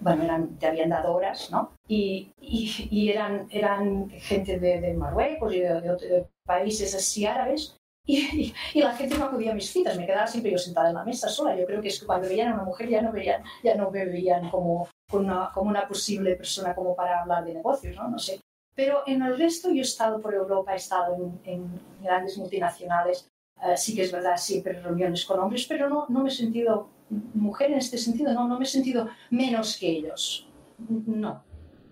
bueno, 0.00 0.22
eran, 0.22 0.58
te 0.58 0.66
habían 0.66 0.90
dado 0.90 1.14
horas, 1.14 1.50
¿no? 1.50 1.72
Y, 1.88 2.30
y, 2.40 3.08
eran, 3.08 3.48
eran 3.50 4.10
gente 4.10 4.58
de, 4.58 4.80
de 4.80 4.94
Marruecos 4.94 5.54
y 5.54 5.60
de, 5.60 5.80
de, 5.80 6.26
países 6.46 6.94
así 6.94 7.26
árabes. 7.26 7.74
Y, 8.06 8.52
y, 8.74 8.80
la 8.80 8.94
gente 8.94 9.18
no 9.18 9.26
acudía 9.26 9.52
a 9.52 9.54
mis 9.54 9.70
citas, 9.70 9.96
me 9.96 10.06
quedaba 10.06 10.26
siempre 10.26 10.52
yo 10.52 10.58
sentada 10.58 10.90
en 10.90 10.94
la 10.94 11.04
mesa 11.04 11.28
sola. 11.28 11.56
Yo 11.56 11.66
creo 11.66 11.80
que 11.80 11.88
es 11.88 12.00
que 12.00 12.06
cuando 12.06 12.28
veían 12.28 12.52
a 12.52 12.54
una 12.54 12.64
mujer 12.64 12.88
ya 12.88 13.02
no, 13.02 13.12
veían, 13.12 13.42
ya 13.62 13.74
no 13.74 13.90
me 13.90 14.04
veían 14.04 14.50
como, 14.50 14.88
como, 15.10 15.24
una, 15.24 15.50
como 15.52 15.70
una 15.70 15.88
posible 15.88 16.36
persona 16.36 16.74
como 16.74 16.94
para 16.94 17.22
hablar 17.22 17.44
de 17.44 17.54
negocios, 17.54 17.96
¿no? 17.96 18.08
No 18.08 18.18
sé. 18.18 18.40
Pero 18.78 19.02
en 19.08 19.22
el 19.22 19.36
resto 19.36 19.70
yo 19.70 19.80
he 19.80 19.80
estado 19.80 20.20
por 20.22 20.32
Europa, 20.32 20.72
he 20.72 20.76
estado 20.76 21.16
en, 21.16 21.40
en 21.52 21.80
grandes 22.00 22.38
multinacionales. 22.38 23.28
Eh, 23.60 23.76
sí 23.76 23.92
que 23.92 24.02
es 24.02 24.12
verdad, 24.12 24.36
siempre 24.36 24.80
reuniones 24.80 25.24
con 25.24 25.40
hombres, 25.40 25.66
pero 25.66 25.88
no, 25.88 26.06
no 26.08 26.22
me 26.22 26.28
he 26.28 26.32
sentido 26.32 26.88
mujer 27.34 27.72
en 27.72 27.78
este 27.78 27.98
sentido, 27.98 28.32
no, 28.32 28.46
no 28.46 28.56
me 28.56 28.64
he 28.64 28.68
sentido 28.68 29.08
menos 29.30 29.76
que 29.76 29.90
ellos. 29.90 30.48
No, 30.78 31.42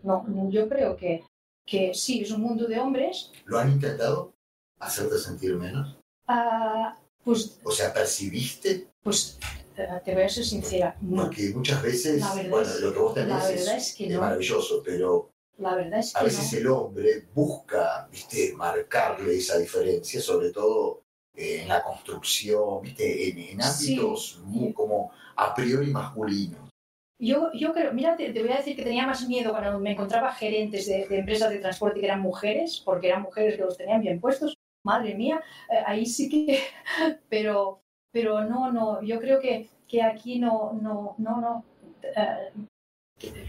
no, 0.04 0.48
yo 0.48 0.68
creo 0.68 0.96
que, 0.96 1.24
que 1.66 1.92
sí, 1.92 2.20
es 2.20 2.30
un 2.30 2.42
mundo 2.42 2.68
de 2.68 2.78
hombres. 2.78 3.32
¿Lo 3.46 3.58
han 3.58 3.72
intentado 3.72 4.32
hacerte 4.78 5.18
sentir 5.18 5.56
menos? 5.56 5.98
Ah, 6.28 6.96
pues, 7.24 7.58
o 7.64 7.72
sea, 7.72 7.92
¿percibiste? 7.92 8.92
Pues 9.02 9.40
eh, 9.76 9.88
te 10.04 10.14
voy 10.14 10.22
a 10.22 10.28
ser 10.28 10.44
sincera. 10.44 10.96
Porque 11.16 11.50
muchas 11.52 11.82
veces, 11.82 12.22
bueno, 12.48 12.70
lo 12.80 12.92
que 12.92 12.98
vos 13.00 13.14
tenés 13.14 13.50
es, 13.50 14.00
es, 14.00 14.16
maravilloso, 14.16 14.84
pero 14.84 15.32
la 15.58 15.74
verdad 15.74 16.00
es 16.00 16.12
que 16.12 16.18
a 16.18 16.22
veces 16.22 16.52
el 16.52 16.66
hombre 16.66 17.26
busca, 17.34 18.08
viste, 18.10 18.52
marcarle 18.54 19.36
esa 19.36 19.58
diferencia, 19.58 20.20
sobre 20.20 20.50
todo 20.50 21.04
en 21.34 21.68
la 21.68 21.82
construcción, 21.82 22.82
¿viste? 22.82 23.52
En, 23.52 23.60
ámbitos 23.60 24.40
muy, 24.44 24.72
como 24.72 25.10
a 25.36 25.54
priori 25.54 25.90
masculinos. 25.90 26.70
Yo, 27.18 27.50
yo 27.54 27.72
creo, 27.72 27.94
mira, 27.94 28.16
te, 28.16 28.30
voy 28.32 28.52
a 28.52 28.58
decir 28.58 28.76
que 28.76 28.82
tenía 28.82 29.06
más 29.06 29.26
miedo 29.26 29.50
cuando 29.50 29.78
me 29.78 29.92
encontraba 29.92 30.32
gerentes 30.32 30.86
de, 30.86 31.06
empresas 31.10 31.50
de 31.50 31.60
transporte 31.60 32.00
que 32.00 32.06
eran 32.06 32.20
mujeres, 32.20 32.82
porque 32.84 33.08
eran 33.08 33.22
mujeres 33.22 33.56
que 33.56 33.62
los 33.62 33.76
tenían 33.76 34.02
bien 34.02 34.20
puestos. 34.20 34.54
Madre 34.84 35.14
mía, 35.14 35.42
eh, 35.70 35.82
ahí 35.86 36.04
sí 36.06 36.28
que. 36.28 36.60
Pero, 37.28 37.80
pero 38.12 38.44
no, 38.44 38.72
no, 38.72 39.02
yo 39.02 39.20
creo 39.20 39.40
que, 39.40 39.68
que 39.86 40.02
aquí 40.02 40.38
no, 40.38 40.72
no, 40.80 41.16
no, 41.18 41.40
no. 41.40 41.64
Eh, 42.02 42.52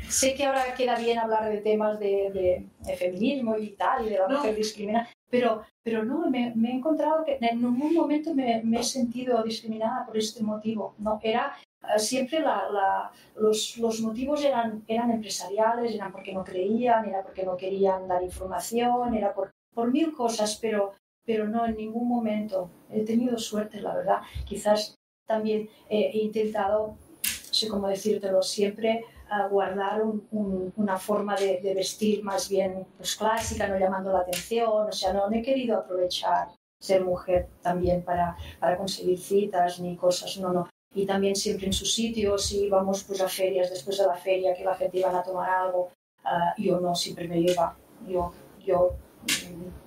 sé 0.10 0.34
que 0.34 0.46
ahora 0.46 0.74
queda 0.76 0.98
bien 0.98 1.20
hablar 1.20 1.50
de 1.50 1.58
temas 1.58 2.00
de, 2.00 2.66
feminismo 2.98 3.58
y 3.58 3.70
tal, 3.72 4.06
y 4.06 4.10
de 4.10 4.18
la 4.18 4.28
mujer 4.28 4.56
discriminada, 4.56 5.10
pero, 5.30 5.64
pero 5.84 6.06
no, 6.06 6.30
me, 6.30 6.54
he 6.56 6.72
encontrado 6.72 7.26
que 7.26 7.38
en 7.42 7.62
ningún 7.62 7.94
momento 7.94 8.34
me, 8.34 8.64
he 8.80 8.84
sentido 8.84 9.44
discriminada 9.44 10.06
por 10.06 10.18
este 10.18 10.42
motivo. 10.42 10.96
No, 11.00 11.20
era 11.22 11.54
eh, 11.84 12.00
siempre 12.00 12.40
la, 12.40 13.12
los, 13.36 13.78
los, 13.78 14.02
motivos 14.02 14.44
eran, 14.44 14.84
eran 14.88 15.12
empresariales, 15.12 15.94
eran 15.94 16.12
porque 16.12 16.34
no 16.34 16.44
creían, 16.44 17.06
era 17.06 17.22
porque 17.24 17.44
no 17.44 17.58
querían 17.58 18.08
dar 18.08 18.24
información, 18.24 19.16
era 19.16 19.34
por, 19.34 19.52
por 19.74 19.92
mil 19.92 20.14
cosas, 20.14 20.58
pero, 20.62 20.94
pero 21.26 21.48
no 21.48 21.66
en 21.66 21.76
ningún 21.76 22.08
momento. 22.08 22.70
He 22.90 23.04
tenido 23.04 23.38
suerte, 23.38 23.82
la 23.82 23.94
verdad. 23.94 24.22
Quizás 24.46 24.96
también 25.28 25.70
he 25.90 26.18
intentado, 26.20 26.96
no 26.96 27.54
sé 27.54 27.68
cómo 27.68 27.90
decírtelo, 27.90 28.42
siempre 28.42 29.04
a 29.30 29.48
guardar 29.48 30.02
una 30.32 30.98
forma 30.98 31.36
de, 31.36 31.74
vestir 31.76 32.24
más 32.24 32.50
bien 32.50 32.86
pues, 32.98 33.16
clásica, 33.16 33.68
no 33.68 33.78
llamando 33.78 34.12
la 34.12 34.20
atención, 34.20 34.88
o 34.88 34.92
sea, 34.92 35.14
no, 35.14 35.32
he 35.32 35.42
querido 35.42 35.78
aprovechar 35.78 36.50
ser 36.80 37.04
mujer 37.04 37.50
también 37.62 38.04
para, 38.04 38.38
para 38.60 38.78
conseguir 38.78 39.18
citas 39.20 39.80
ni 39.80 39.96
cosas, 39.96 40.38
no, 40.38 40.54
no. 40.54 40.70
Y 40.94 41.06
también 41.06 41.36
siempre 41.36 41.68
en 41.68 41.74
sus 41.74 41.94
sitios, 41.94 42.46
si 42.46 42.66
íbamos 42.66 43.04
pues, 43.04 43.22
a 43.22 43.28
ferias, 43.28 43.70
después 43.70 43.98
de 43.98 44.06
la 44.06 44.16
feria, 44.16 44.54
que 44.56 44.64
la 44.64 44.76
gente 44.76 45.00
iba 45.00 45.18
a 45.18 45.24
tomar 45.24 45.50
algo, 45.50 45.92
ah, 46.24 46.54
yo 46.58 46.80
no 46.80 46.96
siempre 46.96 47.28
me 47.28 47.40
iba, 47.40 47.76
yo, 48.08 48.32
yo 48.64 48.96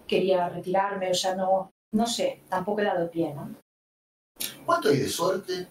quería 0.06 0.48
retirarme, 0.48 1.10
o 1.10 1.14
sea, 1.14 1.34
no, 1.34 1.70
no 1.92 2.06
sé, 2.06 2.42
tampoco 2.48 2.80
he 2.80 2.84
dado 2.84 3.10
pie, 3.10 3.32
¿no? 3.34 3.54
¿Cuánto 4.64 4.88
hay 4.88 4.98
de 4.98 5.08
suerte? 5.08 5.68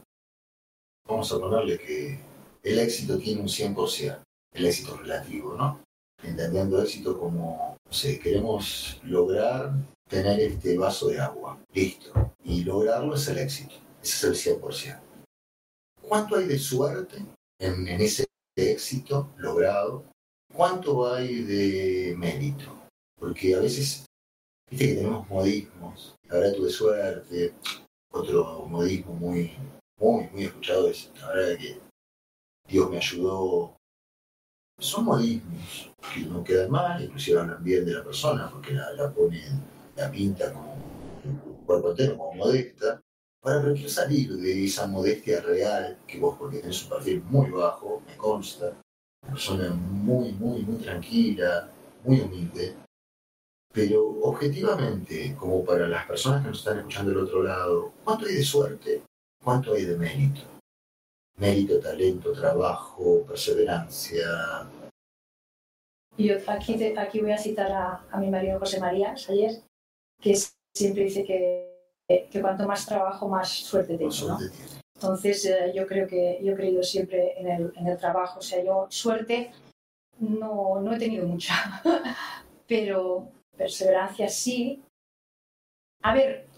Vamos 1.08 1.32
a 1.32 1.40
ponerle 1.40 1.78
que 1.78 2.29
el 2.64 2.80
éxito 2.80 3.18
tiene 3.18 3.42
un 3.42 3.48
100%, 3.48 4.22
el 4.54 4.66
éxito 4.66 4.98
relativo, 4.98 5.56
¿no? 5.56 5.82
Entendiendo 6.24 6.82
éxito 6.82 7.18
como, 7.18 7.78
no 7.86 7.94
sé, 7.94 8.20
queremos 8.20 9.00
lograr 9.04 9.74
tener 10.10 10.40
este 10.40 10.78
vaso 10.78 11.08
de 11.08 11.20
agua, 11.20 11.60
listo, 11.74 12.34
y 12.44 12.64
lograrlo 12.64 13.16
es 13.16 13.28
el 13.28 13.38
éxito, 13.38 13.76
ese 14.02 14.32
es 14.32 14.48
el 14.48 14.60
100%. 14.60 15.00
¿Cuánto 16.02 16.36
hay 16.36 16.48
de 16.48 16.58
suerte 16.58 17.18
en, 17.60 17.88
ese 17.88 18.26
éxito 18.56 19.30
logrado? 19.38 20.04
¿Cuánto 20.54 21.14
hay 21.14 21.44
de 21.44 22.16
mérito? 22.18 22.76
Porque 23.18 23.56
a 23.56 23.60
veces, 23.60 24.06
viste 24.70 24.88
que 24.88 24.96
tenemos 24.96 25.30
modismos, 25.30 26.16
ahora 26.30 26.54
tuve 26.54 26.70
suerte, 26.70 27.54
otro 28.12 28.66
modismo 28.66 29.14
muy, 29.14 29.52
muy, 30.00 30.28
muy 30.30 30.46
escuchado 30.46 30.90
es, 30.90 31.12
la 31.22 31.28
verdad 31.28 31.58
que 31.60 31.89
Dios 32.70 32.90
me 32.90 32.98
ayudó. 32.98 33.76
Son 34.80 35.06
modismos 35.06 35.92
que 36.14 36.22
no 36.22 36.44
quedan 36.44 36.72
mal, 36.72 37.04
inclusive 37.04 37.40
hablan 37.40 37.64
bien 37.64 37.86
de 37.86 37.94
la 37.94 38.04
persona, 38.04 38.50
porque 38.50 38.74
la, 38.74 38.94
la 38.94 39.12
ponen, 39.12 39.62
la 39.96 40.10
pinta 40.10 40.54
como 40.54 40.76
cuerpo 41.66 41.92
entero, 41.92 42.18
como 42.18 42.34
modesta. 42.36 43.02
Para 43.42 43.62
pero 43.62 43.88
salir 43.88 44.36
de 44.36 44.66
esa 44.66 44.86
modestia 44.86 45.42
real, 45.42 45.98
que 46.06 46.20
vos 46.20 46.36
porque 46.38 46.60
tenés 46.60 46.84
un 46.84 46.90
perfil 46.90 47.24
muy 47.30 47.50
bajo, 47.50 48.02
me 48.06 48.18
consta, 48.18 48.74
una 49.24 49.34
persona 49.34 49.70
muy, 49.70 50.34
muy, 50.34 50.62
muy 50.64 50.76
tranquila, 50.78 51.70
muy 52.04 52.20
humilde, 52.20 52.76
pero 53.74 54.10
objetivamente, 54.24 55.36
como 55.38 55.64
para 55.64 55.88
las 55.88 56.06
personas 56.06 56.42
que 56.42 56.50
nos 56.50 56.60
están 56.60 56.80
escuchando 56.80 57.12
del 57.12 57.24
otro 57.24 57.44
lado, 57.44 57.94
¿cuánto 58.04 58.26
hay 58.26 58.36
de 58.36 58.44
suerte? 58.44 59.04
¿Cuánto 59.42 59.74
hay 59.74 59.86
de 59.86 59.98
mérito? 59.98 60.59
Mérito, 61.40 61.80
talento, 61.80 62.34
trabajo, 62.34 63.24
perseverancia. 63.28 64.68
Yo 66.18 66.36
aquí, 66.48 66.84
aquí 66.98 67.22
voy 67.22 67.32
a 67.32 67.38
citar 67.38 67.72
a, 67.72 68.18
mi 68.18 68.30
marido 68.30 68.60
José 68.60 68.80
María 68.80 69.16
ayer, 69.30 69.62
que 70.22 70.36
siempre 70.74 71.06
dice 71.06 71.24
que, 71.24 72.28
que 72.30 72.42
cuanto 72.42 72.68
más 72.68 72.86
trabajo, 72.86 73.30
más 73.30 73.50
suerte 73.50 73.98
tengo. 73.98 74.38
Entonces 74.96 75.46
eh, 75.46 75.72
yo 75.74 75.88
creo 75.88 76.06
que 76.08 76.40
yo 76.44 76.52
he 76.52 76.56
creído 76.56 76.84
siempre 76.84 77.40
en 77.40 77.48
el, 77.48 77.74
en 77.78 77.88
el 77.88 77.98
trabajo. 77.98 78.40
O 78.40 78.42
sea, 78.42 78.62
yo 78.62 78.88
suerte 78.90 79.52
no, 80.20 80.82
no 80.82 80.94
he 80.94 81.00
tenido 81.00 81.26
mucha, 81.26 81.54
pero 82.68 83.32
perseverancia 83.56 84.28
sí. 84.28 84.84
A 86.02 86.14
ver, 86.14 86.49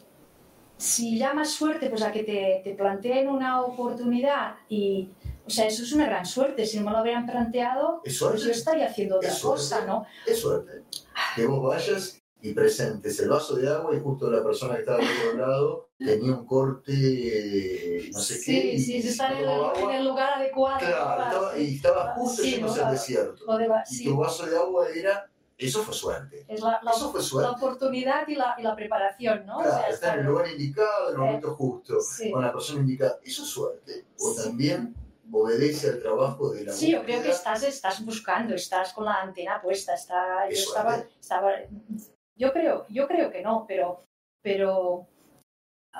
si 0.82 1.18
llamas 1.18 1.50
suerte, 1.52 1.90
pues 1.90 2.02
a 2.02 2.12
que 2.12 2.24
te, 2.24 2.62
te 2.64 2.74
planteen 2.76 3.28
una 3.30 3.62
oportunidad 3.62 4.56
y, 4.68 5.10
o 5.46 5.50
sea, 5.50 5.68
eso 5.68 5.84
es 5.84 5.94
una 5.94 6.06
gran 6.08 6.26
suerte. 6.26 6.66
Si 6.66 6.80
no 6.80 6.86
me 6.86 6.92
lo 6.92 7.02
hubieran 7.02 7.26
planteado, 7.28 8.02
Es 8.04 8.18
pues 8.20 8.42
yo 8.42 8.52
estaría 8.52 8.88
haciendo 8.88 9.18
otra 9.18 9.30
Es 9.30 9.40
cosa, 9.40 9.86
¿no? 9.86 10.06
Es 10.26 10.40
suerte. 10.40 10.84
Que 11.36 11.46
vos 11.46 11.62
vayas 11.62 12.18
y 12.42 12.54
presentes 12.54 13.20
el 13.20 13.30
vaso 13.30 13.56
de 13.56 13.70
agua 13.70 13.96
y 13.96 14.00
justo 14.00 14.32
la 14.32 14.42
persona 14.44 14.74
que 14.74 14.80
estaba 14.80 14.98
al 14.98 15.06
otro 15.06 15.38
lado 15.48 15.90
tenía 16.00 16.34
un 16.34 16.46
corte, 16.48 18.10
no 18.12 18.20
sé 18.20 18.34
qué. 18.36 18.40
Sí, 18.42 18.70
y- 18.72 18.80
sí, 18.80 18.98
está 19.08 19.32
en 19.32 19.48
el, 19.48 19.92
en 19.96 20.06
lugar 20.06 20.34
adecuado. 20.40 20.80
Claro, 20.80 21.24
estaba- 21.24 21.58
y 21.60 21.76
estaba 21.76 22.14
justo 22.16 22.42
Sí, 22.42 22.52
yéndose 22.54 22.80
¿no? 22.80 22.86
al 22.88 22.92
desierto. 22.94 23.58
de 23.58 23.68
va- 23.68 23.84
Y 23.88 23.94
sí, 23.96 24.04
tu 24.06 24.18
vaso 24.18 24.46
de 24.48 24.58
agua 24.58 24.88
era, 24.90 25.30
eso 25.68 25.84
fue 25.84 25.94
suerte. 25.94 26.46
es 26.48 26.60
la, 26.62 26.80
la- 26.84 26.92
Eso 26.92 27.12
fue 27.12 27.20
la 27.22 27.26
suerte. 27.26 27.56
oportunidad 27.56 28.28
y 28.28 28.36
la, 28.36 28.56
y 28.58 28.64
la 28.64 28.76
preparación, 28.76 29.46
¿no? 29.46 29.58
O 29.60 29.64
sea, 29.64 29.72
Claro, 29.72 29.94
está 29.94 30.14
en 30.14 30.20
el 30.22 30.26
lugar 30.26 30.48
indicado, 30.50 31.08
en 31.10 31.14
el 31.16 31.20
momento 31.20 31.56
justo, 31.56 32.00
sí. 32.02 32.32
con 32.32 32.42
la 32.42 32.52
persona 32.52 32.80
indicada. 32.82 33.20
Eso 33.24 33.44
es 33.44 33.50
suerte. 33.50 34.06
O 34.20 34.32
Sí. 34.34 34.44
también 34.44 34.96
obedece 35.32 35.90
al 35.90 36.02
trabajo 36.02 36.52
de 36.52 36.66
la 36.66 36.74
Sí, 36.74 36.92
yo 36.92 37.04
creo 37.04 37.22
que 37.22 37.30
estás, 37.30 37.64
estás 37.64 38.04
buscando, 38.06 38.54
estás 38.54 38.92
con 38.94 39.06
la 39.06 39.22
antena 39.22 39.62
puesta, 39.62 39.94
está, 39.94 40.46
yo 40.48 40.54
Es 40.54 40.64
estaba, 40.68 40.98
estaba, 41.20 41.52
yo 42.36 42.52
creo, 42.52 42.86
yo 42.90 43.08
creo 43.08 43.32
que 43.32 43.42
no, 43.42 43.66
pero, 43.68 44.00
pero, 44.42 45.08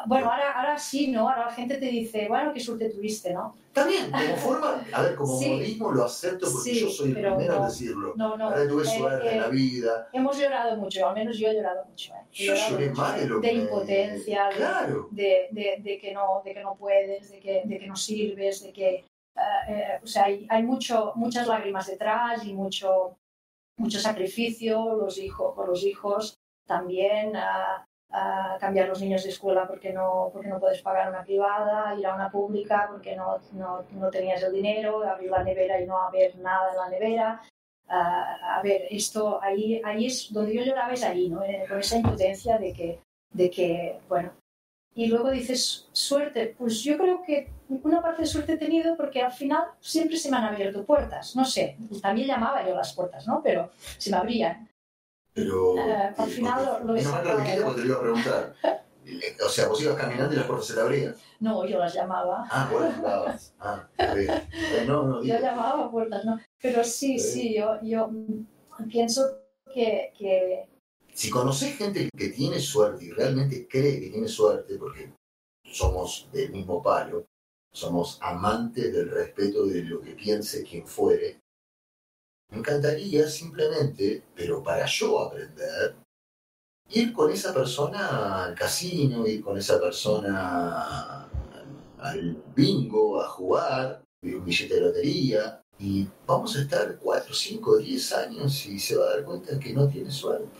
bueno, 0.06 0.32
ahora, 0.32 0.52
ahora 0.54 0.78
sí, 0.78 1.08
¿no? 1.10 1.28
Ahora 1.30 1.46
la 1.48 1.52
gente 1.52 1.76
te 1.78 1.88
dice, 1.88 2.28
bueno, 2.30 2.54
qué 2.54 2.60
suerte 2.60 2.90
tuviste, 2.90 3.34
¿no? 3.34 3.56
También, 3.74 4.10
como 4.10 4.36
forma, 4.38 4.86
a 4.94 5.02
ver, 5.02 5.16
como 5.16 5.38
Sí. 5.38 5.50
modismo 5.50 5.92
lo 5.92 6.06
acepto 6.06 6.48
porque 6.52 6.70
Sí, 6.74 6.80
yo 6.82 6.90
soy 6.90 7.08
el 7.10 7.14
primero 7.16 7.36
no. 7.38 7.56
en 7.58 7.64
decirlo. 7.68 8.14
No, 8.16 8.38
no. 8.38 8.46
Ahora 8.46 8.68
tuve 8.68 8.84
eh, 8.84 8.98
suerte 8.98 9.30
en 9.30 9.38
eh, 9.38 9.42
la 9.42 9.48
vida. 9.50 10.10
hemos 10.14 10.38
llorado 10.40 10.78
mucho, 10.78 11.08
al 11.08 11.16
menos 11.16 11.38
yo 11.38 11.50
he 11.50 11.54
llorado 11.56 11.84
mucho. 11.86 12.14
¿eh? 12.14 12.18
He 12.32 12.46
Yo 12.46 12.54
llorado 12.54 12.72
lloré 12.72 12.90
mucho, 12.90 13.02
más 13.02 13.16
de 13.18 13.24
¿eh? 13.24 13.28
lo 13.28 13.40
de 13.40 13.48
que... 13.50 13.54
impotencia, 13.56 14.48
de- 14.50 14.56
Claro. 14.56 15.08
de, 15.12 15.48
de, 15.52 15.78
de 15.82 15.98
que 16.00 16.12
no, 16.14 16.42
de 16.46 16.54
que 16.54 16.62
no 16.62 16.76
puedes, 16.76 17.30
de 17.32 17.40
que, 17.40 17.62
de 17.66 17.78
que 17.80 17.88
no 17.88 17.96
sirves, 17.96 18.64
de 18.64 18.72
que, 18.72 18.90
eh, 18.96 19.06
eh, 19.70 20.00
o 20.02 20.08
sea, 20.08 20.26
hay, 20.26 20.48
hay 20.50 20.64
mucho, 20.64 21.12
muchas 21.16 21.48
lágrimas 21.48 21.88
detrás 21.88 22.46
y 22.46 22.54
mucho, 22.54 23.18
mucho 23.78 24.00
sacrificio, 24.00 24.96
los 24.96 25.18
hijos, 25.18 25.54
por 25.56 25.68
los 25.68 25.84
hijos 25.84 26.36
también, 26.66 27.36
ah, 27.36 27.84
ah, 28.12 28.58
cambiar 28.60 28.88
los 28.88 29.02
niños 29.02 29.24
de 29.24 29.30
escuela 29.30 29.68
porque 29.68 29.94
no, 29.94 30.30
porque 30.32 30.48
no 30.48 30.60
puedes 30.60 30.82
pagar 30.82 31.10
una 31.10 31.24
privada, 31.24 31.96
ir 31.98 32.06
a 32.06 32.16
una 32.16 32.32
pública 32.32 32.88
porque 32.92 33.16
no, 33.16 33.38
no, 33.54 33.84
no 33.92 34.10
tenías 34.10 34.44
el 34.44 34.54
dinero, 34.54 35.04
abrir 35.04 35.30
la 35.30 35.44
nevera 35.44 35.82
y 35.82 35.86
no 35.86 35.98
haber 35.98 36.38
nada 36.38 36.72
en 36.72 36.78
la 36.78 36.90
nevera. 36.90 37.42
Ah, 37.88 38.58
a 38.58 38.62
ver, 38.62 38.84
esto 38.90 39.42
ahí, 39.42 39.82
ahí 39.84 40.06
es 40.06 40.32
donde 40.32 40.56
yo 40.56 40.64
lloraba, 40.64 40.94
es 40.94 41.04
ahí, 41.04 41.30
¿no? 41.30 41.44
Eh, 41.44 41.66
con 41.68 41.80
esa 41.80 41.98
impotencia 41.98 42.58
de 42.58 42.74
que, 42.74 43.00
de 43.34 43.50
que, 43.50 44.00
bueno, 44.08 44.32
y 44.94 45.08
luego 45.08 45.32
dices, 45.32 45.88
suerte, 45.94 46.54
pues 46.58 46.82
yo 46.84 46.98
creo 46.98 47.22
que 47.24 47.50
una 47.70 48.02
parte 48.02 48.24
de 48.24 48.28
suerte 48.28 48.54
he 48.54 48.58
tenido 48.58 48.98
porque 48.98 49.22
al 49.22 49.32
final 49.32 49.64
siempre 49.80 50.18
se 50.18 50.30
me 50.30 50.38
han 50.38 50.46
abierto 50.46 50.86
puertas, 50.86 51.36
no 51.36 51.46
sé, 51.46 51.78
también 52.02 52.28
llamaba 52.28 52.68
yo 52.68 52.76
las 52.76 52.94
puertas, 52.94 53.26
¿no? 53.26 53.42
Pero 53.42 53.72
se 53.98 54.12
me 54.12 54.18
abrían. 54.18 54.68
Pero... 55.34 55.78
Eh, 55.78 56.14
al 56.18 56.30
eh, 56.30 56.32
final 56.32 56.66
lo- 56.66 56.80
lo 56.86 56.96
he 56.96 56.98
menos 57.00 57.12
mal 57.14 57.22
que 57.24 57.28
sacado. 57.30 57.38
lo 57.38 57.44
dijiste 57.44 57.64
porque 57.66 57.82
te 57.82 57.88
lo 57.88 57.94
iba 57.94 57.98
a 57.98 58.02
preguntar. 58.02 58.56
O 59.44 59.50
sea, 59.50 59.68
vos 59.68 59.82
ibas 59.82 59.96
caminando 59.98 60.32
y 60.34 60.38
las 60.38 60.46
puertas 60.46 60.68
se 60.68 60.74
te 60.76 60.80
abrían. 60.80 61.16
No, 61.40 61.66
yo 61.66 61.80
las 61.80 61.94
llamaba. 61.94 62.48
Ah, 62.52 62.70
bueno, 62.72 62.92
jugabas. 62.96 63.54
Ah, 63.60 63.88
está 63.98 64.14
bien. 64.14 64.30
Eh, 64.54 64.86
no, 64.88 65.04
no, 65.04 65.24
Yo 65.24 65.40
llamaba 65.40 65.90
puertas, 65.90 66.24
¿no? 66.24 66.40
Pero 66.62 66.84
sí, 66.84 67.18
Sí. 67.18 67.56
yo, 67.56 67.80
yo 67.82 68.10
pienso 68.88 69.24
que, 69.74 70.14
que 70.18 70.70
Si 71.14 71.32
conoces 71.32 71.76
gente 71.78 72.10
que 72.16 72.30
tiene 72.30 72.60
suerte 72.60 73.06
y 73.06 73.12
realmente 73.12 73.68
cree 73.68 74.00
que 74.00 74.12
tiene 74.12 74.28
suerte, 74.28 74.76
porque 74.78 75.12
somos 75.66 76.30
del 76.32 76.52
mismo 76.52 76.82
palo, 76.82 77.26
somos 77.74 78.20
amantes 78.22 78.94
del 78.94 79.10
respeto 79.10 79.66
de 79.66 79.82
lo 79.84 80.00
que 80.00 80.12
piense 80.12 80.64
quien 80.64 80.86
fuere, 80.86 81.41
me 82.52 82.60
encantaría 82.60 83.28
simplemente, 83.28 84.24
pero 84.36 84.62
para 84.62 84.86
yo 84.86 85.20
aprender, 85.20 85.96
ir 86.90 87.14
con 87.14 87.32
esa 87.32 87.54
persona 87.54 88.46
al 88.46 88.56
casino, 88.56 89.26
ir 89.26 89.42
con 89.42 89.58
esa 89.58 89.80
persona 89.80 91.28
al 92.00 92.44
bingo, 92.56 93.22
a 93.22 93.28
jugar, 93.30 94.04
un 94.24 94.46
billete 94.46 94.76
de 94.76 94.82
lotería, 94.82 95.62
y 95.80 96.08
vamos 96.28 96.56
a 96.56 96.62
estar 96.62 96.98
4, 96.98 97.34
5, 97.34 97.78
10 97.78 98.14
años 98.14 98.66
y 98.68 98.80
se 98.80 98.96
va 98.96 99.06
a 99.06 99.10
dar 99.16 99.24
cuenta 99.24 99.60
que 99.60 99.74
no 99.74 99.88
tiene 99.88 100.12
suerte 100.12 100.60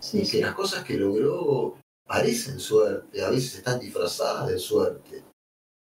sí, 0.00 0.22
y 0.22 0.28
que 0.28 0.40
las 0.40 0.54
cosas 0.54 0.84
que 0.84 0.94
logró 0.94 1.76
parecen 2.06 2.58
suerte, 2.58 3.22
a 3.22 3.30
veces 3.30 3.56
están 3.56 3.78
disfrazadas 3.78 4.48
de 4.48 4.58
suerte. 4.58 5.22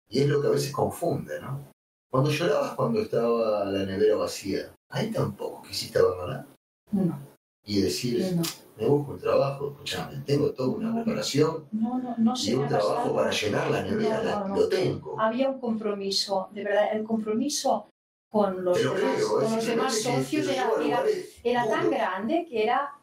Y 0.09 0.21
es 0.21 0.29
lo 0.29 0.43
que 0.43 0.49
a 0.49 0.51
veces 0.51 0.73
confunde, 0.73 1.41
¿no? 1.41 1.73
Cuando 2.11 2.31
llorabas 2.31 2.75
cuando 2.75 3.01
estaba 3.01 3.65
la 3.65 3.87
nevera 3.87 4.17
vacía, 4.17 4.75
ahí 4.91 5.11
tampoco 5.11 5.63
quisiste 5.63 5.99
abandonar 5.99 6.47
no, 6.93 7.19
y 7.65 7.81
decir, 7.81 8.35
no, 8.35 8.43
me 8.77 8.87
busco 8.87 9.13
un 9.13 9.21
trabajo, 9.21 9.71
escuchame, 9.71 10.23
tengo 10.27 10.53
toda 10.53 10.69
una 10.71 10.95
preparación 10.95 11.69
no, 11.73 11.99
no, 11.99 12.15
no 12.19 12.35
y 12.37 12.55
un 12.55 12.69
trabajo 12.69 12.95
pasado. 12.95 13.15
para 13.15 13.31
llenar 13.31 13.71
la 13.71 13.83
nevera, 13.83 14.49
lo 14.49 14.69
tengo. 14.69 15.21
Había 15.21 15.51
un 15.51 15.61
compromiso, 15.61 16.49
de 16.53 16.65
verdad, 16.65 16.97
el 16.97 17.05
compromiso 17.05 17.89
con 18.29 18.65
los 18.65 18.79
demás, 18.79 19.01
creo, 19.01 19.29
con 19.35 19.45
es 19.45 19.53
los 19.53 19.67
demás 19.67 19.95
simplemente 19.95 20.31
que 20.31 20.45
socios 20.45 20.49
era, 20.49 21.03
era 21.43 21.69
tan 21.69 21.91
grande 21.91 22.47
que 22.49 22.63
era 22.63 22.95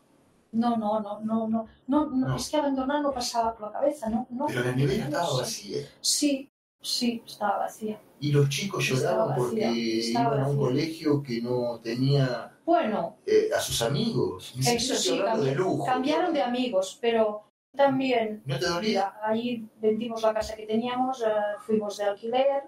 no, 0.53 0.77
no, 0.77 0.99
no, 0.99 1.19
no, 1.21 1.47
no, 1.47 1.67
no, 1.88 2.05
no, 2.07 2.35
es 2.35 2.49
que 2.49 2.57
abandonar 2.57 3.01
no 3.01 3.11
pasaba 3.11 3.55
por 3.55 3.67
la 3.67 3.73
cabeza, 3.73 4.09
no, 4.09 4.25
no. 4.29 4.47
Pero 4.47 4.63
la 4.63 4.71
nevera 4.71 5.05
estaba 5.05 5.38
vacía. 5.38 5.88
Sí, 6.01 6.49
sí, 6.82 7.23
estaba 7.25 7.59
vacía. 7.59 7.99
Y 8.19 8.32
los 8.32 8.49
chicos 8.49 8.84
lloraban 8.86 9.36
porque 9.36 9.69
iban 9.71 10.39
a 10.39 10.47
un 10.49 10.57
colegio 10.57 11.21
que 11.21 11.41
no 11.41 11.80
tenía 11.82 12.51
Bueno, 12.65 13.17
eh, 13.25 13.49
a 13.55 13.59
sus 13.59 13.82
amigos. 13.82 14.53
Ni 14.55 14.61
eso 14.67 14.95
sí, 14.95 15.19
hablando 15.19 15.43
de 15.43 15.55
lujo. 15.55 15.86
cambiaron 15.86 16.34
de 16.34 16.41
amigos, 16.41 16.97
pero 16.99 17.43
también 17.75 18.41
¿No 18.45 18.57
te 18.57 18.65
dolía? 18.67 19.13
Ahí 19.21 19.67
vendimos 19.80 20.23
la 20.23 20.34
casa 20.34 20.55
que 20.55 20.65
teníamos, 20.65 21.21
eh, 21.21 21.25
fuimos 21.59 21.97
de 21.97 22.05
alquiler, 22.05 22.63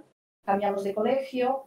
cambiamos 0.46 0.84
de 0.84 0.94
colegio. 0.94 1.66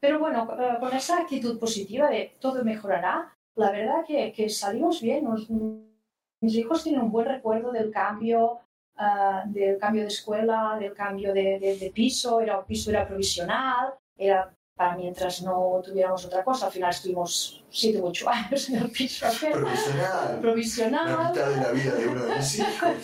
Pero 0.00 0.18
bueno, 0.18 0.48
eh, 0.58 0.76
con 0.80 0.94
esa 0.94 1.18
actitud 1.20 1.58
positiva 1.58 2.08
de 2.08 2.36
todo 2.40 2.64
mejorará, 2.64 3.36
la 3.56 3.70
verdad 3.70 4.04
que, 4.06 4.32
que 4.32 4.48
salimos 4.48 5.00
bien. 5.02 5.24
Nos- 5.24 5.48
mis 5.50 6.54
hijos 6.56 6.82
tienen 6.84 7.02
un 7.02 7.12
buen 7.12 7.26
recuerdo 7.26 7.70
del 7.72 7.90
cambio, 7.90 8.60
ah, 8.96 9.42
del 9.46 9.78
cambio 9.78 10.02
de 10.02 10.08
escuela, 10.08 10.76
del 10.78 10.92
cambio 10.94 11.32
de, 11.32 11.58
de- 11.58 11.76
de 11.78 11.90
piso. 11.90 12.40
Era 12.40 12.58
un 12.58 12.64
piso 12.64 12.90
era 12.90 13.06
provisional, 13.06 13.94
era 14.16 14.54
para 14.76 14.96
mientras 14.96 15.40
no 15.42 15.80
tuviéramos 15.84 16.24
otra 16.26 16.42
cosa. 16.42 16.66
Al 16.66 16.72
final 16.72 16.90
estuvimos 16.90 17.64
siete 17.70 18.00
u 18.00 18.06
ocho 18.06 18.28
años 18.30 18.68
en 18.70 18.76
el 18.76 18.90
piso 18.90 19.26
aquel, 19.26 19.52
Profesional. 19.52 20.34
La 20.34 20.40
provisional. 20.40 21.28
mitad 21.28 21.48
de 21.50 21.56
la 21.56 21.70
vida 21.70 21.94
de 21.94 22.08
uno 22.08 22.24
de 22.24 22.36
mis 22.36 22.58
hijos. 22.58 22.96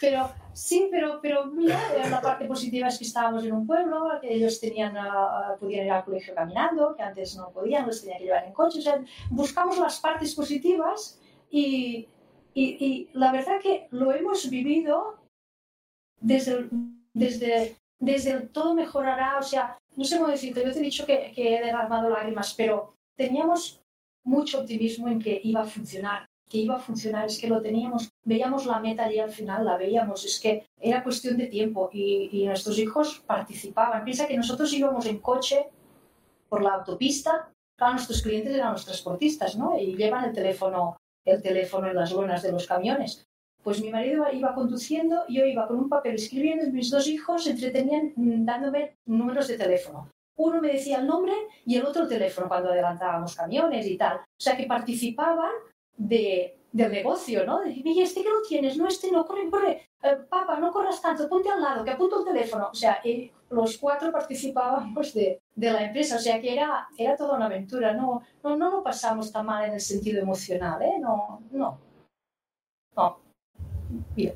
Pero 0.00 0.30
sí, 0.54 0.88
pero, 0.90 1.18
pero 1.22 1.46
mira, 1.46 1.78
la 2.10 2.20
parte 2.20 2.46
positiva 2.46 2.88
es 2.88 2.98
que 2.98 3.04
estábamos 3.04 3.44
en 3.44 3.52
un 3.52 3.66
pueblo, 3.66 4.08
que 4.20 4.32
ellos 4.34 4.58
tenían, 4.60 4.96
ah, 4.96 5.54
podían 5.60 5.86
ir 5.86 5.92
al 5.92 6.04
colegio 6.04 6.34
caminando, 6.34 6.94
que 6.96 7.02
antes 7.02 7.36
no 7.36 7.50
podían, 7.50 7.86
los 7.86 8.00
tenían 8.00 8.18
que 8.18 8.24
llevar 8.24 8.44
en 8.44 8.52
coche. 8.52 8.78
O 8.78 8.82
sea, 8.82 8.98
buscamos 9.30 9.78
las 9.78 10.00
partes 10.00 10.34
positivas 10.34 11.18
y, 11.50 12.08
y, 12.54 12.84
y 12.84 13.10
la 13.12 13.32
verdad 13.32 13.60
que 13.60 13.88
lo 13.90 14.12
hemos 14.12 14.48
vivido 14.48 15.18
desde, 16.20 16.52
el- 16.52 16.70
desde, 17.12 17.76
desde 17.98 18.30
el 18.30 18.48
todo 18.50 18.74
mejorará. 18.74 19.38
O 19.38 19.42
sea, 19.42 19.78
no 19.96 20.04
sé 20.04 20.16
cómo 20.18 20.28
decirte, 20.30 20.64
yo 20.64 20.72
te 20.72 20.78
he 20.78 20.82
dicho 20.82 21.06
que, 21.06 21.32
que 21.34 21.56
he 21.56 21.64
derramado 21.64 22.08
lágrimas, 22.08 22.54
pero 22.54 22.94
teníamos 23.16 23.80
mucho 24.24 24.60
optimismo 24.60 25.08
en 25.08 25.20
que 25.20 25.40
iba 25.44 25.60
a 25.62 25.66
funcionar 25.66 26.26
que 26.46 26.58
iba 26.58 26.76
a 26.76 26.78
funcionar, 26.78 27.24
es 27.26 27.40
que 27.40 27.48
lo 27.48 27.62
teníamos, 27.62 28.10
veíamos 28.22 28.66
la 28.66 28.78
meta 28.78 29.10
y 29.10 29.18
al 29.18 29.30
final 29.30 29.64
la 29.64 29.78
veíamos, 29.78 30.24
es 30.26 30.38
que 30.38 30.66
era 30.78 31.02
cuestión 31.02 31.38
de 31.38 31.46
tiempo 31.46 31.88
y, 31.90 32.28
y 32.30 32.46
nuestros 32.46 32.78
hijos 32.78 33.24
participaban. 33.26 34.04
Piensa 34.04 34.28
que 34.28 34.36
nosotros 34.36 34.72
íbamos 34.74 35.06
en 35.06 35.18
coche 35.18 35.66
por 36.50 36.62
la 36.62 36.74
autopista, 36.74 37.50
claro, 37.76 37.94
nuestros 37.94 38.20
clientes 38.22 38.54
eran 38.54 38.72
los 38.72 38.84
transportistas, 38.84 39.56
¿no? 39.56 39.76
Y 39.80 39.96
llevan 39.96 40.24
el 40.26 40.32
teléfono, 40.34 40.96
el 41.24 41.42
teléfono 41.42 41.88
en 41.88 41.96
las 41.96 42.12
lonas 42.12 42.42
de 42.42 42.52
los 42.52 42.66
camiones. 42.66 43.26
Pues 43.62 43.80
mi 43.82 43.90
marido 43.90 44.26
iba 44.32 44.54
conduciendo, 44.54 45.24
yo 45.28 45.44
iba 45.46 45.66
con 45.66 45.78
un 45.78 45.88
papel 45.88 46.16
escribiendo 46.16 46.66
y 46.66 46.72
mis 46.72 46.90
dos 46.90 47.08
hijos 47.08 47.44
se 47.44 47.52
entretenían 47.52 48.12
mm, 48.14 48.44
dándome 48.44 48.96
números 49.06 49.48
de 49.48 49.56
teléfono. 49.56 50.10
Uno 50.36 50.60
me 50.60 50.72
decía 50.72 50.98
el 50.98 51.06
nombre 51.06 51.32
y 51.64 51.76
el 51.76 51.84
otro 51.84 52.02
el 52.02 52.08
teléfono 52.08 52.48
cuando 52.48 52.70
adelantábamos 52.70 53.36
camiones 53.36 53.86
y 53.86 53.96
tal. 53.96 54.18
O 54.18 54.42
sea 54.42 54.56
que 54.56 54.66
participaban 54.66 55.52
de, 55.96 56.58
del 56.74 56.90
negocio, 56.90 57.46
¿no? 57.46 57.60
De, 57.60 57.82
este 58.02 58.22
que 58.22 58.28
lo 58.28 58.42
tienes, 58.42 58.76
no, 58.76 58.88
este 58.88 59.10
no, 59.12 59.24
corre, 59.24 59.48
corre, 59.48 59.90
Eh, 60.02 60.16
papá, 60.28 60.58
no 60.58 60.72
corras 60.72 61.00
tanto, 61.00 61.28
ponte 61.28 61.48
al 61.48 61.62
lado, 61.62 61.84
que 61.84 61.92
apunto 61.92 62.18
el 62.18 62.24
teléfono. 62.24 62.68
O 62.72 62.74
sea, 62.74 63.00
los 63.50 63.78
cuatro 63.78 64.10
participábamos 64.10 65.14
de, 65.14 65.40
de 65.54 65.70
la 65.70 65.84
empresa, 65.84 66.16
o 66.16 66.18
sea 66.18 66.40
que 66.40 66.52
era, 66.52 66.88
era 66.98 67.16
toda 67.16 67.36
una 67.36 67.46
aventura, 67.46 67.94
no, 67.94 68.22
no, 68.42 68.56
no 68.56 68.70
lo 68.70 68.82
pasamos 68.82 69.30
tan 69.30 69.46
mal 69.46 69.66
en 69.66 69.74
el 69.74 69.80
sentido 69.80 70.20
emocional, 70.20 70.82
¿eh? 70.82 70.98
No, 71.00 71.40
no, 71.52 71.78
no. 72.96 73.18
Bien. 74.16 74.34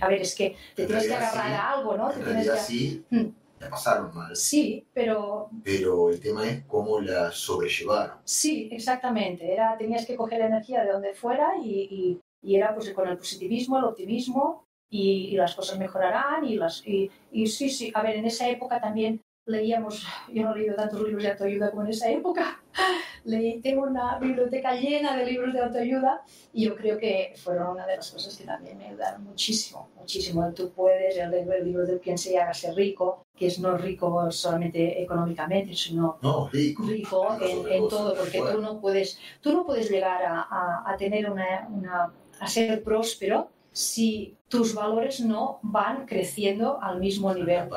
a 0.00 0.08
ver, 0.08 0.22
es 0.22 0.34
que 0.34 0.56
te 0.74 0.82
En 0.82 0.88
tienes 0.88 1.06
que 1.06 1.14
agarrar 1.14 1.46
sí. 1.46 1.52
a 1.52 1.72
algo, 1.72 1.96
¿no? 1.96 2.10
Te 2.10 2.18
En 2.18 2.24
tienes 2.24 2.50
que... 2.50 2.56
sí, 2.58 3.04
Mm. 3.10 3.26
La 3.60 3.70
pasaron 3.70 4.14
mal. 4.14 4.34
Sí, 4.34 4.86
pero 4.94 5.50
Pero 5.62 6.10
el 6.10 6.20
tema 6.20 6.48
es 6.48 6.64
cómo 6.64 7.00
la 7.00 7.30
sobrellevaron. 7.30 8.18
sí, 8.24 8.68
exactamente. 8.72 9.52
Era, 9.52 9.76
tenías 9.78 10.06
que 10.06 10.16
coger 10.16 10.40
energía 10.40 10.82
de 10.84 10.92
donde 10.92 11.14
fuera 11.14 11.52
y, 11.62 11.70
y- 11.90 12.20
y 12.42 12.56
era 12.56 12.74
pues 12.74 12.90
con 12.94 13.06
el 13.06 13.18
positivismo, 13.18 13.76
el 13.78 13.84
optimismo 13.84 14.64
y, 14.90 15.28
y 15.32 15.36
las 15.36 15.54
cosas 15.54 15.78
mejorarán. 15.78 16.44
Y, 16.44 16.56
las, 16.56 16.82
y, 16.86 17.10
y 17.32 17.46
sí, 17.46 17.68
sí, 17.68 17.92
a 17.94 18.02
ver, 18.02 18.16
en 18.16 18.24
esa 18.24 18.48
época 18.48 18.80
también 18.80 19.20
leíamos, 19.46 20.06
yo 20.32 20.42
no 20.44 20.54
he 20.54 20.58
leído 20.58 20.76
tantos 20.76 21.00
libros 21.02 21.22
de 21.22 21.30
autoayuda 21.30 21.70
como 21.70 21.82
en 21.82 21.88
esa 21.90 22.08
época, 22.10 22.62
Leí, 23.24 23.60
tengo 23.60 23.82
una 23.82 24.18
biblioteca 24.18 24.74
llena 24.74 25.14
de 25.14 25.26
libros 25.26 25.52
de 25.52 25.60
autoayuda 25.60 26.22
y 26.54 26.64
yo 26.64 26.74
creo 26.74 26.96
que 26.96 27.34
fueron 27.36 27.68
una 27.72 27.86
de 27.86 27.96
las 27.96 28.10
cosas 28.10 28.34
que 28.34 28.44
también 28.44 28.78
me 28.78 28.86
ayudaron 28.86 29.24
muchísimo, 29.24 29.90
muchísimo. 29.96 30.50
Tú 30.54 30.70
puedes, 30.70 31.18
el, 31.18 31.34
el 31.34 31.64
libro 31.66 31.84
del 31.84 31.98
Piense 32.00 32.32
y 32.32 32.36
hágase 32.36 32.72
rico, 32.72 33.26
que 33.36 33.48
es 33.48 33.58
no 33.58 33.76
rico 33.76 34.30
solamente 34.30 35.02
económicamente, 35.02 35.74
sino 35.74 36.18
No, 36.22 36.48
rico. 36.48 36.82
rico 36.86 37.36
en, 37.42 37.70
en 37.70 37.88
todo, 37.88 38.14
porque 38.16 38.40
tú 38.52 38.60
no 38.62 38.80
puedes, 38.80 39.18
tú 39.42 39.52
no 39.52 39.66
puedes 39.66 39.90
llegar 39.90 40.22
a, 40.22 40.40
a- 40.40 40.82
a 40.86 40.96
tener 40.96 41.30
una, 41.30 41.68
una- 41.70 42.12
a 42.40 42.46
ser 42.46 42.82
próspero 42.82 43.50
si 43.70 44.34
tus 44.48 44.74
valores 44.74 45.20
no 45.20 45.58
van 45.62 46.06
creciendo 46.06 46.80
al 46.80 46.98
mismo 47.00 47.34
nivel, 47.34 47.68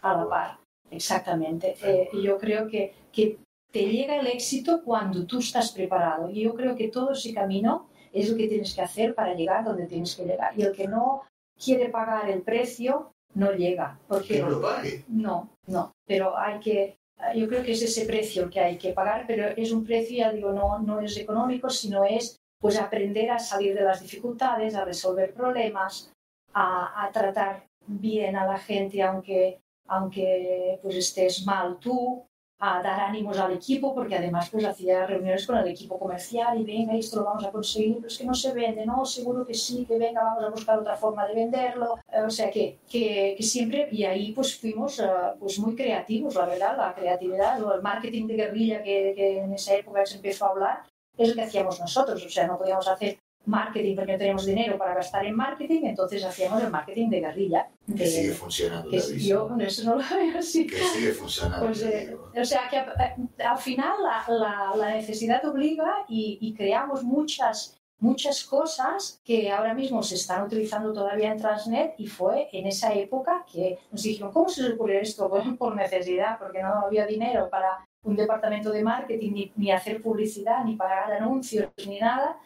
a 0.00 0.14
la 0.16 0.26
par. 0.28 0.58
Exactamente. 0.90 1.76
Eh, 1.82 2.08
yo 2.22 2.38
creo 2.38 2.68
que, 2.68 2.92
que 3.12 3.38
te 3.72 3.82
llega 3.86 4.16
el 4.16 4.26
éxito 4.26 4.82
cuando 4.84 5.26
tú 5.26 5.38
estás 5.38 5.72
preparado. 5.72 6.30
Y 6.30 6.42
yo 6.42 6.54
creo 6.54 6.76
que 6.76 6.88
todo 6.88 7.12
ese 7.12 7.34
camino 7.34 7.88
es 8.12 8.30
lo 8.30 8.36
que 8.36 8.48
tienes 8.48 8.74
que 8.74 8.82
hacer 8.82 9.14
para 9.14 9.34
llegar 9.34 9.64
donde 9.64 9.86
tienes 9.86 10.14
que 10.14 10.24
llegar. 10.24 10.58
Y 10.58 10.62
el 10.62 10.72
que 10.72 10.88
no 10.88 11.22
quiere 11.62 11.88
pagar 11.88 12.30
el 12.30 12.42
precio, 12.42 13.12
no 13.34 13.52
llega. 13.52 13.98
Porque 14.08 14.34
Que 14.34 14.40
no 14.40 14.50
lo 14.50 14.62
pague. 14.62 15.04
no, 15.08 15.50
no, 15.66 15.92
pero 16.06 16.36
hay 16.38 16.58
que, 16.60 16.96
yo 17.34 17.48
creo 17.48 17.62
que 17.62 17.72
es 17.72 17.82
ese 17.82 18.06
precio 18.06 18.48
que 18.48 18.60
hay 18.60 18.78
que 18.78 18.92
pagar, 18.92 19.24
pero 19.26 19.48
es 19.48 19.72
un 19.72 19.84
precio, 19.84 20.18
ya 20.18 20.32
digo, 20.32 20.52
no, 20.52 20.78
no 20.78 21.00
es 21.00 21.16
económico, 21.18 21.68
sino 21.68 22.04
es 22.04 22.38
pues 22.58 22.80
aprender 22.80 23.30
a 23.30 23.38
salir 23.38 23.74
de 23.74 23.82
las 23.82 24.00
dificultades, 24.00 24.74
a 24.74 24.84
resolver 24.84 25.34
problemas, 25.34 26.10
a, 26.54 27.04
a 27.04 27.12
tratar 27.12 27.66
bien 27.86 28.36
a 28.36 28.46
la 28.46 28.58
gente 28.58 29.02
aunque, 29.02 29.60
aunque 29.88 30.78
pues 30.82 30.96
estés 30.96 31.44
mal 31.44 31.78
tú, 31.78 32.26
a 32.58 32.82
dar 32.82 33.00
ánimos 33.00 33.38
al 33.38 33.52
equipo, 33.52 33.94
porque 33.94 34.16
además 34.16 34.48
pues 34.50 34.64
hacía 34.64 35.06
reuniones 35.06 35.46
con 35.46 35.58
el 35.58 35.68
equipo 35.68 35.98
comercial 35.98 36.58
y 36.58 36.64
venga, 36.64 36.94
esto 36.94 37.16
lo 37.16 37.24
vamos 37.24 37.44
a 37.44 37.50
conseguir, 37.50 37.96
pero 37.96 38.06
es 38.06 38.16
que 38.16 38.24
no 38.24 38.34
se 38.34 38.52
vende, 38.52 38.86
no, 38.86 39.04
seguro 39.04 39.44
que 39.44 39.52
sí, 39.52 39.84
que 39.84 39.98
venga, 39.98 40.22
vamos 40.22 40.44
a 40.44 40.48
buscar 40.48 40.78
otra 40.78 40.96
forma 40.96 41.26
de 41.26 41.34
venderlo, 41.34 41.98
Eh, 42.10 42.22
o 42.22 42.30
sea 42.30 42.50
que, 42.50 42.78
que, 42.88 43.34
que 43.36 43.42
siempre, 43.42 43.88
y 43.92 44.04
ahí 44.04 44.32
pues 44.32 44.58
fuimos 44.58 44.98
eh, 45.00 45.06
pues 45.38 45.58
muy 45.58 45.76
creativos, 45.76 46.34
la 46.34 46.46
verdad, 46.46 46.76
la 46.78 46.94
creatividad, 46.94 47.62
o 47.62 47.74
el 47.74 47.82
marketing 47.82 48.26
de 48.26 48.36
guerrilla 48.36 48.82
que, 48.82 49.12
que 49.14 49.40
en 49.40 49.52
esa 49.52 49.74
época 49.74 50.06
se 50.06 50.16
empezó 50.16 50.46
a 50.46 50.50
hablar, 50.50 50.78
es 51.18 51.28
lo 51.28 51.34
que 51.34 51.42
hacíamos 51.42 51.78
nosotros, 51.78 52.24
o 52.24 52.30
sea, 52.30 52.46
no 52.46 52.56
podíamos 52.56 52.88
hacer 52.88 53.18
marketing 53.46 53.94
porque 53.96 54.12
no 54.12 54.18
teníamos 54.18 54.44
dinero 54.46 54.76
para 54.76 54.94
gastar 54.94 55.24
en 55.24 55.34
marketing, 55.36 55.82
entonces 55.84 56.22
hacíamos 56.24 56.62
el 56.62 56.70
marketing 56.70 57.08
de 57.10 57.20
guerrilla. 57.20 57.68
Que 57.96 58.06
sigue 58.06 58.32
funcionando. 58.32 58.90
que 58.90 58.98
yo 59.20 59.48
con 59.48 59.60
eso 59.60 59.84
no 59.84 59.96
lo 59.96 60.04
veo 60.16 60.38
así. 60.38 60.66
Que 60.66 60.76
sigue 60.76 61.12
funcionando. 61.12 61.66
Pues, 61.66 61.82
eh, 61.82 62.16
o 62.40 62.44
sea 62.44 62.68
que 62.68 62.76
eh, 62.78 63.44
al 63.46 63.58
final 63.58 63.94
la, 64.02 64.24
la- 64.34 64.72
la 64.76 64.94
necesidad 64.94 65.44
obliga 65.46 66.04
y, 66.08 66.38
y 66.40 66.54
creamos 66.54 67.04
muchas, 67.04 67.78
muchas 68.00 68.44
cosas 68.44 69.20
que 69.24 69.50
ahora 69.50 69.72
mismo 69.74 70.02
se 70.02 70.16
están 70.16 70.42
utilizando 70.44 70.92
todavía 70.92 71.30
en 71.32 71.38
Transnet 71.38 71.94
y 71.98 72.06
fue 72.08 72.48
en 72.52 72.66
esa 72.66 72.92
época 72.94 73.44
que 73.50 73.78
nos 73.92 74.02
dijeron, 74.02 74.32
¿cómo 74.32 74.48
se 74.48 74.62
les 74.64 74.72
ocurrió 74.72 75.00
esto? 75.00 75.28
Pues 75.30 75.44
por 75.56 75.74
necesidad, 75.76 76.38
porque 76.38 76.62
no 76.62 76.68
había 76.86 77.06
dinero 77.06 77.48
para 77.48 77.84
un 78.02 78.16
departamento 78.16 78.70
de 78.70 78.82
marketing, 78.84 79.32
ni, 79.32 79.52
ni 79.56 79.70
hacer 79.72 80.02
publicidad, 80.02 80.64
ni 80.64 80.76
pagar 80.76 81.12
anuncios, 81.12 81.68
ni 81.86 81.98
nada. 81.98 82.36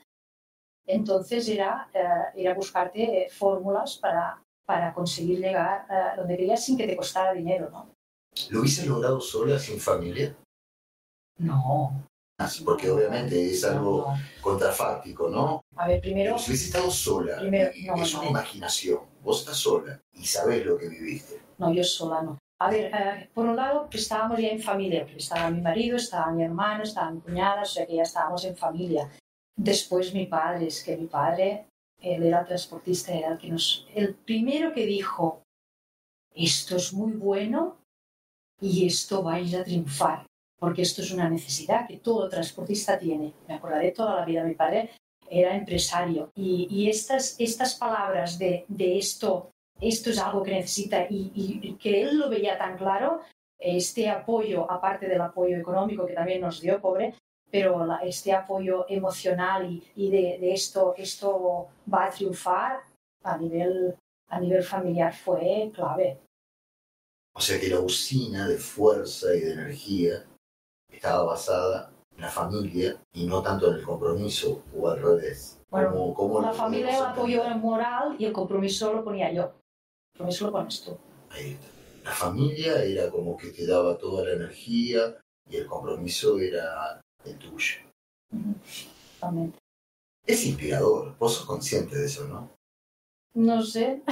Entonces 0.92 1.48
era, 1.48 1.88
eh, 1.94 2.40
era 2.42 2.54
buscarte 2.54 3.02
eh, 3.26 3.28
fórmulas 3.30 3.96
para, 3.98 4.42
para 4.66 4.92
conseguir 4.92 5.38
llegar 5.38 5.86
a 5.90 6.16
donde 6.16 6.36
querías 6.36 6.64
sin 6.64 6.76
que 6.76 6.86
te 6.86 6.96
costara 6.96 7.32
dinero, 7.32 7.70
¿no? 7.70 7.90
¿Lo 8.50 8.60
hubiese 8.60 8.86
logrado 8.86 9.20
sola, 9.20 9.58
sin 9.58 9.80
familia? 9.80 10.34
No. 11.38 12.04
Así, 12.38 12.64
porque 12.64 12.90
obviamente 12.90 13.50
es 13.50 13.64
algo 13.64 14.06
no. 14.08 14.16
contrafáctico, 14.40 15.28
¿no? 15.28 15.60
A 15.76 15.86
ver, 15.88 16.00
primero, 16.00 16.38
si 16.38 16.50
hubiese 16.50 16.66
estado 16.66 16.90
sola, 16.90 17.38
Primero, 17.38 17.70
no, 17.86 18.02
es 18.02 18.14
no. 18.14 18.20
una 18.20 18.30
imaginación. 18.30 19.00
Vos 19.22 19.40
estás 19.40 19.56
sola 19.58 20.00
y 20.14 20.24
sabés 20.24 20.64
lo 20.64 20.78
que 20.78 20.88
viviste. 20.88 21.40
no, 21.58 21.72
yo 21.72 21.84
sola 21.84 22.22
no. 22.22 22.38
A 22.62 22.70
ver, 22.70 22.90
eh, 22.94 23.30
por 23.34 23.46
un 23.46 23.56
lado, 23.56 23.88
estábamos 23.90 24.38
ya 24.38 24.48
en 24.48 24.60
familia, 24.60 25.02
porque 25.02 25.18
estaba 25.18 25.50
mi 25.50 25.60
marido, 25.62 25.96
estaba 25.96 26.30
mi 26.32 26.42
hermano, 26.44 26.82
estaba 26.82 27.10
mi 27.10 27.20
cuñada, 27.20 27.62
o 27.62 27.64
sea 27.66 27.86
que 27.86 27.96
ya 27.96 28.02
estábamos 28.02 28.44
en 28.44 28.56
familia. 28.56 29.10
Después 29.56 30.14
mi 30.14 30.26
padre, 30.26 30.66
es 30.68 30.82
que 30.84 30.96
mi 30.96 31.06
padre, 31.06 31.66
él 32.00 32.22
era 32.22 32.44
transportista, 32.44 33.12
era 33.12 33.32
el 33.32 33.38
que 33.38 33.48
nos... 33.48 33.86
El 33.94 34.14
primero 34.14 34.72
que 34.72 34.86
dijo, 34.86 35.42
esto 36.34 36.76
es 36.76 36.92
muy 36.92 37.12
bueno 37.12 37.76
y 38.60 38.86
esto 38.86 39.22
vais 39.22 39.54
a 39.54 39.64
triunfar, 39.64 40.26
porque 40.58 40.82
esto 40.82 41.02
es 41.02 41.10
una 41.12 41.28
necesidad 41.28 41.86
que 41.86 41.98
todo 41.98 42.28
transportista 42.28 42.98
tiene. 42.98 43.32
Me 43.48 43.54
acordaré 43.54 43.92
toda 43.92 44.16
la 44.16 44.24
vida, 44.24 44.44
mi 44.44 44.54
padre 44.54 44.90
era 45.28 45.54
empresario 45.54 46.30
y, 46.34 46.66
y 46.70 46.88
estas, 46.90 47.38
estas 47.38 47.74
palabras 47.76 48.38
de, 48.38 48.64
de 48.68 48.98
esto, 48.98 49.50
esto 49.80 50.10
es 50.10 50.18
algo 50.18 50.42
que 50.42 50.52
necesita 50.52 51.06
y, 51.08 51.30
y- 51.34 51.60
y 51.62 51.74
que 51.76 52.02
él 52.02 52.18
lo 52.18 52.28
veía 52.28 52.58
tan 52.58 52.76
claro, 52.76 53.20
este 53.58 54.08
apoyo, 54.08 54.70
aparte 54.70 55.06
del 55.06 55.20
apoyo 55.20 55.56
económico 55.56 56.06
que 56.06 56.14
también 56.14 56.40
nos 56.40 56.60
dio, 56.60 56.80
pobre, 56.80 57.14
pero 57.50 57.84
la- 57.86 57.98
este 57.98 58.32
apoyo 58.32 58.86
emocional 58.88 59.70
y, 59.70 59.82
y 59.96 60.10
de, 60.10 60.38
de 60.40 60.52
esto, 60.52 60.94
esto 60.96 61.68
va 61.92 62.06
a 62.06 62.10
triunfar 62.10 62.80
a 63.24 63.36
nivel, 63.36 63.96
a 64.28 64.40
nivel 64.40 64.62
familiar 64.62 65.14
fue 65.14 65.70
clave. 65.74 66.18
O 67.34 67.40
sea 67.40 67.60
que 67.60 67.68
la 67.68 67.80
usina 67.80 68.48
de 68.48 68.58
fuerza 68.58 69.34
y 69.34 69.40
de 69.40 69.52
energía 69.52 70.24
estaba 70.88 71.24
basada 71.24 71.92
en 72.16 72.22
la 72.22 72.28
familia 72.28 72.96
y 73.12 73.26
no 73.26 73.40
tanto 73.42 73.68
en 73.70 73.76
el 73.76 73.82
compromiso 73.84 74.62
o 74.76 74.88
al 74.88 75.00
revés. 75.00 75.58
Bueno, 75.70 75.90
¿Cómo- 75.92 76.14
cómo 76.14 76.40
La 76.42 76.52
familia 76.52 76.96
el 76.98 77.04
apoyo 77.04 77.44
moral 77.56 78.16
y 78.18 78.24
el 78.24 78.32
compromiso 78.32 78.92
lo 78.92 79.04
ponía 79.04 79.32
yo. 79.32 79.42
El 79.44 80.18
compromiso 80.18 80.46
lo 80.46 80.52
pones 80.52 80.82
tú. 80.82 80.98
Ahí 81.30 81.52
está. 81.52 81.66
La 82.02 82.10
familia 82.12 82.82
era 82.82 83.08
como 83.10 83.36
que 83.36 83.50
te 83.50 83.66
daba 83.66 83.96
toda 83.96 84.24
la 84.24 84.32
energía 84.32 85.16
y 85.48 85.56
el 85.56 85.66
compromiso 85.66 86.38
era 86.40 87.00
el 87.24 87.36
tuyo. 87.38 87.76
Totalmente. 89.14 89.58
Es 90.26 90.44
inspirador, 90.46 91.16
vos 91.18 91.34
sos 91.34 91.46
consciente 91.46 91.96
de 91.96 92.06
eso, 92.06 92.26
¿no? 92.28 92.50
No 93.34 93.62
sé. 93.62 94.02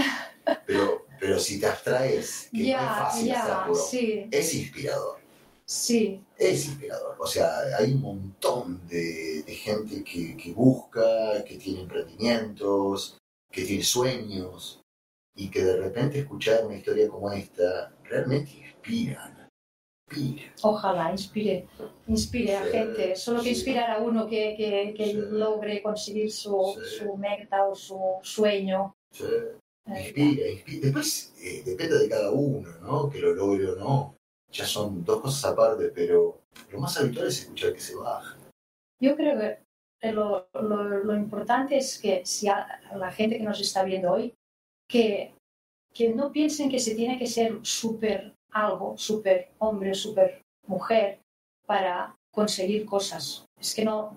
Pero, 0.66 1.04
pero 1.20 1.38
si 1.38 1.60
te 1.60 1.66
abstraes, 1.66 2.48
que 2.52 2.72
no 2.72 2.78
es 2.80 2.86
fácil 2.86 3.32
hacerlo, 3.32 3.74
sí, 3.74 4.28
es 4.30 4.54
inspirador. 4.54 5.20
sí. 5.66 6.24
Es 6.36 6.66
inspirador. 6.66 7.16
O 7.18 7.26
sea, 7.26 7.50
hay 7.78 7.92
un 7.92 8.00
montón 8.00 8.86
de, 8.88 9.42
de 9.42 9.54
gente 9.54 10.04
que, 10.04 10.36
que 10.36 10.52
busca, 10.52 11.44
que 11.44 11.56
tiene 11.56 11.80
emprendimientos, 11.80 13.18
que 13.50 13.64
tiene 13.64 13.82
sueños, 13.82 14.80
y 15.34 15.50
que 15.50 15.62
de 15.62 15.76
repente 15.76 16.18
escuchar 16.18 16.66
una 16.66 16.76
historia 16.76 17.08
como 17.08 17.30
esta 17.32 17.92
realmente. 18.04 18.50
Inspira. 18.52 19.34
Ojalá 20.62 21.10
inspire, 21.12 21.66
inspire 22.06 22.56
a 22.56 22.64
Sí, 22.64 22.70
gente. 22.70 23.16
Solo 23.16 23.42
que 23.42 23.50
inspirar 23.50 23.90
a 23.90 23.98
uno 23.98 24.26
que, 24.26 24.54
que, 24.56 24.94
que 24.96 25.12
logre 25.14 25.82
conseguir 25.82 26.30
su, 26.32 26.76
su 26.98 27.16
meta 27.16 27.66
o 27.66 27.74
su 27.74 27.98
sueño. 28.22 28.94
Inspira, 29.86 30.48
inspira. 30.48 30.80
Después 30.82 31.32
eh, 31.42 31.62
depende 31.64 31.98
de 31.98 32.08
cada 32.08 32.30
uno, 32.30 32.68
¿no? 32.82 33.08
Que 33.10 33.20
lo 33.20 33.34
logre 33.34 33.70
o 33.70 33.76
no. 33.76 34.14
Ya 34.50 34.64
son 34.64 35.04
dos 35.04 35.20
cosas 35.20 35.52
aparte, 35.52 35.90
pero 35.94 36.40
lo 36.70 36.80
más 36.80 36.96
habitual 36.98 37.28
es 37.28 37.40
escuchar 37.40 37.72
que 37.74 37.80
se 37.80 37.94
baja. 37.94 38.36
Yo 39.00 39.14
creo 39.16 39.38
que 40.00 40.12
lo, 40.12 40.48
lo- 40.54 41.04
lo 41.04 41.14
importante 41.16 41.76
es 41.76 41.98
que 41.98 42.22
si 42.24 42.48
a 42.48 42.66
la 42.96 43.10
gente 43.12 43.36
que 43.38 43.44
nos 43.44 43.60
está 43.60 43.82
viendo 43.84 44.12
hoy, 44.12 44.34
que, 44.88 45.34
que 45.92 46.10
no 46.14 46.32
piensen 46.32 46.70
que 46.70 46.78
se 46.78 46.94
tiene 46.94 47.18
que 47.18 47.26
ser 47.26 47.58
súper 47.62 48.34
algo, 48.52 48.96
súper 48.96 49.50
hombre, 49.58 49.94
súper 49.94 50.42
mujer 50.66 51.20
para 51.66 52.14
conseguir 52.30 52.86
cosas. 52.86 53.44
Es 53.60 53.74
que 53.74 53.84
no, 53.84 54.16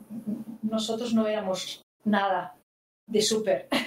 nosotros 0.62 1.14
no 1.14 1.28
éramos 1.28 1.82
nada 2.04 2.56
de 3.08 3.22
súper. 3.22 3.68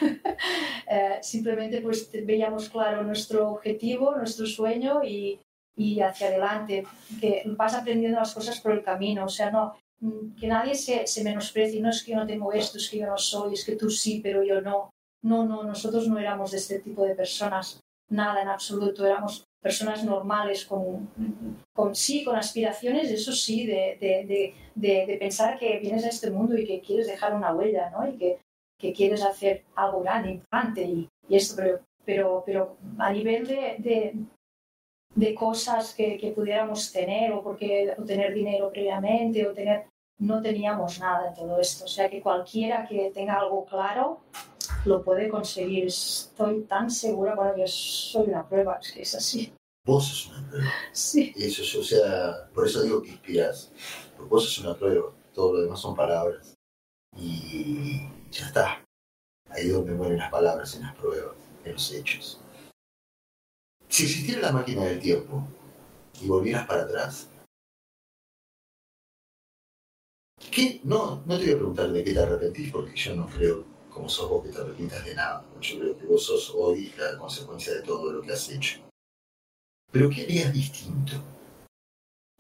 Eh, 0.87 1.19
simplemente 1.23 1.81
pues 1.81 2.11
veíamos 2.13 2.69
claro 2.69 3.03
nuestro 3.03 3.49
objetivo, 3.49 4.15
nuestro 4.15 4.45
sueño 4.45 5.03
y, 5.03 5.41
y 5.75 6.01
hacia 6.01 6.29
adelante, 6.29 6.85
que 7.19 7.43
vas 7.47 7.75
aprendiendo 7.75 8.19
las 8.19 8.35
cosas 8.35 8.61
por 8.61 8.73
el 8.73 8.83
camino, 8.83 9.25
o 9.25 9.29
sea, 9.29 9.51
no, 9.51 9.75
mm, 10.01 10.35
que 10.39 10.47
nadie 10.47 10.75
se, 10.75 11.07
se 11.07 11.25
menosprecie, 11.25 11.81
no 11.81 11.89
es 11.89 12.03
que 12.03 12.13
yo 12.13 12.19
no 12.19 12.27
tengo 12.27 12.53
esto, 12.53 12.77
es 12.77 12.91
que 12.91 12.99
yo 12.99 13.07
no 13.07 13.17
soy, 13.17 13.55
es 13.55 13.65
que 13.65 13.77
tú 13.77 13.89
sí, 13.89 14.21
pero 14.23 14.45
yo 14.45 14.61
no. 14.61 14.91
no, 15.23 15.47
no, 15.47 15.65
nosotros 15.65 16.07
no 16.07 16.19
éramos 16.19 16.51
de 16.51 16.59
este 16.59 16.81
tipo 16.81 17.03
de 17.03 17.15
personas, 17.15 17.81
nada 18.11 18.43
en 18.43 18.49
absoluto, 18.49 19.07
éramos 19.07 19.47
personas 19.65 20.05
normales 20.05 20.67
con, 20.67 21.09
con 21.73 21.95
sí, 21.95 22.23
con 22.23 22.37
aspiraciones, 22.37 23.11
eso 23.11 23.33
sí, 23.33 23.67
de, 23.67 23.97
de, 23.99 24.55
de, 24.75 25.17
pensar 25.19 25.59
que 25.59 25.79
vienes 25.79 26.05
a 26.05 26.11
este 26.11 26.31
mundo 26.31 26.55
y 26.55 26.67
que 26.67 26.83
quieres 26.83 27.07
dejar 27.07 27.35
una 27.35 27.55
huella, 27.55 27.89
¿no? 27.89 28.07
Y 28.07 28.19
que, 28.19 28.41
que 28.79 28.93
quieres 28.93 29.25
hacer 29.25 29.65
algo 29.75 30.03
grande, 30.03 30.33
importante 30.33 30.83
y, 30.83 31.09
y 31.31 31.37
esto, 31.37 31.55
pero, 31.57 31.81
pero, 32.05 32.43
pero 32.45 32.77
a 32.99 33.11
nivel 33.11 33.47
de, 33.47 34.13
de, 35.15 35.35
cosas 35.35 35.95
que, 35.95 36.19
que, 36.19 36.33
pudiéramos 36.33 36.93
tener 36.93 37.33
o, 37.33 37.43
porque, 37.43 37.95
o 37.97 38.05
tener 38.05 38.35
dinero 38.35 38.71
previamente 38.71 39.47
o 39.47 39.55
tener 39.55 39.87
no 40.19 40.43
teníamos 40.43 41.01
nada 41.01 41.31
de 41.31 41.37
todo 41.37 41.59
esto. 41.59 41.87
O 41.87 41.89
sea 41.89 42.11
que 42.11 42.21
cualquiera 42.21 42.87
que 42.87 43.11
tenga 43.13 43.39
algo 43.39 43.65
claro 43.65 44.21
lo 44.85 45.03
puede 45.03 45.29
conseguir. 45.29 45.87
Estoy 45.87 46.63
tan 46.63 46.91
segura, 46.91 47.35
bueno, 47.35 47.57
yo 47.57 47.67
soy 47.67 48.29
una 48.29 48.49
prueba, 48.49 48.79
es 48.81 48.93
que 48.93 49.03
es 49.03 49.15
así. 49.15 49.53
Vos 49.87 50.07
sos 50.07 50.29
una 50.29 50.49
prueba. 50.49 50.73
Sí. 50.93 51.33
Eso, 51.37 51.81
o 51.81 51.83
sea, 51.83 52.49
por 52.55 52.67
eso 52.67 52.83
digo 52.83 53.03
que 53.03 53.11
inspiras. 53.11 53.71
Porque 54.17 54.31
vos 54.31 54.45
sos 54.45 54.65
una 54.65 54.75
prueba, 54.75 55.13
todo 55.33 55.55
lo 55.55 55.63
demás 55.63 55.81
son 55.81 55.95
palabras. 55.95 56.55
Y 57.17 58.01
ya 58.31 58.47
está. 58.47 58.85
Ahí 59.51 59.69
donde 59.69 59.93
mueren 59.93 60.19
las 60.19 60.31
palabras, 60.31 60.75
en 60.75 60.83
las 60.83 60.95
pruebas, 60.97 61.37
en 61.65 61.73
los 61.73 61.93
hechos. 61.93 62.41
Si 63.89 64.05
existiera 64.05 64.41
la 64.41 64.53
máquina 64.53 64.85
del 64.85 64.99
tiempo 64.99 65.47
y 66.21 66.27
volvieras 66.27 66.67
para 66.67 66.83
atrás, 66.83 67.29
¿Qué? 70.51 70.81
No, 70.85 71.23
no 71.27 71.39
te 71.39 71.45
voy 71.45 71.55
a 71.55 71.57
preguntar 71.57 71.93
de 71.93 72.05
qué 72.05 72.13
te 72.13 72.21
arrepentís, 72.21 72.71
porque 72.71 72.95
yo 72.95 73.17
no 73.17 73.27
creo, 73.27 73.65
como 73.95 74.09
sos 74.09 74.29
vos, 74.29 74.45
que 74.45 74.51
te 74.51 74.61
arrepientas 74.61 75.05
de 75.05 75.15
nada. 75.15 75.45
Yo 75.61 75.79
creo 75.79 75.97
que 75.97 76.07
vos 76.07 76.27
sos 76.27 76.53
hoy 76.55 76.93
la 76.99 77.17
consecuencia 77.17 77.73
de 77.75 77.83
todo 77.83 78.13
lo 78.13 78.21
que 78.21 78.33
has 78.33 78.51
hecho. 78.51 78.81
Pero 79.93 80.11
¿qué 80.11 80.25
harías 80.25 80.53
distinto? 80.53 81.13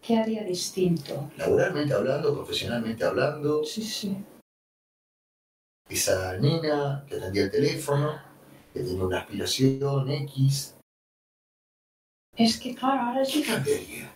¿Qué 0.02 0.18
haría 0.18 0.42
distinto? 0.42 1.30
Laboralmente 1.36 1.94
hablando, 1.94 2.34
profesionalmente 2.34 3.04
hablando. 3.04 3.64
Sí, 3.64 3.82
sí. 3.82 4.16
Esa 5.88 6.36
nena 6.38 7.04
que 7.08 7.16
atendía 7.16 7.44
el 7.44 7.50
teléfono, 7.50 8.20
que 8.72 8.80
tenía 8.80 9.04
una 9.04 9.20
aspiración 9.20 10.10
X. 10.10 10.76
Es 12.36 12.58
que, 12.58 12.74
claro, 12.74 13.02
ahora 13.02 13.22
es 13.22 13.32
¿Qué 13.32 13.44
cambiaría? 13.44 14.13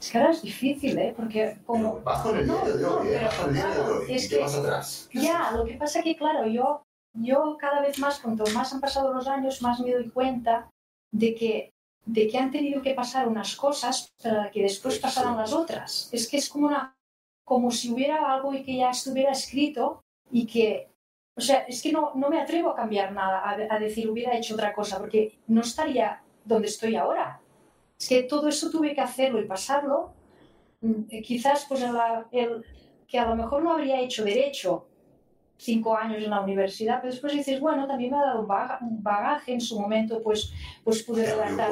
Es 0.00 0.10
que 0.12 0.18
ahora 0.18 0.30
es 0.30 0.42
difícil, 0.42 0.96
¿eh? 0.98 1.12
Porque 1.16 1.58
como... 1.66 1.94
Pero 1.94 2.04
vas 2.04 2.22
con 2.22 2.38
el 2.38 2.46
día 2.46 2.64
de 2.64 2.84
hoy, 2.84 3.08
¿eh? 3.08 3.20
Vas 3.24 3.34
con 3.34 3.48
el 3.48 3.54
día 3.54 3.66
de 3.68 3.80
hoy 3.80 4.12
es 4.14 4.28
que- 4.28 4.38
vas 4.38 4.54
atrás. 4.54 5.08
Ya, 5.12 5.50
lo 5.52 5.64
que 5.64 5.74
pasa 5.74 6.02
que, 6.02 6.16
claro, 6.16 6.46
yo, 6.46 6.82
yo 7.14 7.56
cada 7.58 7.80
vez 7.80 7.98
más, 7.98 8.20
cuanto 8.20 8.44
más 8.54 8.72
han 8.72 8.80
pasado 8.80 9.12
los 9.12 9.26
años, 9.26 9.60
más 9.60 9.80
me 9.80 9.92
doy 9.92 10.08
cuenta 10.10 10.70
de 11.10 11.34
que, 11.34 11.72
de 12.06 12.28
que 12.28 12.38
han 12.38 12.50
tenido 12.52 12.80
que 12.80 12.94
pasar 12.94 13.26
unas 13.26 13.56
cosas 13.56 14.08
para 14.22 14.50
que 14.50 14.62
después 14.62 14.98
pasaran 15.00 15.34
sí. 15.34 15.38
las 15.40 15.52
otras. 15.52 16.08
Es 16.12 16.28
que 16.28 16.36
es 16.36 16.48
como, 16.48 16.68
una, 16.68 16.94
como 17.44 17.70
si 17.72 17.90
hubiera 17.92 18.32
algo 18.32 18.54
y 18.54 18.62
que 18.62 18.76
ya 18.76 18.90
estuviera 18.90 19.32
escrito 19.32 20.00
y 20.30 20.46
que... 20.46 20.88
O 21.36 21.40
sea, 21.40 21.58
es 21.68 21.82
que 21.82 21.92
no, 21.92 22.12
no 22.14 22.30
me 22.30 22.40
atrevo 22.40 22.70
a 22.70 22.74
cambiar 22.76 23.12
nada, 23.12 23.38
a, 23.40 23.50
a 23.74 23.78
decir 23.78 24.08
hubiera 24.10 24.36
hecho 24.36 24.54
otra 24.54 24.72
cosa, 24.72 24.98
porque 24.98 25.38
no 25.48 25.60
estaría 25.60 26.20
donde 26.44 26.66
estoy 26.68 26.96
ahora. 26.96 27.40
Es 27.98 28.08
que 28.08 28.22
todo 28.22 28.48
eso 28.48 28.70
tuve 28.70 28.94
que 28.94 29.00
hacerlo 29.00 29.40
y 29.40 29.44
pasarlo. 29.46 30.12
Mm, 30.80 31.02
eh, 31.10 31.22
Quizás 31.22 31.66
pues 31.68 31.80
la- 31.80 32.26
el, 32.30 32.64
que 33.06 33.18
a 33.18 33.28
lo 33.28 33.34
mejor 33.36 33.62
no 33.62 33.72
habría 33.72 34.00
hecho 34.00 34.24
derecho 34.24 34.86
cinco 35.56 35.96
años 35.96 36.22
en 36.22 36.30
la 36.30 36.40
universidad, 36.40 37.00
pero 37.00 37.12
después 37.12 37.32
dices, 37.32 37.58
bueno, 37.58 37.88
también 37.88 38.12
me 38.12 38.18
ha 38.18 38.22
dado 38.26 38.42
un 38.42 38.46
baga- 38.46 38.78
un 38.80 39.02
bagaje 39.02 39.52
en 39.54 39.60
su 39.60 39.80
momento, 39.80 40.22
pues, 40.22 40.52
pues 40.84 41.02
pude 41.02 41.24
redactar, 41.28 41.70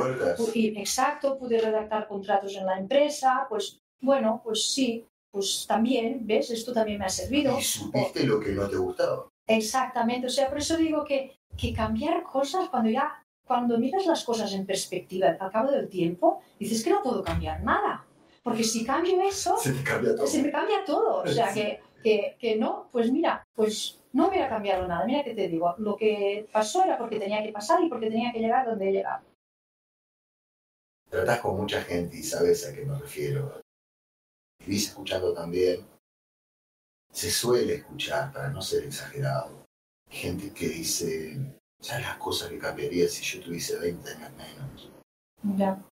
y- 0.54 0.76
exacto, 0.76 1.38
pude 1.38 1.60
redactar 1.60 2.08
contratos 2.08 2.56
en 2.56 2.66
la 2.66 2.78
empresa, 2.78 3.46
pues 3.48 3.78
bueno, 4.00 4.40
pues 4.42 4.72
sí, 4.72 5.06
pues 5.30 5.66
también, 5.68 6.26
¿ves? 6.26 6.50
Esto 6.50 6.72
también 6.72 6.98
me 6.98 7.04
ha 7.04 7.08
servido. 7.08 7.56
Y 7.56 7.62
supiste 7.62 8.24
lo 8.26 8.40
que 8.40 8.50
no 8.52 8.68
te 8.68 8.76
gustaba. 8.76 9.28
Exactamente, 9.46 10.26
o 10.26 10.30
sea, 10.30 10.48
por 10.48 10.58
eso 10.58 10.76
digo 10.76 11.04
que, 11.04 11.38
que 11.56 11.72
cambiar 11.72 12.24
cosas 12.24 12.68
cuando 12.68 12.90
ya, 12.90 13.24
cuando 13.46 13.78
miras 13.78 14.06
las 14.06 14.24
cosas 14.24 14.52
en 14.52 14.66
perspectiva 14.66 15.36
al 15.38 15.50
cabo 15.52 15.70
del 15.70 15.88
tiempo, 15.88 16.42
dices 16.58 16.82
que 16.82 16.90
no 16.90 17.02
puedo 17.02 17.22
cambiar 17.22 17.62
nada, 17.62 18.04
porque 18.42 18.64
si 18.64 18.84
cambio 18.84 19.20
eso, 19.22 19.56
Se 19.58 19.72
te 19.72 19.82
cambia 19.82 20.14
todo. 20.16 20.26
se 20.26 20.42
me 20.42 20.50
cambia 20.50 20.84
todo, 20.84 21.22
o 21.22 21.26
sea, 21.26 21.52
Sí. 21.52 21.60
que, 21.60 21.80
que, 22.02 22.36
que 22.38 22.56
no, 22.56 22.88
pues 22.92 23.10
mira, 23.12 23.46
pues 23.54 24.00
no 24.12 24.28
hubiera 24.28 24.48
cambiado 24.48 24.86
nada, 24.88 25.04
mira 25.06 25.22
que 25.24 25.34
te 25.34 25.48
digo, 25.48 25.74
lo 25.78 25.96
que 25.96 26.48
pasó 26.52 26.84
era 26.84 26.98
porque 26.98 27.18
tenía 27.18 27.42
que 27.42 27.52
pasar 27.52 27.82
y 27.84 27.88
porque 27.88 28.08
tenía 28.10 28.32
que 28.32 28.40
llegar 28.40 28.66
donde 28.66 28.88
he 28.88 28.92
llegado. 28.92 29.24
Tratás 31.08 31.40
con 31.40 31.56
mucha 31.56 31.82
gente 31.82 32.16
y 32.16 32.22
sabes 32.22 32.66
a 32.66 32.74
qué 32.74 32.84
me 32.84 32.98
refiero. 32.98 33.60
Vivís 34.60 34.88
escuchando 34.88 35.32
también. 35.32 35.86
Se 37.12 37.30
suele 37.30 37.74
escuchar, 37.74 38.32
para 38.32 38.48
no 38.50 38.60
ser 38.60 38.84
exagerado, 38.84 39.64
gente 40.10 40.52
que 40.52 40.68
dice, 40.68 41.36
ya 41.86 42.00
las 42.00 42.16
cosas 42.18 42.48
que 42.50 42.58
cambiaría 42.58 43.08
si 43.08 43.22
yo 43.24 43.44
tuviese 43.44 43.78
20 43.78 44.10
años 44.10 44.30
menos. 44.36 44.90
Ya. 45.56 45.82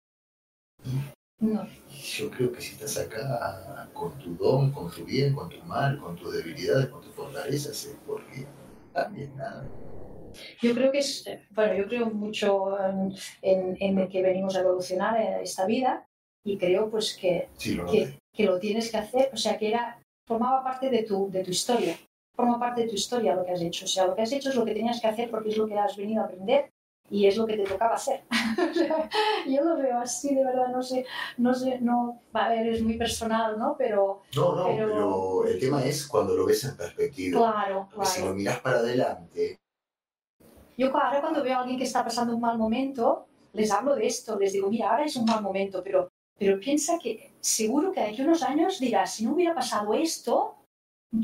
No, 1.41 1.67
Y 1.91 1.97
yo 2.01 2.31
creo 2.31 2.53
que 2.53 2.61
si 2.61 2.73
estás 2.73 2.97
acá 2.99 3.89
con 3.93 4.17
tu 4.19 4.35
don, 4.37 4.73
con 4.73 4.91
tu 4.91 5.05
bien, 5.05 5.35
con 5.35 5.49
tu 5.49 5.59
mal, 5.65 5.99
con 5.99 6.17
tus 6.17 6.33
debilidades, 6.33 6.87
con 6.89 7.03
tus 7.03 7.13
fortalezas, 7.15 7.85
es 7.85 7.97
porque 8.07 8.47
también 8.93 9.37
nada. 9.37 9.67
Yo 10.63 10.75
creo 10.75 10.91
que 10.91 10.99
es, 10.99 11.25
bueno, 11.51 11.75
yo 11.75 11.87
creo 11.87 12.07
mucho 12.07 12.77
en, 12.81 13.15
en, 13.43 13.77
en 13.81 14.09
que 14.09 14.23
venimos 14.23 14.57
a 14.57 14.61
evolucionar 14.61 15.21
en 15.21 15.41
esta 15.41 15.67
vida 15.67 16.07
y 16.45 16.59
creo 16.59 16.91
pues 16.91 17.17
que, 17.17 17.49
Sí, 17.57 17.75
lo 17.75 17.87
que, 17.87 18.19
que 18.33 18.45
lo 18.45 18.59
tienes 18.59 18.91
que 18.91 18.97
hacer, 18.97 19.31
o 19.33 19.37
sea, 19.37 19.59
que 19.59 19.69
era, 19.69 20.01
formaba 20.27 20.65
parte 20.65 20.91
de 20.91 21.03
tu, 21.05 21.31
de 21.31 21.45
tu 21.45 21.51
historia, 21.51 21.97
forma 22.35 22.59
parte 22.59 22.83
de 22.83 22.89
tu 22.89 22.95
historia 22.95 23.35
lo 23.35 23.45
que 23.45 23.53
has 23.53 23.61
hecho, 23.63 23.85
o 23.85 23.89
sea, 23.89 24.07
lo 24.07 24.15
que 24.15 24.23
has 24.23 24.33
hecho 24.33 24.49
es 24.51 24.57
lo 24.57 24.65
que 24.65 24.75
tenías 24.75 25.01
que 25.01 25.07
hacer 25.07 25.31
porque 25.31 25.51
es 25.51 25.57
lo 25.57 25.67
que 25.67 25.79
has 25.79 25.97
venido 25.97 26.23
a 26.23 26.27
aprender 26.27 26.71
y 27.11 27.27
es 27.27 27.37
lo 27.37 27.47
que 27.47 27.57
te 27.57 27.65
tocaba 27.65 27.95
hacer. 27.95 28.23
O 28.71 28.75
sea, 28.75 29.09
yo 29.47 29.63
lo 29.63 29.77
veo 29.77 29.99
así, 29.99 30.35
de 30.35 30.45
verdad, 30.45 30.69
no 30.69 30.83
sé, 30.83 31.05
no 31.39 31.55
sé, 31.55 31.79
no, 31.81 32.21
a 32.33 32.49
ver, 32.49 32.67
es 32.67 32.83
muy 32.83 32.97
personal, 32.97 33.59
¿no? 33.59 33.77
Pero 33.79 34.23
No, 34.35 34.57
no, 34.57 34.65
pero- 34.65 34.89
pero 34.89 35.47
el 35.47 35.61
tema 35.61 35.85
es 35.85 36.07
cuando 36.07 36.35
lo 36.35 36.47
ves 36.47 36.65
en 36.65 36.77
perspectiva. 36.77 37.39
claro, 37.41 37.89
Porque 37.95 38.07
si 38.09 38.19
lo 38.21 38.25
claro. 38.27 38.37
mirás 38.37 38.61
para 38.61 38.79
adelante, 38.79 39.57
Yo 40.77 40.89
ahora 40.97 41.21
cuando 41.21 41.43
veo 41.43 41.57
a 41.57 41.61
alguien 41.61 41.79
que 41.79 41.85
está 41.85 42.03
pasando 42.03 42.35
un 42.35 42.41
mal 42.41 42.59
momento, 42.59 43.27
les 43.53 43.71
hablo 43.71 43.95
de 43.95 44.07
esto, 44.09 44.37
les 44.39 44.53
digo, 44.53 44.69
mira, 44.69 44.91
ahora 44.91 45.05
es 45.05 45.15
un 45.15 45.25
mal 45.25 45.41
momento, 45.41 45.83
pero, 45.85 46.09
pero 46.37 46.59
piensa 46.59 46.99
que 46.99 47.33
seguro 47.41 47.93
que 47.93 48.01
a 48.01 48.11
unos 48.25 48.43
años 48.43 48.81
dirás, 48.81 49.15
si 49.15 49.25
no 49.25 49.35
hubiera 49.35 49.55
pasado 49.55 49.95
esto, 49.95 50.57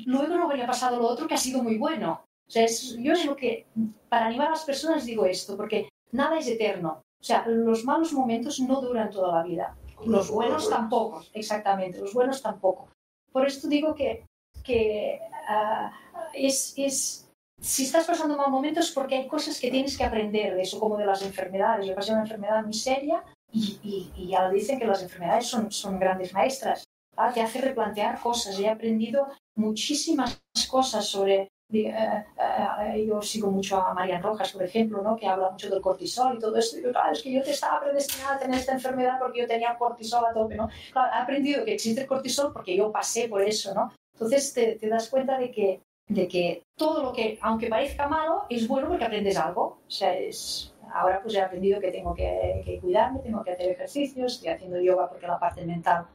luego 0.07 0.35
no 0.37 0.45
habría 0.45 0.67
pasado 0.67 0.99
lo 0.99 1.07
otro 1.09 1.27
que 1.27 1.35
ha 1.35 1.39
sido 1.39 1.63
muy 1.63 1.77
bueno. 1.79 2.23
O 2.49 2.51
sea, 2.51 2.65
es- 2.65 2.97
yo 2.99 3.13
es 3.13 3.25
lo 3.25 3.37
que, 3.37 3.67
para 4.09 4.27
animar 4.27 4.49
a 4.49 4.51
las 4.51 4.65
personas 4.65 5.05
digo 5.05 5.25
esto, 5.27 5.57
porque 5.57 5.89
nada 6.13 6.39
es 6.39 6.49
eterno. 6.49 7.03
O 7.21 7.25
sea, 7.25 7.45
los 7.47 7.85
malos 7.85 8.13
momentos 8.13 8.59
no 8.61 8.81
duran 8.81 9.11
toda 9.11 9.37
la 9.37 9.43
vida. 9.45 9.77
Los 10.07 10.31
buenos 10.31 10.69
tampoco, 10.71 11.23
exactamente, 11.35 11.99
los 12.01 12.15
buenos 12.15 12.41
tampoco. 12.41 12.89
Por 13.31 13.47
esto 13.47 13.69
digo 13.69 13.95
que, 13.95 14.25
que 14.65 15.21
ah, 15.47 15.93
es, 16.33 16.73
es, 16.77 17.29
si 17.61 17.85
estás 17.85 18.07
pasando 18.07 18.37
mal 18.37 18.51
momentos 18.51 18.87
es 18.89 18.93
porque 18.93 19.17
hay 19.17 19.29
cosas 19.29 19.61
que 19.61 19.71
tienes 19.71 19.97
que 19.99 20.05
aprender 20.05 20.55
de 20.55 20.63
eso, 20.63 20.81
como 20.81 20.97
de 20.97 21.05
las 21.05 21.21
enfermedades. 21.23 21.87
Yo 21.87 21.95
pasé 21.95 22.13
una 22.13 22.23
enfermedad 22.23 22.65
muy 22.65 22.73
seria 22.73 23.23
y, 23.53 23.79
y, 23.83 24.13
y 24.17 24.29
ya 24.29 24.49
dicen 24.49 24.79
que 24.79 24.87
las 24.87 25.03
enfermedades 25.03 25.47
son, 25.47 25.71
son 25.71 26.01
grandes 26.01 26.33
maestras. 26.33 26.85
¿ah? 27.17 27.31
Te 27.33 27.43
hace 27.43 27.61
replantear 27.61 28.19
cosas. 28.21 28.59
He 28.59 28.69
aprendido 28.69 29.29
muchísimas 29.57 30.41
cosas 30.71 31.05
sobre... 31.07 31.49
di- 31.71 31.87
eh, 31.87 32.25
eh, 32.39 33.07
yo 33.07 33.23
sigo 33.23 33.51
mucho 33.51 33.81
a 33.81 33.95
Marian 33.95 34.23
Rojas, 34.23 34.53
por 34.53 34.63
ejemplo, 34.63 35.03
¿no? 35.03 35.17
que 35.17 35.27
habla 35.27 35.51
mucho 35.51 35.71
del 35.71 35.81
cortisol 35.81 36.37
y 36.37 36.39
todo 36.41 36.57
esto. 36.57 36.79
Y 36.79 36.83
yo, 36.83 36.91
claro, 36.93 37.13
es 37.13 37.23
que 37.23 37.33
yo 37.33 37.43
te 37.43 37.53
estaba 37.53 37.81
predestinada 37.81 38.35
a 38.37 38.39
tener 38.39 38.59
esta 38.59 38.73
enfermedad 38.73 39.19
porque 39.21 39.41
yo 39.41 39.47
tenía 39.47 39.77
cortisol 39.79 40.25
a 40.25 40.33
tope. 40.33 40.57
¿no? 40.57 40.69
Claro, 40.93 41.13
he 41.15 41.19
aprendido 41.23 41.65
que 41.65 41.75
existe 41.75 42.03
el 42.03 42.07
cortisol 42.07 42.53
porque 42.53 42.77
yo 42.77 42.91
pasé 42.91 43.29
por 43.29 43.43
eso. 43.43 43.75
¿no? 43.75 43.93
Entonces 44.15 44.53
te, 44.53 44.77
te 44.77 44.89
das 44.89 45.09
cuenta 45.09 45.39
de 45.39 45.51
que 45.51 45.81
de 46.09 46.27
que 46.27 46.65
todo 46.77 47.05
lo 47.05 47.13
que, 47.13 47.39
aunque 47.41 47.69
parezca 47.69 48.09
malo, 48.09 48.45
es 48.49 48.67
bueno 48.67 48.89
porque 48.89 49.05
aprendes 49.05 49.37
algo. 49.37 49.79
O 49.87 49.91
sea, 49.91 50.13
es, 50.19 50.75
ahora 50.93 51.21
pues 51.23 51.37
he 51.37 51.41
aprendido 51.41 51.79
que 51.81 51.93
tengo 51.93 52.13
que, 52.17 52.63
que 52.65 52.81
cuidarme, 52.81 53.21
tengo 53.21 53.45
que 53.45 53.53
hacer 53.53 53.71
ejercicios, 53.71 54.33
estoy 54.35 54.49
haciendo 54.49 54.81
yoga 54.81 55.09
porque 55.09 55.29
la 55.29 55.39
parte 55.39 55.65
mental 55.65 56.07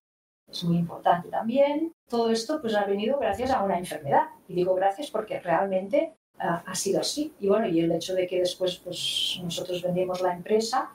es 0.48 0.64
muy 0.64 0.78
importante 0.78 1.30
también. 1.30 1.93
Todo 2.10 2.32
esto 2.32 2.62
pues 2.62 2.76
ha 2.76 2.86
venido 2.86 3.20
gracias 3.20 3.52
a 3.52 3.64
una 3.64 3.78
enfermedad. 3.78 4.30
Y 4.48 4.54
digo 4.54 4.76
gracias 4.76 5.10
porque 5.12 5.39
realmente 5.39 6.14
ah, 6.39 6.64
ha 6.66 6.76
sido 6.76 7.02
así. 7.02 7.34
Y 7.39 7.48
bueno, 7.48 7.68
y 7.68 7.80
el 7.80 7.91
hecho 7.91 8.14
de 8.14 8.28
que 8.28 8.39
después 8.39 8.78
pues 8.78 9.39
nosotros 9.43 9.82
vendimos 9.82 10.22
la 10.22 10.34
empresa 10.34 10.91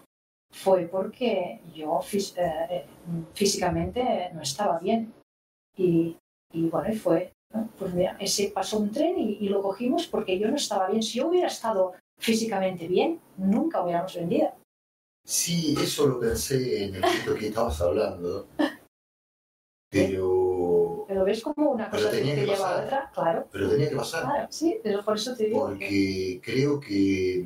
fue 0.53 0.87
porque 0.87 1.61
yo 1.75 2.01
eh, 2.13 2.35
eh, 2.71 2.85
físicamente 3.35 4.31
no 4.33 4.43
estaba 4.43 4.79
bien. 4.79 5.13
Y, 5.77 6.17
y 6.53 6.69
bueno, 6.69 6.93
y 6.93 6.97
fue 6.97 7.33
Pues 7.79 7.95
mira, 7.95 8.17
ese 8.21 8.51
pasó 8.55 8.79
un 8.79 8.91
tren 8.91 9.19
y, 9.19 9.39
y, 9.41 9.49
lo 9.49 9.63
cogimos 9.63 10.07
porque 10.07 10.39
yo 10.39 10.49
no 10.49 10.57
estaba 10.57 10.89
bien. 10.89 11.03
Si 11.03 11.19
yo 11.19 11.29
hubiera 11.29 11.49
estado 11.49 11.95
físicamente 12.19 12.87
bien, 12.87 13.21
nunca 13.37 13.83
hubiéramos 13.83 14.15
vendido. 14.15 14.53
Sí, 15.25 15.75
eso 15.81 16.07
lo 16.07 16.19
pensé 16.19 16.85
en 16.85 16.95
el 16.97 17.01
momento 17.01 17.35
que 17.35 17.49
estabas 17.49 17.81
hablando. 17.81 18.49
Pero. 19.91 21.05
Pero 21.09 21.25
ves 21.25 21.43
como 21.43 21.71
una 21.73 21.91
cosa 21.91 22.11
tenía 22.11 22.35
que, 22.37 22.41
que 22.43 22.47
lleva 22.47 22.79
a 22.81 22.85
otra, 22.85 23.11
claro. 23.13 23.49
Pero 23.51 23.69
tenía 23.71 23.89
que 23.91 23.97
pasar. 23.97 24.23
Claro, 24.23 24.47
sí, 24.51 24.79
pero 24.83 25.05
por 25.05 25.17
eso 25.17 25.35
te 25.37 25.47
digo. 25.47 25.67
que- 25.67 25.71
Porque 25.73 26.41
creo 26.43 26.79
que, 26.81 27.45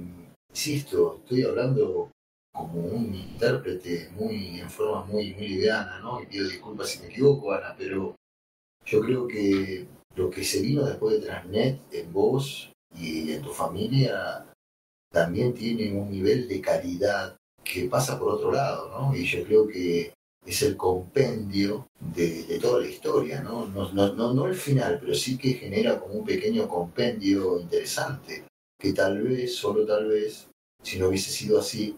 insisto, 0.50 1.16
estoy 1.22 1.42
hablando 1.44 2.10
como 2.52 2.80
un 2.82 3.14
intérprete 3.14 4.10
muy 4.16 4.60
en 4.60 4.70
forma 4.70 5.04
muy, 5.06 5.34
muy 5.34 5.48
liviana, 5.48 5.98
¿no? 6.00 6.20
Y 6.22 6.26
pido 6.26 6.46
disculpas 6.48 6.88
si 6.90 7.00
me 7.00 7.06
equivoco, 7.08 7.52
Ana, 7.52 7.74
pero 7.76 8.14
yo 8.84 9.00
creo 9.00 9.26
que 9.26 9.86
lo 10.14 10.30
que 10.30 10.44
se 10.44 10.60
vino 10.60 10.84
después 10.84 11.18
de 11.20 11.26
Transnet 11.26 11.80
en 11.92 12.12
vos 12.12 12.70
y 12.96 13.32
en 13.32 13.42
tu 13.42 13.50
familia 13.50 14.46
también 15.10 15.52
tiene 15.54 15.92
un 15.98 16.10
nivel 16.10 16.46
de 16.46 16.60
calidad 16.60 17.34
que 17.64 17.86
pasa 17.86 18.18
por 18.18 18.34
otro 18.34 18.52
lado, 18.52 18.88
¿no? 18.90 19.16
Y 19.16 19.24
yo 19.24 19.42
creo 19.44 19.66
que 19.66 20.12
es 20.46 20.62
el 20.62 20.76
compendio 20.76 21.86
de, 21.98 22.44
de 22.44 22.58
toda 22.58 22.80
la 22.80 22.88
historia, 22.88 23.42
¿no? 23.42 23.66
No, 23.66 23.90
no, 23.92 24.12
no, 24.12 24.34
no 24.34 24.46
el 24.46 24.54
final, 24.54 24.98
pero 25.00 25.14
sí 25.14 25.38
que 25.38 25.54
genera 25.54 25.98
como 25.98 26.14
un 26.14 26.24
pequeño 26.24 26.68
compendio 26.68 27.58
interesante, 27.58 28.44
que 28.78 28.92
tal 28.92 29.22
vez, 29.22 29.56
solo 29.56 29.86
tal 29.86 30.08
vez, 30.08 30.48
si 30.82 30.98
no 30.98 31.08
hubiese 31.08 31.30
sido 31.30 31.58
así, 31.58 31.96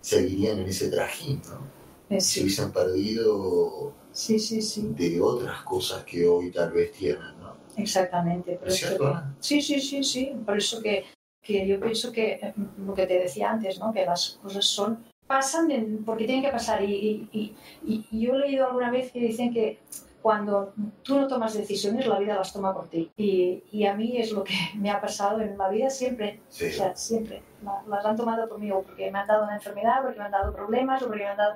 seguirían 0.00 0.58
en 0.60 0.68
ese 0.68 0.90
trajín, 0.90 1.42
¿no? 1.48 1.60
Eh, 2.08 2.20
Se 2.20 2.40
hubiesen 2.40 2.72
perdido 2.72 3.94
sí, 4.12 4.38
sí, 4.38 4.60
sí, 4.62 4.92
de 4.96 5.20
otras 5.20 5.62
cosas 5.62 6.04
que 6.04 6.26
hoy 6.26 6.50
tal 6.50 6.72
vez 6.72 6.92
tienen, 6.92 7.38
¿no? 7.40 7.56
exactamente. 7.76 8.56
Por 8.56 8.68
¿Es 8.68 8.76
cierto? 8.76 9.22
Sí, 9.40 9.62
sí, 9.62 9.80
sí, 9.80 10.04
sí. 10.04 10.32
Por 10.44 10.58
eso 10.58 10.82
que, 10.82 11.04
que 11.42 11.66
yo 11.66 11.80
pienso 11.80 12.12
que 12.12 12.32
eh, 12.32 12.54
lo 12.84 12.94
que 12.94 13.06
te 13.06 13.18
decía 13.18 13.50
antes, 13.50 13.78
¿no? 13.78 13.92
Que 13.92 14.04
las 14.04 14.38
cosas 14.42 14.64
son 14.64 15.04
pasan 15.32 15.70
en- 15.70 16.04
porque 16.04 16.24
tienen 16.26 16.44
que 16.44 16.50
pasar. 16.58 16.82
Y, 16.82 16.92
y- 17.32 17.56
y- 17.90 18.06
y 18.12 18.20
yo 18.24 18.34
he 18.34 18.38
leído 18.38 18.66
alguna 18.66 18.90
vez 18.90 19.10
que 19.12 19.20
dicen 19.20 19.52
que 19.52 19.78
cuando 20.20 20.72
tú 21.02 21.16
no 21.18 21.26
tomas 21.26 21.52
decisiones, 21.54 22.06
la 22.06 22.18
vida 22.20 22.36
las 22.36 22.52
toma 22.52 22.72
por 22.72 22.86
ti. 22.88 23.10
Y, 23.16 23.84
a 23.86 23.94
mí 23.94 24.16
es 24.18 24.30
lo 24.32 24.44
que 24.44 24.54
me 24.82 24.90
ha 24.90 25.00
pasado 25.00 25.40
en 25.40 25.56
la 25.58 25.68
vida 25.68 25.88
siempre. 25.90 26.40
Sí. 26.48 26.66
O 26.66 26.72
sea, 26.72 26.94
siempre. 26.94 27.42
La- 27.64 27.82
Las 27.88 28.04
han 28.04 28.16
tomado 28.16 28.48
por 28.48 28.58
mí 28.60 28.70
o 28.70 28.82
porque 28.82 29.10
me 29.10 29.18
han 29.18 29.26
dado 29.26 29.44
una 29.44 29.56
enfermedad, 29.56 30.02
porque 30.02 30.18
me 30.18 30.26
han 30.26 30.32
dado 30.38 30.52
problemas 30.54 31.02
o 31.02 31.06
porque 31.08 31.24
me 31.24 31.28
han 31.30 31.36
dado... 31.36 31.54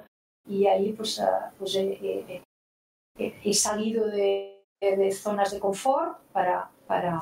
Y 0.48 0.66
ahí 0.66 0.92
pues, 0.92 1.20
ah, 1.20 1.52
pues 1.58 1.74
he, 1.76 1.82
he- 2.08 2.42
he- 3.18 3.34
he 3.44 3.54
salido 3.54 4.06
de, 4.06 4.62
de 4.80 5.12
zonas 5.12 5.50
de 5.52 5.58
confort 5.60 6.18
para, 6.32 6.70
para 6.86 7.20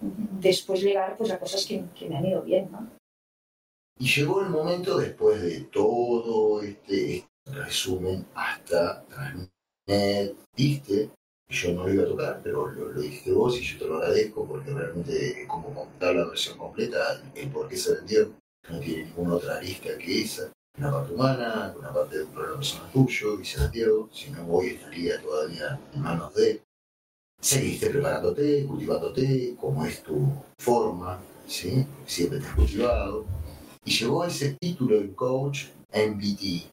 después 0.00 0.82
llegar 0.82 1.16
pues, 1.16 1.30
a 1.32 1.38
cosas 1.38 1.64
que, 1.66 1.84
que 1.94 2.08
me 2.08 2.16
han 2.18 2.26
ido 2.26 2.42
bien. 2.42 2.68
¿no? 2.72 2.80
Y 3.98 4.06
llegó 4.06 4.42
el 4.42 4.50
momento 4.50 4.98
después 4.98 5.40
de 5.40 5.60
todo 5.72 6.60
este, 6.60 7.26
resumen 7.46 8.26
hasta 8.34 9.04
Transnet, 9.06 10.36
viste, 10.56 11.10
yo 11.48 11.72
no 11.72 11.86
lo 11.86 11.94
iba 11.94 12.02
a 12.04 12.08
tocar, 12.08 12.40
pero 12.42 12.66
lo, 12.66 12.92
lo 12.92 13.00
dijiste 13.00 13.32
vos 13.32 13.56
y 13.58 13.62
yo 13.62 13.78
te 13.78 13.86
lo 13.86 13.96
agradezco 13.96 14.46
porque 14.46 14.70
realmente 14.70 15.46
como 15.46 15.72
contar 15.72 16.14
la 16.14 16.26
versión 16.26 16.58
completa, 16.58 17.22
el 17.34 17.48
por 17.50 17.68
qué 17.68 17.76
se 17.76 17.94
vendió, 17.94 18.32
no 18.68 18.80
tiene 18.80 19.04
ninguna 19.04 19.36
otra 19.36 19.60
lista 19.60 19.96
que 19.96 20.22
esa. 20.22 20.50
Una 20.76 20.90
parte 20.90 21.14
humana, 21.14 21.74
una 21.78 21.92
parte 21.92 22.18
de 22.18 22.24
un 22.24 22.32
problema 22.32 22.56
personal 22.56 22.92
tuyo 22.92 23.40
y 23.40 23.44
se 23.44 23.60
vendió, 23.60 24.10
si 24.12 24.30
no 24.30 24.46
hoy 24.46 24.68
estaría 24.68 25.20
todavía 25.22 25.80
en 25.94 26.02
manos 26.02 26.34
de... 26.34 26.62
Seguiste 27.40 27.90
preparándote, 27.90 28.66
cultivándote, 28.66 29.54
como 29.60 29.86
es 29.86 30.02
tu 30.02 30.32
forma, 30.58 31.20
¿sí? 31.46 31.86
Siempre 32.06 32.40
te 32.40 32.46
has 32.46 32.54
cultivado 32.54 33.24
y 33.86 33.92
llegó 33.92 34.24
ese 34.24 34.56
título 34.60 35.00
de 35.00 35.14
coach 35.14 35.66
MBT. 35.92 36.68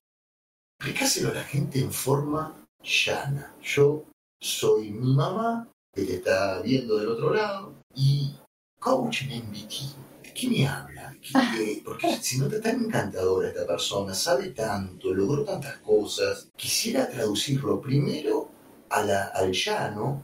Explícaselo 0.80 1.30
a 1.30 1.36
la 1.36 1.44
gente 1.44 1.80
en 1.80 1.92
forma 1.92 2.66
llana. 2.84 3.56
Yo 3.62 4.06
soy 4.42 4.90
mi 4.92 5.14
mamá, 5.14 5.70
que 5.94 6.04
te 6.04 6.16
está 6.16 6.60
viendo 6.62 6.98
del 6.98 7.10
otro 7.10 7.34
lado, 7.34 7.76
y 7.96 8.36
coach 8.80 9.22
en 9.24 9.44
MBT. 9.44 9.96
¿De 10.24 10.34
qué 10.34 10.50
me 10.50 10.68
habla? 10.68 11.16
¿Qué- 11.22 11.34
qué? 11.56 11.82
Porque 11.86 12.18
si 12.20 12.40
no 12.40 12.48
está 12.48 12.60
tan 12.60 12.84
encantadora 12.86 13.50
esta 13.50 13.68
persona, 13.68 14.14
sabe 14.16 14.50
tanto, 14.50 15.14
logró 15.14 15.46
tantas 15.46 15.78
cosas, 15.78 16.50
quisiera 16.58 17.08
traducirlo 17.08 17.80
primero 17.80 18.50
a 18.90 19.04
la- 19.04 19.26
al 19.28 19.52
llano, 19.54 20.24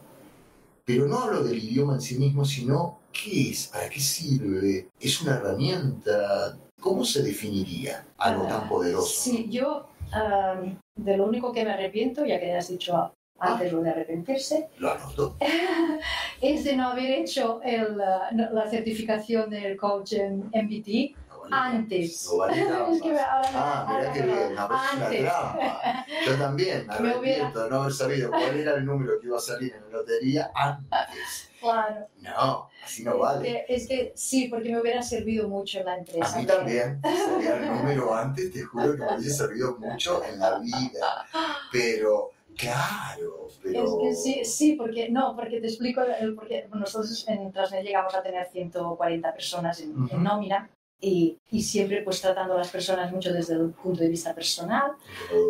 pero 0.84 1.08
no 1.08 1.20
hablo 1.20 1.44
del 1.44 1.64
idioma 1.64 1.94
en 1.96 2.02
sí 2.02 2.18
mismo, 2.18 2.44
sino 2.44 3.02
qué 3.14 3.52
es, 3.52 3.68
para 3.68 3.88
qué 3.90 4.00
sirve, 4.00 4.90
es 5.00 5.22
una 5.22 5.36
herramienta, 5.36 6.58
¿cómo 6.80 7.06
se 7.06 7.24
definiría 7.24 8.06
algo 8.18 8.46
tan 8.48 8.68
poderoso? 8.68 9.08
Sí, 9.08 9.48
yo 9.50 9.88
ah, 10.12 10.62
de 10.96 11.18
lo 11.18 11.26
único 11.26 11.52
que 11.52 11.64
me 11.64 11.72
arrepiento, 11.72 12.26
ya 12.26 12.40
que 12.40 12.54
has 12.54 12.70
dicho 12.70 13.14
antes 13.40 13.72
lo 13.72 13.82
de 13.82 13.90
arrepentirse, 13.90 14.70
Lo 14.80 14.92
anoto. 14.92 15.38
es 16.42 16.64
de 16.64 16.76
no 16.76 16.90
haber 16.90 17.12
hecho 17.12 17.62
el, 17.64 18.00
ah, 18.02 18.30
la 18.32 18.70
certificación 18.70 19.50
del 19.50 19.78
coach 19.78 20.14
en 20.14 20.50
MBT 20.54 21.16
antes. 21.52 22.26
No 22.26 22.38
vale 22.38 22.62
Es 22.62 23.02
que 23.02 23.20
ahora 23.20 23.52
me- 23.52 23.58
Ah, 23.58 23.86
mirá 23.88 24.00
ahora 24.00 24.14
qué 24.14 24.24
me- 24.24 24.34
bien, 24.34 24.58
a 24.58 24.68
ver 24.68 24.78
si 24.80 24.86
es 24.98 25.02
antes. 25.04 25.20
una 25.22 25.30
trampa. 25.30 26.06
Yo 26.26 26.36
también 26.38 26.88
me 26.88 26.94
Me 27.00 27.00
hubiera- 27.00 27.16
arrepiento 27.48 27.64
de 27.64 27.70
no 27.70 27.82
haber 27.82 27.94
sabido 27.94 28.30
cuál 28.32 28.60
era 28.60 28.74
el 28.76 28.86
número 28.86 29.20
que 29.20 29.28
iba 29.28 29.38
a 29.38 29.42
salir 29.42 29.74
en 29.74 29.84
la 29.84 29.90
lotería 30.00 30.52
antes. 30.56 31.50
Claro. 31.60 32.08
No, 32.22 32.70
así 32.86 33.04
no 33.04 33.18
vale. 33.18 33.50
Es 33.50 33.66
que, 33.68 33.76
es 33.76 33.88
que 33.88 34.14
sí, 34.16 34.48
porque 34.48 34.72
me 34.72 34.80
hubiera 34.80 35.02
servido 35.02 35.48
mucho 35.50 35.80
en 35.80 35.86
la 35.86 35.98
empresa. 35.98 36.34
A 36.36 36.40
mí 36.40 36.46
también, 36.46 37.02
si 37.04 37.18
salía 37.18 37.56
el 37.58 37.68
número 37.76 38.16
antes, 38.16 38.52
te 38.54 38.62
juro 38.64 38.94
que 38.96 39.00
me 39.04 39.18
hubiese 39.18 39.34
servido 39.36 39.76
mucho 39.78 40.24
en 40.24 40.40
la 40.40 40.60
vida. 40.60 41.26
Pero, 41.72 42.32
claro, 42.58 43.48
pero... 43.62 43.84
Es 43.84 43.94
que 44.00 44.16
sí, 44.16 44.46
sí, 44.46 44.76
porque 44.76 45.10
no, 45.10 45.36
porque 45.36 45.60
te 45.60 45.68
explico, 45.68 46.02
el, 46.02 46.34
porque 46.36 46.68
nosotros 46.74 47.26
en 47.28 47.52
Transnet 47.52 47.84
llegamos 47.84 48.14
a 48.16 48.22
tener 48.24 48.48
140 48.50 49.34
personas 49.34 49.80
en, 49.82 49.92
en 49.92 50.02
Ujú. 50.04 50.18
nómina 50.18 50.70
y, 51.02 51.38
y 51.52 51.62
siempre 51.62 52.02
pues 52.04 52.22
tratando 52.22 52.56
a 52.56 52.58
las 52.58 52.70
personas 52.70 53.12
mucho 53.12 53.34
desde 53.34 53.54
el 53.56 53.72
punto 53.72 54.02
de 54.02 54.10
vista 54.10 54.34
personal. 54.34 54.92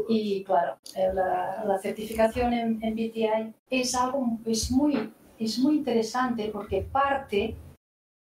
Y 0.08 0.44
claro, 0.44 0.78
eh, 0.96 1.12
la, 1.14 1.64
la 1.66 1.80
certificación 1.80 2.54
en, 2.54 2.84
en 2.84 2.94
BTI 2.94 3.54
es 3.70 3.96
algo, 3.96 4.40
es 4.46 4.72
muy, 4.72 5.12
es 5.38 5.60
muy 5.60 5.76
interesante 5.78 6.50
porque 6.54 6.82
parte 6.82 7.56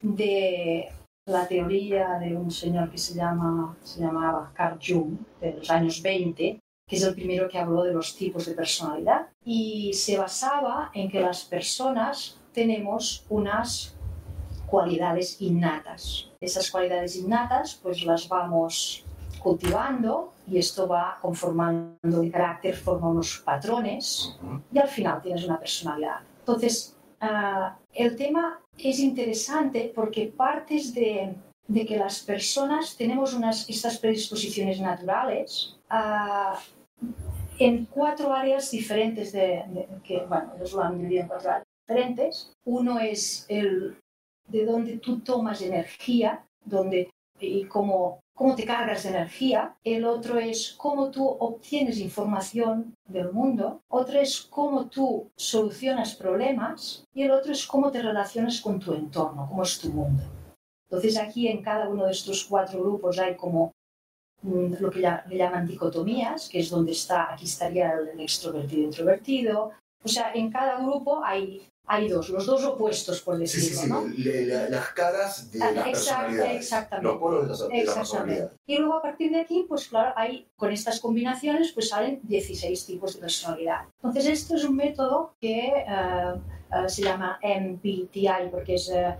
de 0.01 0.89
la 1.27 1.47
teoría 1.47 2.19
de 2.19 2.37
un 2.37 2.51
señor 2.51 2.91
que 2.91 2.99
se, 2.99 3.15
llama, 3.15 3.77
se 3.83 4.01
llamaba 4.01 4.51
Carl 4.55 4.79
Jung, 4.85 5.19
de 5.41 5.53
los 5.55 5.71
años 5.71 6.03
20, 6.03 6.59
que 6.89 6.97
es 6.97 7.03
el 7.05 7.15
primero 7.15 7.49
que 7.49 7.59
habló 7.59 7.85
de 7.85 7.93
los 7.93 8.17
tipos 8.17 8.47
de 8.47 8.55
personalidad, 8.55 9.29
y 9.45 9.93
se 9.93 10.19
basaba 10.19 10.91
en 10.95 11.09
que 11.09 11.21
las 11.21 11.45
personas 11.45 12.41
tenemos 12.53 13.25
unas 13.31 13.97
cualidades 14.73 15.29
innatas. 15.43 16.03
Esas 16.41 16.71
cualidades 16.71 17.13
innatas 17.17 17.79
pues 17.83 17.97
las 18.11 18.23
vamos 18.29 19.05
cultivando 19.47 20.33
y 20.51 20.59
esto 20.59 20.89
va 20.89 21.19
conformando 21.21 22.23
el 22.23 22.31
carácter, 22.33 22.75
forma 22.75 23.09
unos 23.17 23.31
patrones 23.45 24.35
y 24.73 24.79
al 24.79 24.89
final 24.89 25.21
tienes 25.21 25.45
una 25.45 25.59
personalidad. 25.59 26.21
Entonces, 26.41 26.97
ah, 27.21 27.77
el 28.05 28.17
tema 28.17 28.45
es 28.79 28.99
interesante 28.99 29.93
porque 29.95 30.33
partes 30.47 30.95
de, 30.95 31.35
de 31.69 31.87
que 31.87 31.97
las 32.05 32.21
personas 32.21 32.97
tenemos 32.97 33.35
unas, 33.35 33.69
estas 33.69 33.99
predisposiciones 33.99 34.81
naturales 34.81 35.77
ah, 35.91 36.59
en 37.59 37.85
cuatro 37.87 38.33
áreas 38.33 38.71
diferentes 38.71 39.33
de, 39.33 39.47
de- 39.75 39.89
que, 40.07 40.25
bueno, 40.31 40.53
ellos 40.57 40.73
lo 40.73 40.83
han 40.83 40.97
dividido 40.97 41.23
en 41.23 41.29
cuatro 41.29 41.51
áreas 41.51 41.67
diferentes. 41.87 42.53
Uno 42.65 42.99
es 42.99 43.45
el 43.49 43.97
de 44.49 44.65
donde 44.65 44.99
tú 44.99 45.21
tomas 45.21 45.63
energía, 45.63 46.45
donde 46.65 47.11
y 47.43 47.65
cómo, 47.65 48.21
cómo 48.35 48.55
te 48.55 48.65
cargas 48.65 49.03
de 49.03 49.11
energía. 49.11 49.77
El 49.85 50.05
otro 50.05 50.39
es 50.39 50.75
cómo 50.79 51.11
tú 51.11 51.27
obtienes 51.27 51.99
información 51.99 52.95
del 53.07 53.33
mundo. 53.33 53.81
Otro 53.89 54.21
es 54.21 54.41
cómo 54.41 54.87
tú 54.87 55.31
solucionas 55.37 56.15
problemas. 56.15 57.05
Y 57.15 57.23
el 57.23 57.33
otro 57.33 57.53
es 57.53 57.67
cómo 57.67 57.91
te 57.91 58.03
relacionas 58.03 58.61
con 58.61 58.79
tu 58.79 58.95
entorno, 58.95 59.47
cómo 59.49 59.63
es 59.63 59.79
tu 59.79 59.91
mundo. 59.91 60.23
Entonces 60.89 61.19
aquí 61.19 61.49
en 61.49 61.63
cada 61.63 61.89
uno 61.89 62.07
de 62.07 62.13
estos 62.13 62.45
cuatro 62.45 62.81
grupos 62.81 63.19
hay 63.19 63.35
como 63.35 63.73
mm, 64.43 64.75
lo 64.79 64.91
que 64.91 65.01
le 65.01 65.37
llaman 65.37 65.67
dicotomías, 65.67 66.49
que 66.49 66.61
es 66.61 66.71
donde 66.71 66.93
está, 66.93 67.33
aquí 67.33 67.45
estaría 67.45 67.93
el 67.93 68.21
extrovertido 68.21 68.83
introvertido. 68.83 69.71
O 70.05 70.09
sea, 70.09 70.33
en 70.35 70.51
cada 70.51 70.81
grupo 70.81 71.23
hay, 71.25 71.67
hay 71.87 72.09
dos, 72.09 72.29
los 72.31 72.47
dos 72.47 72.65
opuestos, 72.65 73.21
por 73.21 73.37
Sí, 73.39 73.47
sí, 73.47 73.61
decirlo, 73.71 73.83
sí, 73.83 73.89
¿no? 73.89 74.05
le- 74.17 74.47
la- 74.47 74.69
las 74.69 74.89
caras 74.91 75.51
de 75.53 75.63
Ah, 75.63 75.71
las 75.73 75.85
personalidades. 75.89 76.57
exactamente. 76.57 77.09
Los 77.09 77.19
polos 77.19 77.43
de, 77.43 77.49
las- 77.49 77.59
de 77.61 77.69
la 77.69 77.75
Exactamente. 77.81 77.99
personalidad. 78.01 78.53
Y 78.67 78.77
luego 78.79 78.95
a 78.95 79.03
partir 79.03 79.31
de 79.33 79.41
aquí, 79.41 79.67
pues 79.69 79.89
claro, 79.89 80.13
hay, 80.17 80.47
con 80.57 80.73
estas 80.73 81.01
combinaciones 81.01 81.73
pues 81.73 81.89
salen 81.89 82.21
16 82.23 82.87
tipos 82.87 83.15
de 83.15 83.21
personalidad. 83.21 83.81
Entonces 83.97 84.27
esto 84.27 84.55
es 84.57 84.65
un 84.65 84.77
método 84.77 85.35
que 85.41 85.59
eh, 85.69 85.85
eh, 85.87 86.89
se 86.89 87.03
llama 87.03 87.39
MBTI 87.43 88.49
porque 88.51 88.75
es 88.77 88.89
uh, 88.89 89.15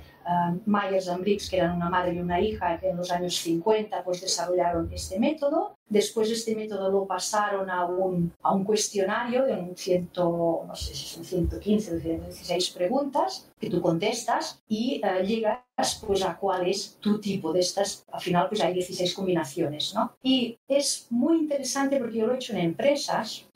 Myers 0.67 1.09
and 1.09 1.21
Briggs, 1.21 1.49
que 1.49 1.57
eran 1.57 1.77
una 1.77 1.91
madre 1.91 2.15
y 2.15 2.19
una 2.19 2.41
hija, 2.41 2.79
que 2.79 2.91
en 2.91 2.97
los 2.97 3.11
años 3.11 3.35
50 3.37 4.03
pues 4.05 4.21
desarrollaron 4.21 4.91
este 4.93 5.19
método. 5.19 5.77
Después 5.89 6.31
este 6.31 6.57
método 6.57 6.91
lo 6.91 7.07
pasaron 7.07 7.69
a 7.69 7.85
un, 7.85 8.33
a 8.43 8.55
un 8.55 8.65
cuestionario 8.65 9.45
de 9.45 9.53
un 9.53 9.77
ciento, 9.77 10.65
no 10.67 10.75
sé 10.75 10.95
si 10.95 11.07
son 11.07 11.25
115 11.25 11.97
o 11.97 12.01
116 12.01 12.71
preguntas 12.71 13.51
que 13.63 13.71
tú 13.71 13.81
contestas 13.81 14.63
y 14.67 15.01
llegas 15.25 16.01
pues 16.05 16.25
a 16.25 16.37
cuál 16.37 16.67
es 16.67 16.97
tu 16.99 17.21
tipo 17.21 17.53
de 17.53 17.61
estas. 17.61 18.05
Al 18.11 18.21
final 18.21 18.49
pues 18.49 18.61
hay 18.61 18.75
16 18.75 19.15
combinaciones, 19.15 19.95
¿no? 19.95 20.17
Y 20.23 20.59
es 20.67 21.07
muy 21.11 21.39
interesante 21.39 21.99
porque 21.99 22.19
yo 22.19 22.27
lo 22.27 22.33
he 22.33 22.37
hecho 22.37 22.55
en 22.55 22.61
empresas. 22.61 23.47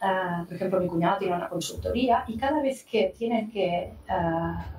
por 0.46 0.54
ejemplo, 0.54 0.80
mi 0.80 0.86
cuñado 0.86 1.18
tiene 1.18 1.34
una 1.34 1.48
consultoría 1.48 2.24
y 2.28 2.36
cada 2.36 2.62
vez 2.62 2.84
que 2.84 3.14
tienen 3.18 3.50
que 3.50 3.94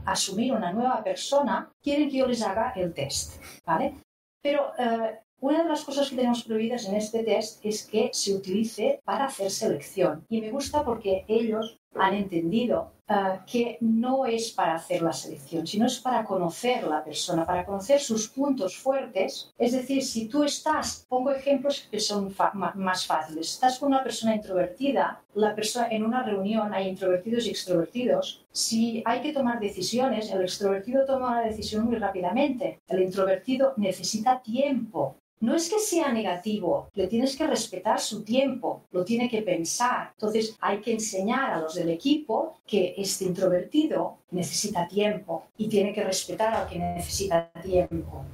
asumir 0.05 0.53
una 0.53 0.71
nueva 0.71 1.03
persona, 1.03 1.69
quieren 1.81 2.09
que 2.09 2.17
yo 2.17 2.27
les 2.27 2.41
haga 2.41 2.73
el 2.75 2.93
test, 2.93 3.41
¿vale? 3.65 3.95
Pero 4.41 4.71
uh, 4.77 5.15
una 5.39 5.63
de 5.63 5.69
las 5.69 5.83
cosas 5.83 6.09
que 6.09 6.15
tenemos 6.15 6.43
prohibidas 6.43 6.85
en 6.85 6.95
este 6.95 7.23
test 7.23 7.63
es 7.65 7.85
que 7.85 8.09
se 8.13 8.33
utilice 8.33 9.01
para 9.03 9.25
hacer 9.25 9.51
selección. 9.51 10.25
Y 10.29 10.41
me 10.41 10.51
gusta 10.51 10.83
porque 10.83 11.25
ellos 11.27 11.79
han 11.95 12.15
entendido 12.15 12.93
uh, 13.09 13.45
que 13.45 13.77
no 13.81 14.25
es 14.25 14.51
para 14.51 14.75
hacer 14.75 15.01
la 15.01 15.13
selección, 15.13 15.65
sino 15.65 15.85
es 15.85 15.99
para 15.99 16.23
conocer 16.23 16.83
la 16.83 17.03
persona, 17.03 17.45
para 17.45 17.65
conocer 17.65 17.99
sus 17.99 18.27
puntos 18.27 18.77
fuertes. 18.77 19.53
Es 19.57 19.71
decir, 19.71 20.03
si 20.03 20.27
tú 20.27 20.43
estás, 20.43 21.05
pongo 21.07 21.31
ejemplos 21.31 21.87
que 21.89 21.99
son 21.99 22.33
más 22.75 23.05
fáciles, 23.05 23.53
estás 23.53 23.79
con 23.79 23.89
una 23.89 24.03
persona 24.03 24.35
introvertida, 24.35 25.21
la 25.33 25.55
persona 25.55 25.87
en 25.89 26.03
una 26.03 26.23
reunión 26.23 26.73
hay 26.73 26.87
introvertidos 26.87 27.45
y 27.45 27.49
extrovertidos, 27.49 28.45
si 28.51 29.03
hay 29.05 29.21
que 29.21 29.33
tomar 29.33 29.59
decisiones, 29.59 30.31
el 30.31 30.41
extrovertido 30.41 31.05
toma 31.05 31.27
una 31.27 31.41
decisión 31.41 31.85
muy 31.85 31.97
rápidamente, 31.97 32.79
el 32.87 33.01
introvertido 33.01 33.73
necesita 33.77 34.41
tiempo 34.41 35.17
no 35.39 35.55
es 35.55 35.69
que 35.69 35.79
sea 35.79 36.11
negativo, 36.11 36.89
le 36.95 37.07
tienes 37.07 37.35
que 37.35 37.45
respetar 37.45 37.99
su 37.99 38.23
tiempo, 38.23 38.83
lo 38.91 39.05
tiene 39.05 39.29
que 39.29 39.43
pensar. 39.43 40.11
Entonces 40.13 40.57
hay 40.59 40.79
que 40.79 40.93
enseñar 40.93 41.51
a 41.51 41.61
los 41.61 41.75
del 41.75 41.89
equipo 41.89 42.59
que 42.65 42.95
este 42.97 43.25
introvertido 43.25 44.17
necesita 44.31 44.87
tiempo 44.87 45.43
y 45.57 45.67
tiene 45.67 45.93
que 45.93 46.03
respetar 46.03 46.53
al 46.53 46.67
que 46.67 46.79
necesita 46.79 47.51
tiempo. 47.63 48.25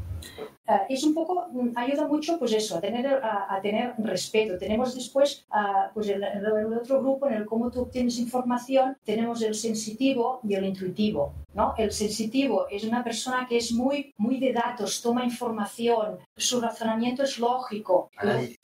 Uh, 0.65 0.85
es 0.87 1.03
un 1.03 1.13
poco, 1.13 1.47
mm, 1.51 1.71
ayuda 1.75 2.07
mucho 2.07 2.39
pues 2.39 2.53
eso, 2.53 2.77
a 2.77 2.81
tener, 2.81 3.05
a, 3.07 3.53
a 3.53 3.61
tener 3.61 3.95
respeto. 3.97 4.57
Tenemos 4.57 4.95
después 4.95 5.45
uh, 5.51 5.93
pues 5.93 6.07
el, 6.07 6.23
el, 6.23 6.73
otro 6.73 7.01
grupo 7.01 7.27
en 7.27 7.33
el 7.33 7.45
cómo 7.45 7.69
tú 7.69 7.81
obtienes 7.81 8.17
información, 8.17 8.97
tenemos 9.03 9.41
el 9.41 9.55
sensitivo 9.55 10.39
y 10.47 10.53
el 10.53 10.65
intuitivo. 10.65 11.33
¿no? 11.53 11.73
El 11.77 11.91
sensitivo 11.91 12.67
es 12.69 12.85
una 12.85 13.03
persona 13.03 13.45
que 13.47 13.57
es 13.57 13.73
muy, 13.73 14.13
muy 14.17 14.39
de 14.39 14.53
datos, 14.53 15.01
toma 15.01 15.25
información, 15.25 16.19
su 16.35 16.61
razonamiento 16.61 17.23
es 17.23 17.37
lógico, 17.39 18.09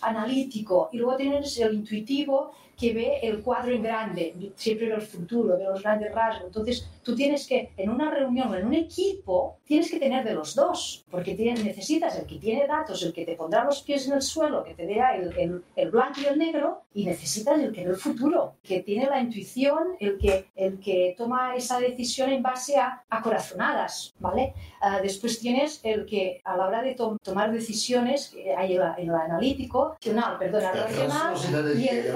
analítico. 0.02 0.90
y 0.94 0.98
luego 0.98 1.18
tienes 1.18 1.60
el 1.60 1.74
intuitivo 1.76 2.52
que 2.80 2.94
ve 2.94 3.20
el 3.22 3.42
cuadro 3.42 3.74
en 3.74 3.84
grande, 3.84 4.34
siempre 4.56 4.88
ve 4.88 4.96
el 4.96 5.02
futuro, 5.02 5.58
ve 5.58 5.66
los 5.66 5.84
grandes 5.84 6.14
rasgos. 6.14 6.48
Entonces, 6.48 6.90
tú 7.04 7.16
tienes 7.16 7.46
que, 7.48 7.72
en 7.76 7.90
una 7.90 8.10
reunión 8.10 8.50
o 8.50 8.56
en 8.56 8.66
un 8.68 8.74
equipo, 8.74 9.58
tienes 9.66 9.92
que 9.92 10.00
tener 10.00 10.24
de 10.24 10.34
los 10.34 10.56
dos, 10.56 11.06
porque 11.12 11.36
tienes, 11.36 11.64
necesitas 11.64 12.18
el 12.18 12.26
que 12.26 12.38
tiene 12.38 12.66
datos, 12.68 13.04
el 13.04 13.14
que 13.14 13.26
te 13.26 13.36
pondrá 13.36 13.66
los 13.66 13.82
pies 13.82 14.08
en 14.08 14.14
el 14.14 14.22
suelo, 14.22 14.64
que 14.64 14.74
te 14.74 14.86
dé 14.86 15.00
el, 15.16 15.38
el, 15.38 15.64
el, 15.76 15.92
blanco 15.92 16.22
y 16.22 16.26
el 16.26 16.40
negro, 16.40 16.84
y 16.94 17.06
necesitas 17.06 17.60
el 17.60 17.72
que 17.72 17.84
ve 17.84 17.92
el 17.92 17.98
futuro, 17.98 18.56
que 18.64 18.82
tiene 18.82 19.08
la 19.08 19.20
intuición, 19.20 19.96
el 20.00 20.18
que, 20.18 20.48
el 20.56 20.80
que 20.80 21.16
toma 21.18 21.56
esa 21.56 21.80
decisión 21.80 22.30
en 22.30 22.42
base 22.42 22.78
a, 22.78 23.04
a 23.10 23.22
corazonadas, 23.22 24.14
¿vale? 24.20 24.54
Uh, 24.82 25.02
después 25.04 25.40
tienes 25.40 25.82
el 25.84 26.06
que 26.06 26.42
a 26.46 26.56
la 26.56 26.68
hora 26.68 26.82
de 26.82 26.96
to 26.96 27.18
tomar 27.22 27.52
decisiones, 27.52 28.34
hay 28.58 28.76
el, 28.76 28.82
el 28.98 29.10
analítico, 29.10 29.96
racional, 29.96 30.38
perdón, 30.38 30.64
el 30.64 30.80
racional 30.80 31.80
y 31.80 31.88
el, 31.88 31.98
el 32.08 32.16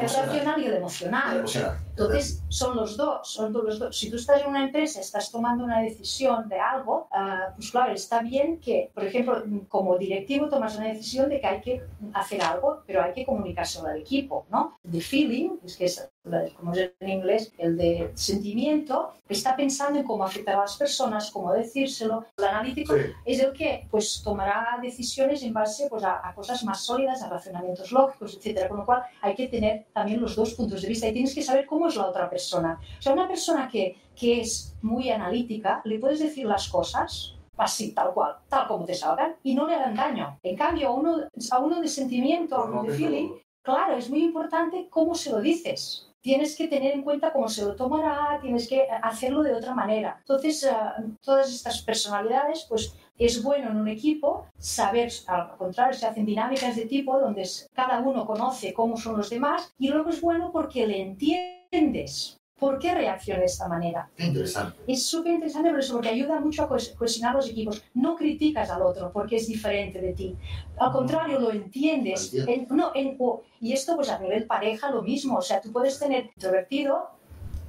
racional 0.53 0.63
y 0.63 0.67
el 0.67 0.73
emocional. 0.75 1.79
Entonces, 1.89 2.43
son 2.49 2.75
los 2.75 2.97
dos, 2.97 3.31
son 3.31 3.53
los 3.53 3.79
dos. 3.79 3.97
Si 3.97 4.09
tú 4.09 4.15
estás 4.15 4.41
en 4.41 4.49
una 4.49 4.63
empresa, 4.63 4.99
estás 4.99 5.31
tomando 5.31 5.63
una 5.63 5.81
decisión 5.81 6.49
de 6.49 6.59
algo, 6.59 7.07
uh, 7.11 7.53
pues 7.55 7.71
claro, 7.71 7.93
está 7.93 8.21
bien 8.21 8.59
que, 8.59 8.91
por 8.93 9.03
ejemplo, 9.03 9.43
como 9.67 9.97
directivo 9.97 10.49
tomas 10.49 10.77
una 10.77 10.87
decisión 10.87 11.29
de 11.29 11.39
que 11.39 11.47
hay 11.47 11.61
que 11.61 11.83
hacer 12.13 12.41
algo, 12.41 12.83
pero 12.85 13.03
hay 13.03 13.13
que 13.13 13.25
comunicárselo 13.25 13.87
al 13.87 13.97
equipo, 13.97 14.45
¿no? 14.49 14.77
De 14.83 15.01
feeling, 15.01 15.57
es 15.63 15.77
que 15.77 15.85
es, 15.85 16.09
como 16.57 16.73
es 16.73 16.91
en 16.99 17.09
inglés, 17.09 17.51
el 17.57 17.77
de 17.77 18.11
sentimiento, 18.15 19.13
está 19.27 19.55
pensando 19.55 19.99
en 19.99 20.05
cómo 20.05 20.23
afectar 20.23 20.55
a 20.55 20.61
las 20.61 20.77
personas, 20.77 21.29
cómo 21.31 21.51
decírselo. 21.51 22.25
El 22.37 22.45
analítico 22.45 22.95
sí. 22.95 23.01
es 23.25 23.39
el 23.39 23.51
que, 23.53 23.87
pues, 23.91 24.21
tomará 24.23 24.79
decisiones 24.81 25.43
en 25.43 25.53
base 25.53 25.87
pues, 25.89 26.03
a, 26.03 26.27
a 26.27 26.33
cosas 26.33 26.63
más 26.63 26.81
sólidas, 26.81 27.21
a 27.21 27.29
razonamientos 27.29 27.91
lógicos, 27.91 28.37
etcétera. 28.37 28.69
Con 28.69 28.79
lo 28.79 28.85
cual, 28.85 29.03
hay 29.21 29.35
que 29.35 29.47
tener 29.47 29.87
también 29.93 30.21
los 30.21 30.35
dos 30.35 30.53
puntos 30.53 30.81
de 30.81 30.87
vista 30.87 31.07
y 31.07 31.13
tienes 31.13 31.35
que 31.35 31.41
saber 31.41 31.65
cómo 31.65 31.87
es 31.87 31.95
la 31.95 32.07
otra 32.07 32.29
persona. 32.29 32.79
O 32.99 33.01
sea, 33.01 33.13
una 33.13 33.27
persona 33.27 33.67
que, 33.67 33.97
que 34.15 34.41
es 34.41 34.75
muy 34.81 35.09
analítica, 35.09 35.81
le 35.83 35.99
puedes 35.99 36.19
decir 36.19 36.45
las 36.45 36.69
cosas 36.69 37.35
así, 37.57 37.93
tal 37.93 38.13
cual, 38.13 38.37
tal 38.49 38.67
como 38.67 38.85
te 38.85 38.93
salgan, 38.93 39.35
y 39.43 39.55
no 39.55 39.67
le 39.67 39.75
harán 39.75 39.95
daño. 39.95 40.39
En 40.43 40.55
cambio, 40.55 40.87
a 40.89 40.91
uno, 40.91 41.17
a 41.51 41.59
uno 41.59 41.81
de 41.81 41.87
sentimiento, 41.87 42.55
a 42.55 42.65
uno 42.65 42.83
de 42.83 42.93
feeling, 42.93 43.29
claro, 43.61 43.95
es 43.95 44.09
muy 44.09 44.23
importante 44.23 44.87
cómo 44.89 45.15
se 45.15 45.31
lo 45.31 45.39
dices. 45.39 46.09
Tienes 46.23 46.55
que 46.55 46.69
tener 46.69 46.93
en 46.93 47.03
cuenta 47.03 47.33
cómo 47.33 47.49
se 47.49 47.65
lo 47.65 47.75
tomará, 47.75 48.39
tienes 48.41 48.69
que 48.69 48.87
hacerlo 49.01 49.43
de 49.43 49.53
otra 49.53 49.75
manera. 49.75 50.15
Entonces, 50.19 50.63
uh, 50.63 51.11
todas 51.21 51.53
estas 51.53 51.81
personalidades, 51.81 52.65
pues 52.69 52.95
es 53.17 53.43
bueno 53.43 53.69
en 53.69 53.77
un 53.77 53.89
equipo 53.89 54.45
saber, 54.57 55.11
al 55.27 55.57
contrario, 55.57 55.93
se 55.93 56.05
hacen 56.05 56.25
dinámicas 56.25 56.77
de 56.77 56.85
tipo 56.85 57.19
donde 57.19 57.43
cada 57.73 57.99
uno 57.99 58.25
conoce 58.25 58.73
cómo 58.73 58.95
son 58.95 59.17
los 59.17 59.29
demás 59.29 59.73
y 59.77 59.89
luego 59.89 60.11
es 60.11 60.21
bueno 60.21 60.49
porque 60.53 60.87
le 60.87 61.01
entiendes. 61.01 62.39
¿Por 62.63 62.79
qué 62.79 62.95
reacciona 62.95 63.41
de 63.41 63.45
esta 63.45 63.67
manera? 63.67 64.09
Interesante. 64.17 64.79
Es 64.87 65.05
súper 65.05 65.33
interesante 65.33 65.69
por 65.69 65.79
eso, 65.81 65.95
porque 65.95 66.07
ayuda 66.07 66.39
mucho 66.39 66.63
a 66.63 66.69
cohesionar 66.69 67.35
los 67.35 67.49
equipos. 67.49 67.83
No 67.93 68.15
criticas 68.15 68.69
al 68.69 68.81
otro 68.83 69.11
porque 69.11 69.35
es 69.35 69.47
diferente 69.49 69.99
de 69.99 70.13
ti. 70.13 70.37
Al 70.77 70.93
contrario, 70.93 71.41
lo 71.41 71.51
entiendes. 71.51 72.33
En, 72.33 72.67
no, 72.69 72.93
en, 72.95 73.17
y 73.59 73.73
esto, 73.73 73.97
pues 73.97 74.09
a 74.09 74.17
nivel 74.17 74.45
pareja, 74.45 74.91
lo 74.91 75.01
mismo. 75.01 75.39
O 75.39 75.41
sea, 75.41 75.59
tú 75.59 75.73
puedes 75.73 75.99
tener 75.99 76.31
introvertido, 76.33 77.09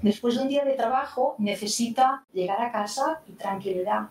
después 0.00 0.36
de 0.36 0.42
un 0.42 0.48
día 0.48 0.64
de 0.64 0.74
trabajo, 0.74 1.34
necesita 1.38 2.24
llegar 2.32 2.62
a 2.62 2.70
casa 2.70 3.20
y 3.26 3.32
tranquilidad 3.32 4.10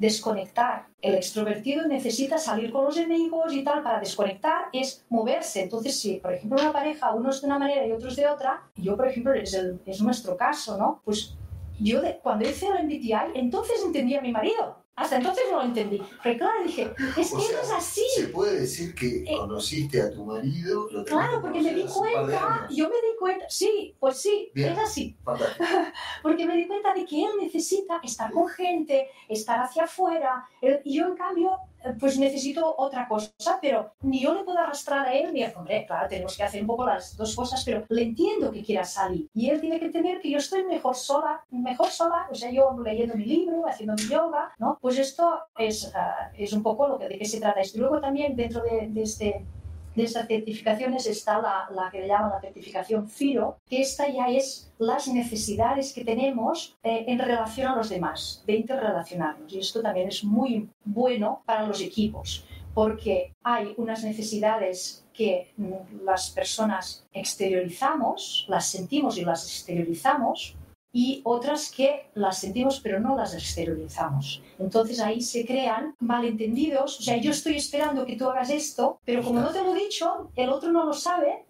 desconectar. 0.00 0.86
El 1.02 1.14
extrovertido 1.14 1.86
necesita 1.86 2.38
salir 2.38 2.72
con 2.72 2.86
los 2.86 2.96
enemigos 2.96 3.52
y 3.52 3.62
tal 3.62 3.82
para 3.82 4.00
desconectar, 4.00 4.64
es 4.72 5.04
moverse. 5.10 5.62
Entonces, 5.62 6.00
si 6.00 6.14
por 6.14 6.32
ejemplo 6.32 6.58
una 6.58 6.72
pareja, 6.72 7.14
unos 7.14 7.42
de 7.42 7.46
una 7.46 7.58
manera 7.58 7.86
y 7.86 7.92
otros 7.92 8.16
de 8.16 8.26
otra, 8.26 8.62
yo 8.76 8.96
por 8.96 9.08
ejemplo 9.08 9.34
es, 9.34 10.00
nuestro 10.00 10.38
caso, 10.38 10.78
¿no? 10.78 11.02
Pues 11.04 11.36
yo 11.78 12.00
cuando 12.22 12.48
hice 12.48 12.66
el 12.66 12.86
MBTI, 12.86 13.38
entonces 13.38 13.82
entendí 13.84 14.14
a 14.14 14.22
mi 14.22 14.32
marido. 14.32 14.79
Hasta 15.00 15.16
entonces 15.16 15.44
no 15.50 15.56
lo 15.58 15.62
entendí. 15.64 16.02
Pero 16.22 16.38
claro, 16.38 16.62
dije, 16.64 16.92
es 17.16 17.32
O 17.32 17.36
que 17.36 17.42
sea, 17.42 17.56
no 17.56 17.62
es 17.62 17.70
así. 17.76 18.04
Se 18.14 18.28
puede 18.28 18.60
decir 18.60 18.94
que 18.94 19.24
Eh, 19.26 19.36
conociste 19.38 20.02
a 20.02 20.12
tu 20.12 20.24
marido. 20.26 20.88
lo 20.90 21.04
Claro, 21.04 21.36
que 21.36 21.40
porque 21.40 21.62
me 21.62 21.74
di 21.74 21.84
cuenta, 21.84 22.66
yo 22.70 22.88
me 22.88 22.96
di 22.96 23.16
cuenta, 23.18 23.46
sí, 23.48 23.96
pues 23.98 24.18
sí, 24.18 24.50
Bien. 24.54 24.72
es 24.72 24.78
así. 24.78 25.16
Porque 26.22 26.44
me 26.46 26.54
di 26.56 26.66
cuenta 26.66 26.92
de 26.94 27.04
que 27.06 27.22
él 27.24 27.30
necesita 27.40 28.00
estar 28.02 28.30
con 28.32 28.46
gente, 28.48 29.08
estar 29.28 29.58
hacia 29.60 29.84
afuera, 29.84 30.46
él- 30.60 30.80
y 30.84 30.98
yo 30.98 31.06
en 31.06 31.16
cambio, 31.16 31.50
eh, 31.52 31.69
pues 31.98 32.18
necesito 32.18 32.74
otra 32.76 33.08
cosa, 33.08 33.58
pero 33.60 33.92
ni 34.02 34.20
yo 34.20 34.34
le 34.34 34.44
puedo 34.44 34.58
arrastrar 34.58 35.06
a 35.06 35.14
él, 35.14 35.32
ni 35.32 35.42
a, 35.42 35.52
hombre, 35.56 35.84
claro, 35.86 36.08
tenemos 36.08 36.36
que 36.36 36.42
hacer 36.42 36.60
un 36.60 36.66
poco 36.66 36.86
las 36.86 37.16
dos 37.16 37.34
cosas, 37.34 37.62
pero 37.64 37.84
le 37.88 38.02
entiendo 38.02 38.50
que 38.50 38.62
quiera 38.62 38.84
salir. 38.84 39.28
Y 39.34 39.48
él 39.50 39.60
tiene 39.60 39.78
que 39.78 39.86
entender 39.86 40.20
que 40.20 40.30
yo 40.30 40.38
estoy 40.38 40.64
mejor 40.64 40.94
sola, 40.94 41.44
mejor 41.50 41.88
sola, 41.88 42.28
o 42.30 42.34
sea, 42.34 42.50
yo 42.50 42.76
leyendo 42.82 43.14
mi 43.14 43.24
libro, 43.24 43.66
haciendo 43.66 43.94
mi 43.94 44.08
yoga, 44.08 44.52
¿no? 44.58 44.78
Pues 44.80 44.98
esto 44.98 45.40
es, 45.56 45.92
ah, 45.94 46.30
es 46.36 46.52
un 46.52 46.62
poco 46.62 46.88
lo 46.88 46.98
que, 46.98 47.08
de 47.08 47.18
qué 47.18 47.24
se 47.24 47.40
trata 47.40 47.60
esto. 47.60 47.78
Y 47.78 47.80
luego 47.80 48.00
también 48.00 48.36
dentro 48.36 48.62
de, 48.62 48.88
de 48.88 49.02
este 49.02 49.46
de 49.94 50.04
estas 50.04 50.26
certificaciones 50.28 51.06
está 51.06 51.40
la, 51.40 51.88
que 51.90 52.00
le 52.00 52.08
llaman 52.08 52.30
la 52.30 52.40
certificación 52.40 53.08
FIRO, 53.08 53.58
que 53.68 53.80
esta 53.80 54.08
ya 54.08 54.28
es 54.28 54.72
las 54.78 55.08
necesidades 55.08 55.92
que 55.92 56.04
tenemos 56.04 56.76
eh, 56.82 57.04
en 57.08 57.18
relación 57.18 57.68
a 57.68 57.76
los 57.76 57.88
demás, 57.88 58.42
de 58.46 58.54
interrelacionarnos. 58.54 59.52
Y 59.52 59.58
esto 59.58 59.82
también 59.82 60.08
es 60.08 60.24
muy 60.24 60.68
bueno 60.84 61.42
para 61.44 61.66
los 61.66 61.80
equipos, 61.80 62.44
porque 62.74 63.34
hay 63.42 63.74
unas 63.76 64.04
necesidades 64.04 65.04
que 65.12 65.52
mm, 65.56 66.04
las 66.04 66.30
personas 66.30 67.06
exteriorizamos, 67.12 68.46
las 68.48 68.66
sentimos 68.66 69.18
y 69.18 69.24
las 69.24 69.44
exteriorizamos, 69.44 70.56
y 70.92 71.20
otras 71.24 71.70
que 71.70 72.10
las 72.14 72.38
sentimos 72.38 72.80
pero 72.80 73.00
no 73.00 73.16
las 73.16 73.34
exteriorizamos. 73.34 74.42
Entonces 74.58 75.00
ahí 75.00 75.20
se 75.20 75.46
crean 75.46 75.94
malentendidos, 76.00 76.98
o 76.98 77.02
sea, 77.02 77.16
yo 77.16 77.30
estoy 77.30 77.56
esperando 77.56 78.04
que 78.04 78.16
tú 78.16 78.28
hagas 78.28 78.50
esto, 78.50 79.00
pero 79.04 79.22
como 79.22 79.40
no 79.40 79.50
te 79.50 79.62
lo 79.62 79.74
he 79.74 79.78
dicho, 79.78 80.30
el 80.36 80.50
otro 80.50 80.72
no 80.72 80.84
lo 80.84 80.92
sabe, 80.92 81.44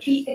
Y, 0.00 0.26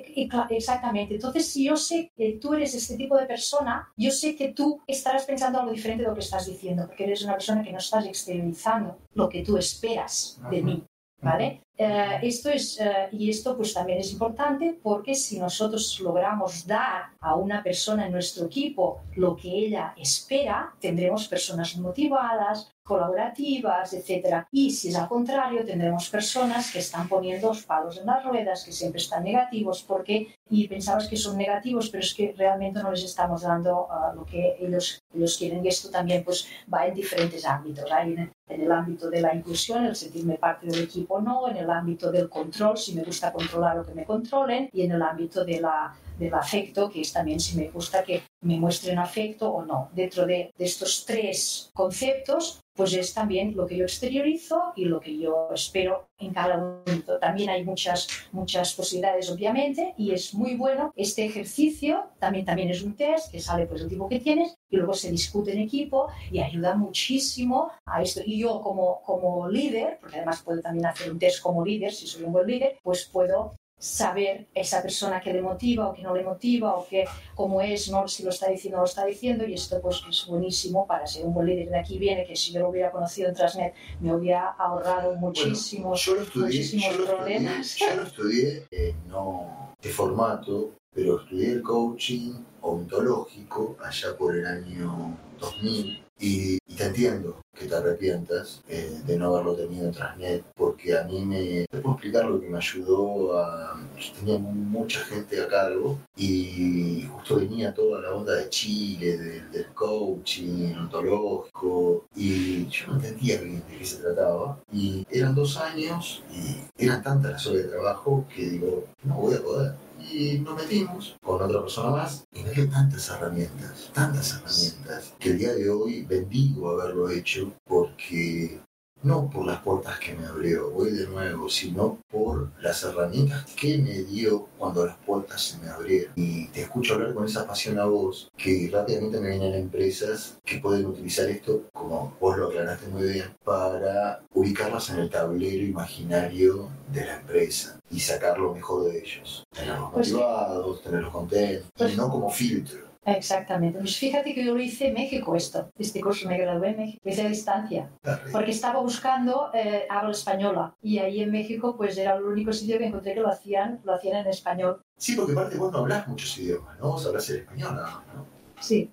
exactamente. 0.52 1.16
Entonces, 1.16 1.48
si 1.48 1.66
yo 1.66 1.76
sé 1.76 2.12
que 2.16 2.38
tú 2.42 2.54
eres 2.54 2.74
este 2.76 2.96
tipo 2.96 3.18
de 3.18 3.26
persona, 3.26 3.92
yo 3.98 4.12
sé 4.12 4.38
que 4.38 4.54
tú 4.54 4.80
estarás 4.88 5.26
pensando 5.26 5.60
algo 5.60 5.74
diferente 5.74 6.04
de 6.04 6.10
lo 6.10 6.16
que 6.16 6.22
estás 6.22 6.46
diciendo, 6.46 6.86
porque 6.88 7.04
eres 7.04 7.24
una 7.24 7.34
persona 7.34 7.62
que 7.62 7.74
no 7.74 7.80
estás 7.80 8.06
exteriorizando 8.06 8.98
lo 9.16 9.28
que 9.28 9.44
tú 9.44 9.58
esperas 9.58 10.40
de 10.50 10.62
mí. 10.62 10.84
¿Vale? 11.20 11.62
Eh, 11.80 12.20
esto 12.24 12.50
es, 12.50 12.80
eh, 12.80 13.08
y 13.12 13.30
esto 13.30 13.56
pues 13.56 13.72
también 13.74 14.00
es 14.00 14.12
importante 14.12 14.80
porque 14.82 15.14
si 15.14 15.40
nosotros 15.40 16.00
logramos 16.00 16.66
dar 16.66 17.12
a 17.20 17.36
una 17.36 17.62
persona 17.62 18.08
en 18.08 18.14
nuestro 18.14 18.48
equipo 18.48 19.04
lo 19.16 19.36
que 19.36 19.50
ella 19.50 19.94
espera, 19.96 20.74
tendremos 20.80 21.28
personas 21.28 21.78
motivadas, 21.78 22.76
colaborativas, 22.88 23.94
etc. 23.94 24.46
Y 24.52 24.72
si 24.72 24.90
es 24.90 24.96
al 24.96 25.10
contrario, 25.10 25.66
tendremos 25.66 26.10
personas 26.10 26.72
que 26.72 26.80
están 26.80 27.08
poniendo 27.10 27.50
los 27.50 27.64
palos 27.64 27.98
en 27.98 28.06
las 28.06 28.24
ruedas, 28.24 28.64
que 28.64 28.72
siempre 28.72 29.02
están 29.02 29.24
negativos, 29.26 29.84
porque 29.84 30.36
y 30.50 30.68
pensabas 30.68 31.08
que 31.08 31.18
son 31.18 31.38
negativos, 31.38 31.90
pero 31.90 32.02
es 32.02 32.14
que 32.14 32.34
realmente 32.38 32.82
no 32.82 32.92
les 32.92 33.04
estamos 33.04 33.42
dando 33.42 33.88
uh, 33.88 34.16
lo 34.16 34.26
que 34.26 34.56
ellos, 34.60 35.02
ellos 35.14 35.38
quieren. 35.38 35.64
Y 35.66 35.68
esto 35.68 35.90
también 35.90 36.24
pues, 36.24 36.48
va 36.74 36.88
en 36.88 36.96
diferentes 36.96 37.46
ámbitos. 37.46 37.92
Hay 37.92 38.14
en, 38.14 38.32
en, 38.48 38.62
el 38.62 38.72
ámbito 38.72 39.10
de 39.10 39.20
la 39.20 39.36
inclusión, 39.36 39.86
el 39.86 39.96
sentirme 39.96 40.36
parte 40.36 40.68
del 40.68 40.84
equipo 40.84 41.20
no, 41.20 41.50
en 41.50 41.58
el 41.58 41.70
ámbito 41.70 42.10
del 42.10 42.30
control, 42.30 42.78
si 42.78 42.96
me 42.96 43.04
gusta 43.04 43.34
controlar 43.34 43.76
lo 43.76 43.86
que 43.86 43.94
me 43.94 44.06
controlen, 44.06 44.70
y 44.72 44.84
en 44.84 44.94
el 44.94 45.02
ámbito 45.02 45.44
de 45.44 45.60
la 45.60 45.94
del 46.18 46.34
afecto, 46.34 46.90
que 46.90 47.02
es 47.02 47.14
también 47.14 47.40
si 47.40 47.56
me 47.56 47.70
gusta 47.70 48.04
que 48.04 48.24
me 48.42 48.60
muestren 48.60 48.98
afecto 48.98 49.52
o 49.52 49.64
no. 49.64 49.90
Dentro 49.94 50.26
de, 50.26 50.52
de, 50.58 50.66
estos 50.66 51.06
tres 51.06 51.70
conceptos, 51.74 52.60
pues 52.78 52.94
es 52.94 53.14
también 53.14 53.56
lo 53.56 53.66
que 53.66 53.76
yo 53.76 53.84
exteriorizo 53.84 54.72
y 54.76 54.86
lo 54.86 55.00
que 55.00 55.18
yo 55.18 55.50
espero 55.54 56.08
en 56.20 56.32
cada 56.32 56.58
momento. 56.58 57.18
También 57.20 57.50
hay 57.50 57.66
muchas, 57.66 58.08
muchas 58.32 58.74
posibilidades, 58.74 59.30
obviamente, 59.32 59.94
y 59.98 60.12
es 60.12 60.34
muy 60.34 60.56
bueno 60.56 60.94
este 60.96 61.26
ejercicio. 61.26 62.06
También, 62.20 62.46
también 62.46 62.70
es 62.70 62.84
un 62.84 62.96
test 62.96 63.32
que 63.32 63.40
sale 63.40 63.66
pues 63.66 63.82
el 63.82 63.90
tipo 63.90 64.08
que 64.08 64.20
tienes 64.20 64.56
y 64.70 64.78
luego 64.78 64.94
se 64.94 65.12
discute 65.12 65.52
en 65.54 65.60
equipo 65.60 66.08
y 66.32 66.40
ayuda 66.40 66.76
muchísimo 66.76 67.72
a 67.86 68.02
esto. 68.02 68.22
Y 68.24 68.40
yo 68.40 68.62
como, 68.62 69.02
como 69.02 69.50
líder, 69.50 69.98
porque 70.00 70.18
además 70.18 70.44
puedo 70.44 70.62
también 70.62 70.86
hacer 70.86 71.12
un 71.12 71.20
test 71.20 71.42
como 71.42 71.66
líder, 71.66 71.92
si 71.92 72.06
soy 72.06 72.24
un 72.24 72.34
buen 72.34 72.48
líder, 72.48 72.78
pues 72.84 73.06
puedo 73.06 73.56
saber 73.80 74.48
esa 74.56 74.82
persona 74.82 75.22
que 75.22 75.32
le 75.32 75.42
motiva 75.42 75.90
o 75.90 75.94
que 75.94 76.02
no 76.02 76.16
le 76.16 76.24
motiva 76.24 76.76
o 76.76 76.88
que 76.88 77.06
cómo 77.36 77.62
es, 77.62 77.90
no 77.90 78.08
si 78.08 78.24
lo 78.24 78.32
está 78.32 78.50
diciendo 78.50 78.78
o 78.78 78.82
lo 78.82 78.86
está 78.86 79.06
diciendo 79.06 79.46
y 79.46 79.54
esto 79.54 79.80
pues 79.82 80.02
es 80.10 80.26
buenísimo 80.28 80.88
para 80.88 81.06
ser 81.06 81.26
un 81.26 81.34
buen 81.34 81.48
líder. 81.48 81.70
De 81.70 81.80
aquí 81.80 82.00
viene 82.00 82.26
que 82.26 82.36
si 82.36 82.52
yo 82.52 82.62
lo 82.62 82.70
hubiera 82.70 82.92
conocido 82.92 83.30
en 83.30 83.36
Transnet 83.36 83.74
me 84.00 84.16
hubiera 84.16 84.50
ahorrado 84.52 85.16
muchísimos, 85.16 86.04
yo 86.04 86.16
lo 86.16 86.22
estudié, 86.24 86.46
muchísimos 86.46 86.92
yo 86.92 86.98
lo 86.98 87.18
problemas. 87.18 87.60
Estudié, 87.60 87.90
yo 87.90 87.96
lo 87.96 88.08
estudié 88.08 88.68
eh, 88.72 88.96
no 89.08 89.76
de 89.80 89.90
formato, 89.90 90.72
pero 90.94 91.20
estudié 91.22 91.52
el 91.52 91.62
coaching 91.62 92.34
ontológico 92.62 93.78
allá 93.84 94.18
por 94.18 94.36
el 94.36 94.46
año 94.46 95.18
2000 95.40 96.07
y, 96.20 96.58
te 96.78 96.86
entiendo 96.86 97.42
que 97.58 97.66
te 97.66 97.76
arrepientas 97.76 98.62
eh, 98.70 99.02
de 99.04 99.18
no 99.18 99.34
haberlo 99.34 99.56
tenido 99.56 99.88
en 99.88 99.92
Transnet, 99.92 100.44
porque 100.56 100.96
a 100.96 101.04
mí 101.06 101.26
me... 101.26 101.66
Te 101.68 101.80
puedo 101.80 101.96
explicar 101.96 102.26
lo 102.26 102.40
que 102.40 102.50
me 102.50 102.58
ayudó 102.58 103.40
a... 103.40 103.82
Yo 103.98 104.14
tenía 104.14 104.38
mucha 104.38 105.00
gente 105.00 105.42
a 105.42 105.48
cargo 105.48 105.98
y 106.16 107.08
justo 107.12 107.38
venía 107.38 107.74
toda 107.74 108.02
la 108.02 108.14
onda 108.14 108.36
de 108.36 108.50
Chile, 108.50 109.18
del, 109.18 109.52
del 109.52 109.66
coaching 109.74 110.76
ontológico, 110.76 112.06
y 112.16 112.68
yo 112.68 112.88
no 112.88 112.96
entendía 112.98 113.42
de 113.42 113.60
qué 113.76 113.84
se 113.84 113.98
trataba. 113.98 114.60
Y 114.72 115.04
eran 115.10 115.34
dos 115.34 115.58
años 115.58 116.22
y 116.32 116.84
eran 116.86 117.02
tantas 117.02 117.32
las 117.32 117.48
horas 117.48 117.64
de 117.64 117.70
trabajo 117.70 118.26
que 118.36 118.50
digo, 118.50 118.86
no 119.04 119.16
voy 119.16 119.34
a 119.34 119.42
poder 119.42 119.87
y 120.00 120.40
nos 120.40 120.56
metimos 120.56 121.18
con 121.24 121.42
otra 121.42 121.62
persona 121.62 121.90
más. 121.92 122.26
Y 122.34 122.44
me 122.44 122.52
dio 122.52 122.70
tantas 122.70 123.10
herramientas, 123.10 123.92
tantas 123.94 124.34
herramientas, 124.34 125.14
que 125.20 125.30
el 125.32 125.38
día 125.38 125.54
de 125.54 125.70
hoy 125.70 126.04
bendigo 126.04 126.70
haberlo 126.70 127.10
hecho 127.10 127.54
porque 127.66 128.60
no 129.04 129.30
por 129.30 129.46
las 129.46 129.62
puertas 129.62 130.00
que 130.00 130.16
me 130.16 130.26
abrió, 130.26 130.70
voy 130.72 130.92
de 130.92 131.08
nuevo, 131.08 131.50
sino 131.50 132.00
por 132.10 132.52
las 132.62 132.84
herramientas 132.84 133.46
que 133.56 133.78
me 133.78 134.04
dio 134.04 134.48
cuando 134.58 134.86
las 134.86 134.98
puertas 134.98 135.42
se 135.42 135.58
me 135.60 135.70
abrieron. 135.70 136.14
Y 136.16 136.48
te 136.48 136.62
escucho 136.64 136.96
hablar 136.96 137.14
con 137.14 137.26
esa 137.26 137.46
pasión 137.48 137.80
a 137.80 137.86
vos, 137.86 138.30
que 138.36 138.70
rápidamente 138.72 139.20
me 139.20 139.30
vienen 139.30 139.54
empresas 139.54 140.38
que 140.44 140.58
pueden 140.60 140.86
utilizar 140.88 141.28
esto, 141.30 141.64
como 141.74 142.16
vos 142.20 142.38
lo 142.38 142.48
aclaraste 142.48 142.88
muy 142.88 143.04
bien, 143.04 143.28
para 143.44 144.22
ubicarlas 144.34 144.90
en 144.90 144.98
el 145.00 145.10
tablero 145.10 145.66
imaginario 145.66 146.70
de 146.92 147.06
la 147.06 147.18
empresa 147.20 147.80
y 147.92 148.00
sacar 148.00 148.38
lo 148.40 148.54
mejor 148.54 148.86
de 148.86 149.00
ellos. 149.00 149.44
Tenerlos 149.52 149.92
Pues 149.94 150.12
motivados, 150.12 150.82
tenerlos 150.82 151.14
contentos, 151.14 151.72
Pues- 151.78 151.94
y 151.94 151.98
no 151.98 152.10
como 152.10 152.30
filtro. 152.30 152.87
Exactamente. 153.08 153.80
Pues 153.80 153.98
fíjate 153.98 154.34
que 154.34 154.44
yo 154.44 154.54
lo 154.54 154.62
hice 154.62 154.88
en 154.90 154.94
México 154.96 155.36
esto. 155.36 155.70
Este 155.78 156.02
curso 156.02 156.28
me 156.28 156.38
gradué 156.38 156.72
en 156.72 156.78
México, 156.78 157.02
hice 157.06 157.22
a 157.22 157.30
distancia. 157.30 157.90
Porque 158.32 158.52
estaba 158.52 158.82
buscando 158.82 159.50
eh, 159.54 159.88
habla 159.90 160.12
española 160.12 160.76
y 160.82 161.00
ahí 161.00 161.22
en 161.22 161.32
México 161.32 161.76
pues 161.78 161.98
era 161.98 162.16
el 162.16 162.24
único 162.24 162.52
sitio 162.52 162.78
que 162.78 162.88
encontré 162.88 163.14
que 163.14 163.22
lo 163.22 163.30
hacían, 163.30 163.80
lo 163.86 163.94
hacían 163.94 164.18
en 164.18 164.28
español. 164.28 164.82
Sí, 164.98 165.16
porque 165.16 165.32
aparte 165.32 165.58
vos 165.58 165.72
no 165.72 165.80
hablas 165.80 166.08
muchos 166.08 166.38
idiomas, 166.38 166.78
¿no? 166.80 166.88
Vos 166.90 167.06
hablas 167.06 167.30
el 167.30 167.38
español 167.38 167.76
nada 167.76 168.04
¿no? 168.14 168.26
Sí, 168.60 168.92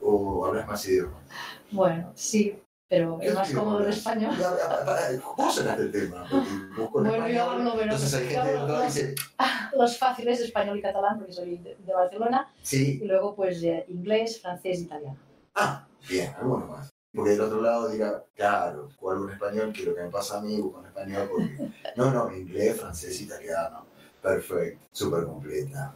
O 0.00 0.46
hablas 0.46 0.66
más 0.68 0.86
idiomas. 0.86 1.22
bueno, 1.72 2.12
sí, 2.14 2.56
pero 2.88 3.18
es 3.20 3.34
más 3.34 3.52
cómodo 3.52 3.80
el 3.80 3.88
español. 3.92 4.34
Vos 5.36 5.54
sacaste 5.54 5.82
el 5.82 5.92
tema, 5.92 6.26
Bueno, 6.92 7.42
hablo, 7.42 7.72
pero 7.72 7.82
entonces 7.84 8.14
hay 8.14 8.26
gente 8.28 8.54
los, 8.54 8.84
dice, 8.84 9.14
los 9.76 9.98
fáciles, 9.98 10.40
español 10.40 10.78
y 10.78 10.82
catalán, 10.82 11.18
porque 11.18 11.32
soy 11.32 11.56
de, 11.58 11.76
de 11.76 11.92
Barcelona, 11.92 12.52
sí, 12.62 13.00
y 13.02 13.06
luego 13.06 13.34
pues 13.34 13.62
eh, 13.62 13.84
inglés, 13.88 14.40
francés, 14.40 14.80
italiano. 14.80 15.18
ah, 15.54 15.86
bien, 16.08 16.32
alguno 16.38 16.66
más. 16.66 16.90
Porque 17.14 17.30
del 17.30 17.40
otro 17.40 17.62
lado 17.62 17.88
dirá, 17.88 18.22
claro, 18.34 18.90
juego 18.98 19.24
en 19.26 19.32
español, 19.34 19.72
que 19.72 19.84
lo 19.84 19.94
que 19.94 20.02
me 20.02 20.10
pasa 20.10 20.38
a 20.38 20.42
mí, 20.42 20.60
busco 20.60 20.80
en 20.80 20.86
español, 20.86 21.28
porque... 21.30 21.72
No, 21.96 22.10
no, 22.10 22.30
inglés, 22.36 22.78
francés, 22.78 23.18
italiano, 23.22 23.86
perfecto, 24.20 24.86
súper 24.92 25.24
completa. 25.24 25.94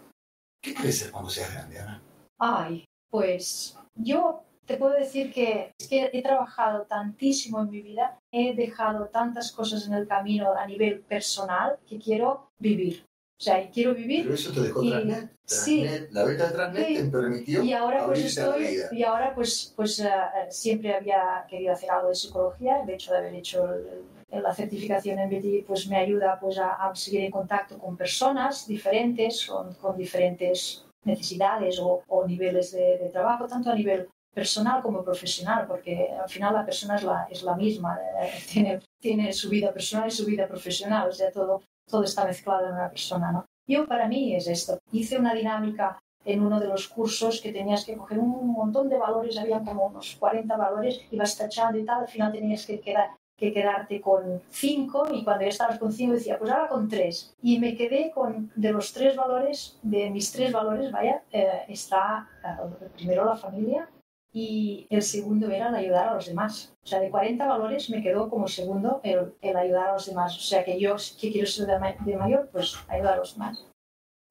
¿Qué 0.62 0.72
querés 0.74 0.99
ser 0.99 1.11
cuando 1.11 1.28
seas 1.28 1.53
grande, 1.53 1.78
Ana? 1.78 2.03
Ay, 2.38 2.86
pues 3.11 3.76
yo 3.97 4.43
te 4.71 4.77
puedo 4.77 4.95
decir 4.95 5.33
que, 5.33 5.73
es 5.81 5.89
que 5.89 6.11
he 6.12 6.23
trabajado 6.23 6.83
tantísimo 6.83 7.61
en 7.61 7.71
mi 7.71 7.83
vida, 7.83 8.16
he 8.31 8.55
dejado 8.55 9.07
tantas 9.07 9.51
cosas 9.51 9.85
en 9.89 9.95
el 9.95 10.07
camino 10.07 10.53
a 10.57 10.64
nivel 10.64 11.01
personal 11.01 11.77
que 11.89 11.99
quiero 11.99 12.51
vivir. 12.61 13.05
O 13.41 13.43
sea, 13.43 13.61
y 13.61 13.68
quiero 13.71 13.95
vivir 13.95 14.23
Pero 14.25 14.35
eso 14.35 14.53
te 14.53 14.61
dejó 14.61 14.83
Y- 14.85 14.91
Transnet. 14.91 15.31
sí. 15.45 15.85
La 16.12 16.23
beta 16.25 16.47
de 16.47 16.53
Transnet 16.53 16.87
Sí. 16.87 16.95
te 16.99 17.05
permitió 17.07 17.64
y 17.64 17.73
ahora 17.73 18.07
pues 18.07 18.25
estoy 18.25 18.79
y 18.93 19.03
ahora 19.03 19.35
pues 19.35 19.73
pues 19.75 19.99
eh, 19.99 20.05
eh, 20.09 20.47
siempre 20.51 20.95
había 20.95 21.45
querido 21.49 21.73
hacer 21.73 21.91
algo 21.91 22.11
de 22.11 22.14
psicología 22.14 22.83
el 22.83 22.91
hecho 22.91 23.11
de 23.12 23.18
haber 23.18 23.35
hecho 23.35 23.64
el- 23.75 24.05
el- 24.31 24.43
la 24.43 24.55
certificación 24.55 25.18
en 25.18 25.31
BTI 25.31 25.62
pues 25.66 25.89
me 25.89 25.97
ayuda 25.97 26.39
pues 26.39 26.59
a, 26.59 26.75
a 26.75 26.95
seguir 26.95 27.22
en 27.22 27.30
contacto 27.33 27.76
con 27.79 27.97
personas 27.97 28.68
diferentes 28.68 29.47
con, 29.47 29.75
con 29.75 29.97
diferentes 29.97 30.84
necesidades 31.05 31.80
o, 31.80 32.05
o 32.07 32.26
niveles 32.26 32.71
de, 32.72 32.99
de 32.99 33.09
trabajo 33.09 33.47
tanto 33.49 33.71
a 33.71 33.75
nivel 33.75 34.07
personal 34.32 34.82
como 34.82 35.02
profesional 35.02 35.66
porque 35.66 36.11
al 36.11 36.28
final 36.28 36.54
la 36.54 36.64
persona 36.64 36.96
es 36.96 37.02
la, 37.02 37.26
es 37.30 37.42
la 37.42 37.57
misma 37.57 37.98
eh, 38.22 38.32
tiene, 38.50 38.80
tiene 39.00 39.32
su 39.32 39.48
vida 39.48 39.72
personal 39.72 40.08
y 40.08 40.12
su 40.12 40.24
vida 40.24 40.46
profesional 40.46 41.08
o 41.08 41.12
sea 41.12 41.30
todo 41.30 41.62
todo 41.88 42.04
está 42.04 42.24
mezclado 42.24 42.66
en 42.66 42.74
una 42.74 42.88
persona 42.88 43.32
no 43.32 43.46
yo 43.66 43.86
para 43.86 44.07
mí 44.08 44.34
es 44.34 44.46
esto 44.46 44.78
hice 44.92 45.18
una 45.18 45.34
dinámica 45.34 45.98
en 46.24 46.42
uno 46.42 46.61
de 46.61 46.68
los 46.68 46.88
cursos 46.88 47.40
que 47.40 47.52
tenías 47.52 47.84
que 47.84 47.96
coger 47.96 48.18
un 48.18 48.48
montón 48.48 48.88
de 48.88 48.98
valores, 48.98 49.38
habían 49.38 49.64
como 49.64 49.86
unos 49.86 50.16
40 50.16 50.54
valores, 50.57 51.00
ibas 51.11 51.36
tachando 51.36 51.78
y 51.78 51.84
tal, 51.84 52.02
al 52.02 52.08
final 52.08 52.30
tenías 52.30 52.66
que, 52.66 52.78
quedar, 52.78 53.11
que 53.36 53.52
quedarte 53.52 54.02
con 54.02 54.42
5 54.50 55.08
y 55.14 55.24
cuando 55.24 55.44
ya 55.44 55.48
estabas 55.48 55.78
con 55.78 55.92
5 55.92 56.12
decía, 56.12 56.38
pues 56.38 56.50
ahora 56.50 56.68
con 56.68 56.88
3. 56.88 57.36
Y 57.42 57.58
me 57.58 57.74
quedé 57.74 58.11
con, 58.11 58.52
de 58.54 58.70
los 58.70 58.92
tres 58.92 59.16
valores, 59.16 59.78
de 59.82 60.11
mis 60.11 60.30
tres 60.30 60.52
valores, 60.52 60.92
vaya, 60.92 61.22
eh, 61.32 61.64
está 61.68 62.28
eh, 62.44 62.86
primero 62.96 63.24
la 63.24 63.36
familia 63.36 63.88
y 64.32 64.86
el 64.90 65.02
segundo 65.02 65.50
era 65.50 65.68
el 65.68 65.74
ayudar 65.74 66.08
a 66.08 66.14
los 66.14 66.26
demás. 66.26 66.72
O 66.82 66.86
sea, 66.86 67.00
de 67.00 67.11
40 67.11 67.46
valores 67.46 67.90
me 67.90 68.02
quedó 68.02 68.28
como 68.30 68.46
segundo 68.48 69.00
el, 69.02 69.34
el 69.40 69.57
ayudar 69.57 69.88
a 69.88 69.92
los 69.94 70.07
demás. 70.07 70.36
O 70.36 70.40
sea, 70.40 70.64
que 70.64 70.78
yo, 70.78 70.96
que 71.20 71.32
quiero 71.32 71.46
ser 71.46 71.66
de 71.66 72.16
mayor, 72.16 72.48
pues 72.52 72.76
ayudar 72.88 73.14
a 73.14 73.18
los 73.18 73.34
demás. 73.34 73.66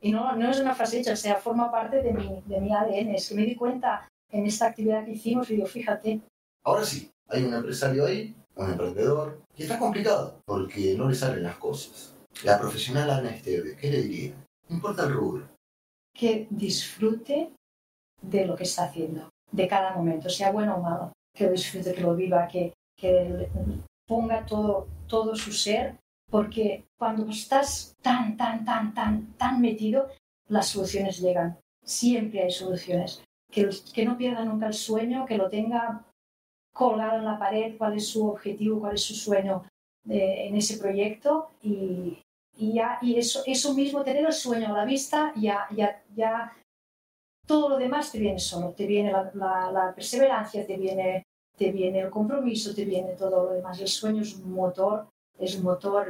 Y 0.01 0.11
no, 0.11 0.33
no 0.35 0.49
es 0.49 0.59
una 0.59 0.75
frase 0.75 0.99
hecha, 0.99 1.13
o 1.13 1.17
sea, 1.17 1.35
forma 1.35 1.69
parte 1.71 2.01
de 2.01 2.13
mi, 2.13 2.41
de 2.45 2.61
mi 2.61 2.73
ADN. 2.73 3.15
Es 3.15 3.29
que 3.29 3.35
me 3.35 3.45
di 3.45 3.55
cuenta 3.55 4.07
en 4.31 4.45
esta 4.45 4.67
actividad 4.67 5.03
que 5.03 5.11
hicimos 5.11 5.49
y 5.49 5.55
digo, 5.55 5.67
fíjate, 5.67 6.21
Ahora 6.63 6.85
sí, 6.85 7.09
hay 7.27 7.43
un 7.43 7.53
empresario 7.53 8.05
ahí, 8.05 8.35
un 8.55 8.69
emprendedor, 8.69 9.41
que 9.55 9.63
está 9.63 9.79
complicado 9.79 10.41
porque 10.45 10.95
no 10.95 11.07
le 11.07 11.15
salen 11.15 11.43
las 11.43 11.57
cosas. 11.57 12.13
La 12.43 12.59
profesional 12.59 13.09
Ana 13.09 13.31
Esteve, 13.31 13.75
¿qué 13.75 13.89
le 13.89 14.01
diría? 14.03 14.33
No 14.67 14.75
importa 14.75 15.05
el 15.05 15.13
rubro. 15.13 15.49
que 16.13 16.47
disfrute 16.49 17.53
de 18.21 18.45
lo 18.45 18.55
que 18.55 18.63
está 18.63 18.83
haciendo, 18.83 19.29
de 19.51 19.67
cada 19.67 19.95
momento, 19.95 20.29
sea 20.29 20.51
bueno 20.51 20.75
o 20.75 20.81
malo, 20.81 21.13
que 21.33 21.45
lo 21.45 21.51
disfrute, 21.51 21.93
que 21.93 22.01
lo 22.01 22.15
viva, 22.15 22.47
que, 22.47 22.73
que 22.95 23.49
ponga 24.07 24.45
todo, 24.45 24.87
todo 25.07 25.35
su 25.35 25.51
ser 25.51 25.95
porque 26.29 26.85
cuando 26.97 27.27
estás 27.29 27.95
tan, 28.01 28.37
tan, 28.37 28.63
tan, 28.63 28.93
tan, 28.93 29.33
tan 29.33 29.61
metido, 29.61 30.09
las 30.47 30.67
soluciones 30.67 31.19
llegan. 31.19 31.57
Siempre 31.83 32.43
hay 32.43 32.51
soluciones. 32.51 33.23
Que, 33.51 33.69
que 33.93 34.05
no 34.05 34.15
pierda 34.15 34.45
nunca 34.45 34.67
el 34.67 34.73
sueño, 34.73 35.25
que 35.25 35.37
lo 35.37 35.49
tenga 35.49 36.05
colgado 36.71 37.17
en 37.17 37.25
la 37.25 37.39
pared, 37.39 37.77
cuál 37.77 37.95
es 37.95 38.07
su 38.07 38.27
objetivo, 38.27 38.79
cuál 38.79 38.93
es 38.95 39.03
su 39.03 39.15
sueño 39.15 39.63
en 40.07 40.55
ese 40.55 40.77
proyecto 40.77 41.49
y, 41.61 42.19
y, 42.57 42.73
ya, 42.73 42.99
y 43.01 43.17
eso, 43.17 43.41
eso 43.45 43.73
mismo, 43.73 44.03
tener 44.03 44.25
el 44.25 44.33
sueño 44.33 44.69
a 44.69 44.77
la 44.77 44.85
vista, 44.85 45.33
ya, 45.35 45.67
ya, 45.75 46.01
ya 46.15 46.53
todo 47.49 47.67
lo 47.67 47.77
demás 47.79 48.11
te 48.11 48.19
viene 48.19 48.37
solo, 48.37 48.73
te 48.77 48.85
viene 48.85 49.11
la, 49.11 49.31
la, 49.73 49.91
perseverancia, 49.95 50.67
te 50.67 50.77
viene, 50.77 51.25
te 51.57 51.71
viene 51.71 52.01
el 52.01 52.11
compromiso, 52.11 52.75
te 52.75 52.85
viene 52.85 53.13
todo 53.13 53.45
lo 53.45 53.53
demás. 53.53 53.81
El 53.81 53.87
sueño 53.87 54.21
es 54.21 54.35
un 54.35 54.53
motor, 54.53 55.07
es 55.35 55.55
un 55.57 55.63
motor 55.63 56.05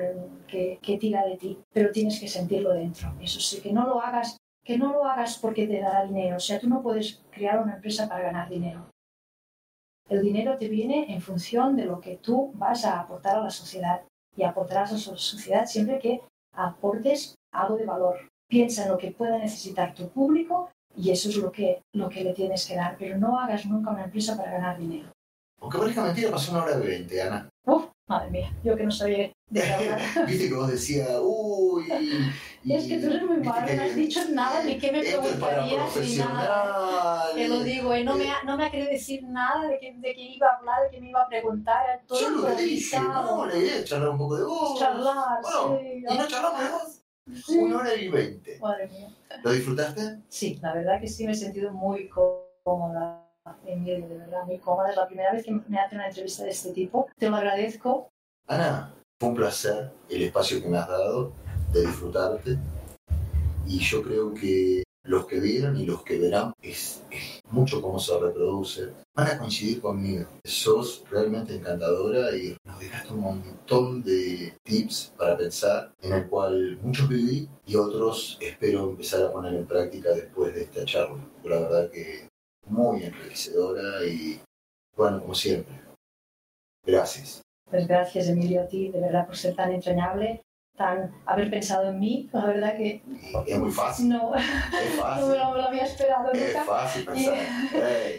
que, 0.46 0.80
que 0.82 0.98
tira 0.98 1.26
de 1.26 1.38
ti, 1.38 1.58
pero 1.72 1.94
tienes 1.94 2.20
que 2.20 2.28
sentirlo 2.28 2.74
dentro. 2.74 3.14
Eso 3.22 3.40
sí, 3.40 3.62
que 3.62 3.72
no 3.72 3.88
lo 3.88 4.02
hagas, 4.02 4.36
que 4.66 4.78
no 4.78 4.92
lo 4.92 5.06
hagas 5.06 5.38
porque 5.38 5.66
te 5.66 5.80
dará 5.80 6.04
dinero. 6.04 6.36
O 6.36 6.42
sea, 6.42 6.60
tú 6.60 6.68
no 6.68 6.82
puedes 6.82 7.22
crear 7.32 7.64
una 7.64 7.76
empresa 7.76 8.10
para 8.10 8.26
ganar 8.26 8.50
dinero. 8.50 8.90
El 10.10 10.22
dinero 10.22 10.58
te 10.58 10.68
viene 10.68 11.14
en 11.14 11.22
función 11.22 11.78
de 11.78 11.86
lo 11.86 12.02
que 12.02 12.18
tú 12.18 12.52
vas 12.56 12.84
a 12.84 13.00
aportar 13.00 13.38
a 13.38 13.44
la 13.44 13.50
sociedad 13.50 14.02
y 14.36 14.44
aportarás 14.44 14.92
a 14.92 14.96
la 14.96 15.18
sociedad 15.18 15.66
siempre 15.68 16.00
que 16.00 16.20
aportes 16.54 17.36
algo 17.54 17.78
de 17.78 17.86
valor. 17.86 18.18
Piensa 18.50 18.84
en 18.84 18.90
lo 18.90 18.98
que 18.98 19.12
pueda 19.12 19.38
necesitar 19.38 19.94
tu 19.94 20.10
público 20.10 20.70
y 21.00 21.12
eso 21.12 21.30
es 21.30 21.38
lo 21.38 21.50
que, 21.50 21.82
lo 21.94 22.10
que 22.10 22.24
le 22.24 22.34
tienes 22.34 22.66
que 22.68 22.76
dar, 22.76 22.98
pero 23.00 23.18
no 23.18 23.40
hagas 23.40 23.66
nunca 23.66 23.92
una 23.92 24.04
empresa 24.04 24.36
para 24.36 24.52
ganar 24.52 24.78
dinero. 24.78 25.10
Aunque 25.62 25.78
parezca 25.78 26.04
mentira, 26.04 26.32
pasó 26.32 26.52
una 26.52 26.64
hora 26.64 26.78
de 26.78 26.88
20, 26.88 27.22
Ana. 27.22 27.50
Uf, 27.66 27.86
madre 28.08 28.30
mía, 28.32 28.54
yo 28.64 28.76
que 28.76 28.84
no 28.84 28.92
sabía 28.92 29.32
de 29.50 29.62
Viste 30.28 30.50
que 30.50 30.54
vos 30.54 30.70
decías, 30.70 31.10
uy. 31.22 31.86
Y, 32.64 32.74
es 32.74 32.86
que 32.86 32.98
tú 33.00 33.08
eres 33.08 33.24
muy 33.24 33.38
malo, 33.38 33.74
no 33.74 33.82
has 33.82 33.96
dicho 33.96 34.20
nada, 34.32 34.62
ni 34.64 34.78
qué 34.78 34.92
me 34.92 35.02
preguntarías, 35.02 35.96
ni 35.96 36.16
nada. 36.18 37.34
Te 37.34 37.48
lo 37.48 37.64
digo, 37.64 37.96
y 37.96 38.04
no, 38.04 38.16
me, 38.16 38.30
ha, 38.30 38.44
no 38.44 38.58
me 38.58 38.66
ha 38.66 38.72
querido 38.72 38.90
decir 38.90 39.24
nada 39.24 39.68
de 39.70 39.80
que, 39.80 39.94
de 39.96 40.14
que 40.14 40.22
iba 40.22 40.48
a 40.48 40.58
hablar, 40.58 40.84
de 40.84 40.90
que 40.90 41.02
me 41.02 41.10
iba 41.12 41.22
a 41.22 41.28
preguntar. 41.30 42.02
Todo 42.08 42.20
Yo 42.20 42.30
lo 42.30 42.56
dije, 42.56 43.00
no, 43.00 43.46
le 43.46 43.56
dije 43.56 43.84
charlar 43.86 44.10
un 44.10 44.18
poco 44.18 44.38
de 44.38 44.44
vos. 44.44 44.80
Charlar, 44.80 45.42
bueno, 45.42 45.80
sí. 45.80 46.04
¿Y 46.10 46.18
no 46.18 46.28
charlamos 46.28 46.60
de 46.62 46.70
vos? 46.70 46.99
Una 47.50 47.78
hora 47.78 47.96
y 47.96 48.08
veinte. 48.10 48.60
Madre 48.60 48.88
mía. 48.88 49.10
¿Lo 49.44 49.52
disfrutaste? 49.52 50.20
Sí, 50.30 50.60
la 50.62 50.74
verdad 50.74 51.00
que 51.00 51.08
sí 51.08 51.26
me 51.26 51.34
he 51.34 51.36
sentido 51.36 51.72
muy 51.72 52.10
cómoda 52.10 53.26
en 53.66 53.84
medio, 53.84 54.08
de 54.08 54.18
verdad, 54.18 54.44
muy 54.46 54.58
cómoda. 54.58 54.90
Es 54.90 54.96
la 54.96 55.08
primera 55.08 55.32
vez 55.32 55.44
que 55.44 55.52
me 55.52 55.80
hace 55.80 55.96
una 55.96 56.08
entrevista 56.08 56.44
de 56.44 56.50
este 56.50 56.72
tipo. 56.72 57.08
Te 57.18 57.30
lo 57.30 57.36
agradezco. 57.36 58.10
Ana, 58.48 58.94
fue 59.20 59.30
un 59.30 59.36
placer 59.36 59.92
el 60.10 60.24
espacio 60.24 60.62
que 60.62 60.70
me 60.70 60.78
has 60.78 60.88
dado 60.88 61.34
de 61.72 61.82
disfrutarte. 61.82 62.58
Y 63.68 63.80
yo 63.80 64.02
creo 64.02 64.34
que 64.34 64.84
los 65.10 65.26
que 65.26 65.40
vieron 65.40 65.76
y 65.76 65.88
los 65.88 66.04
que 66.04 66.20
verán 66.20 66.54
es, 66.62 67.04
mucho 67.50 67.82
cómo 67.82 67.98
se 68.00 68.18
reproduce. 68.20 68.90
Van 69.16 69.28
a 69.28 69.40
coincidir 69.40 69.82
conmigo. 69.82 70.28
Sos 70.44 71.04
realmente 71.10 71.56
encantadora 71.56 72.36
y 72.36 72.56
nos 72.64 72.80
dejaste 72.80 73.14
un 73.14 73.22
montón 73.22 74.04
de 74.04 74.54
tips 74.62 75.14
para 75.18 75.36
pensar, 75.36 75.92
en 76.04 76.14
el 76.14 76.28
cual 76.28 76.78
muchos 76.84 77.10
viví 77.10 77.50
y 77.66 77.76
otros 77.76 78.38
espero 78.40 78.92
empezar 78.92 79.24
a 79.24 79.32
poner 79.32 79.56
en 79.56 79.66
práctica 79.66 80.12
después 80.12 80.54
de 80.54 80.62
esta 80.62 80.86
charla. 80.86 81.26
La 81.44 81.60
verdad 81.60 81.90
que 81.90 82.30
muy 82.68 83.04
enriquecedora 83.04 84.06
y 84.06 84.40
bueno, 84.96 85.22
como 85.22 85.34
siempre. 85.34 85.74
Gracias. 86.86 87.42
Pues 87.68 87.88
gracias, 87.88 88.28
Emilio, 88.28 88.62
a 88.62 88.68
ti, 88.68 88.90
de 88.90 89.02
verdad, 89.02 89.26
por 89.26 89.36
ser 89.36 89.56
tan 89.56 89.72
entrañable, 89.72 90.44
tan 90.80 91.12
haber 91.26 91.52
pensado 91.52 91.90
en 91.90 92.00
mí. 92.00 92.30
La 92.32 92.46
verdad 92.46 92.78
que. 92.78 93.04
Es 93.46 93.60
muy 93.60 93.70
fácil. 93.70 94.10
No, 94.10 94.34
es 94.34 94.46
fácil. 94.98 95.22
no 95.22 95.28
me, 95.28 95.38
lo, 95.38 95.68
había 95.68 95.84
esperado 95.84 96.32
es 96.32 96.42
nunca. 96.42 96.64
fácil 96.64 97.06
pensar. 97.06 97.38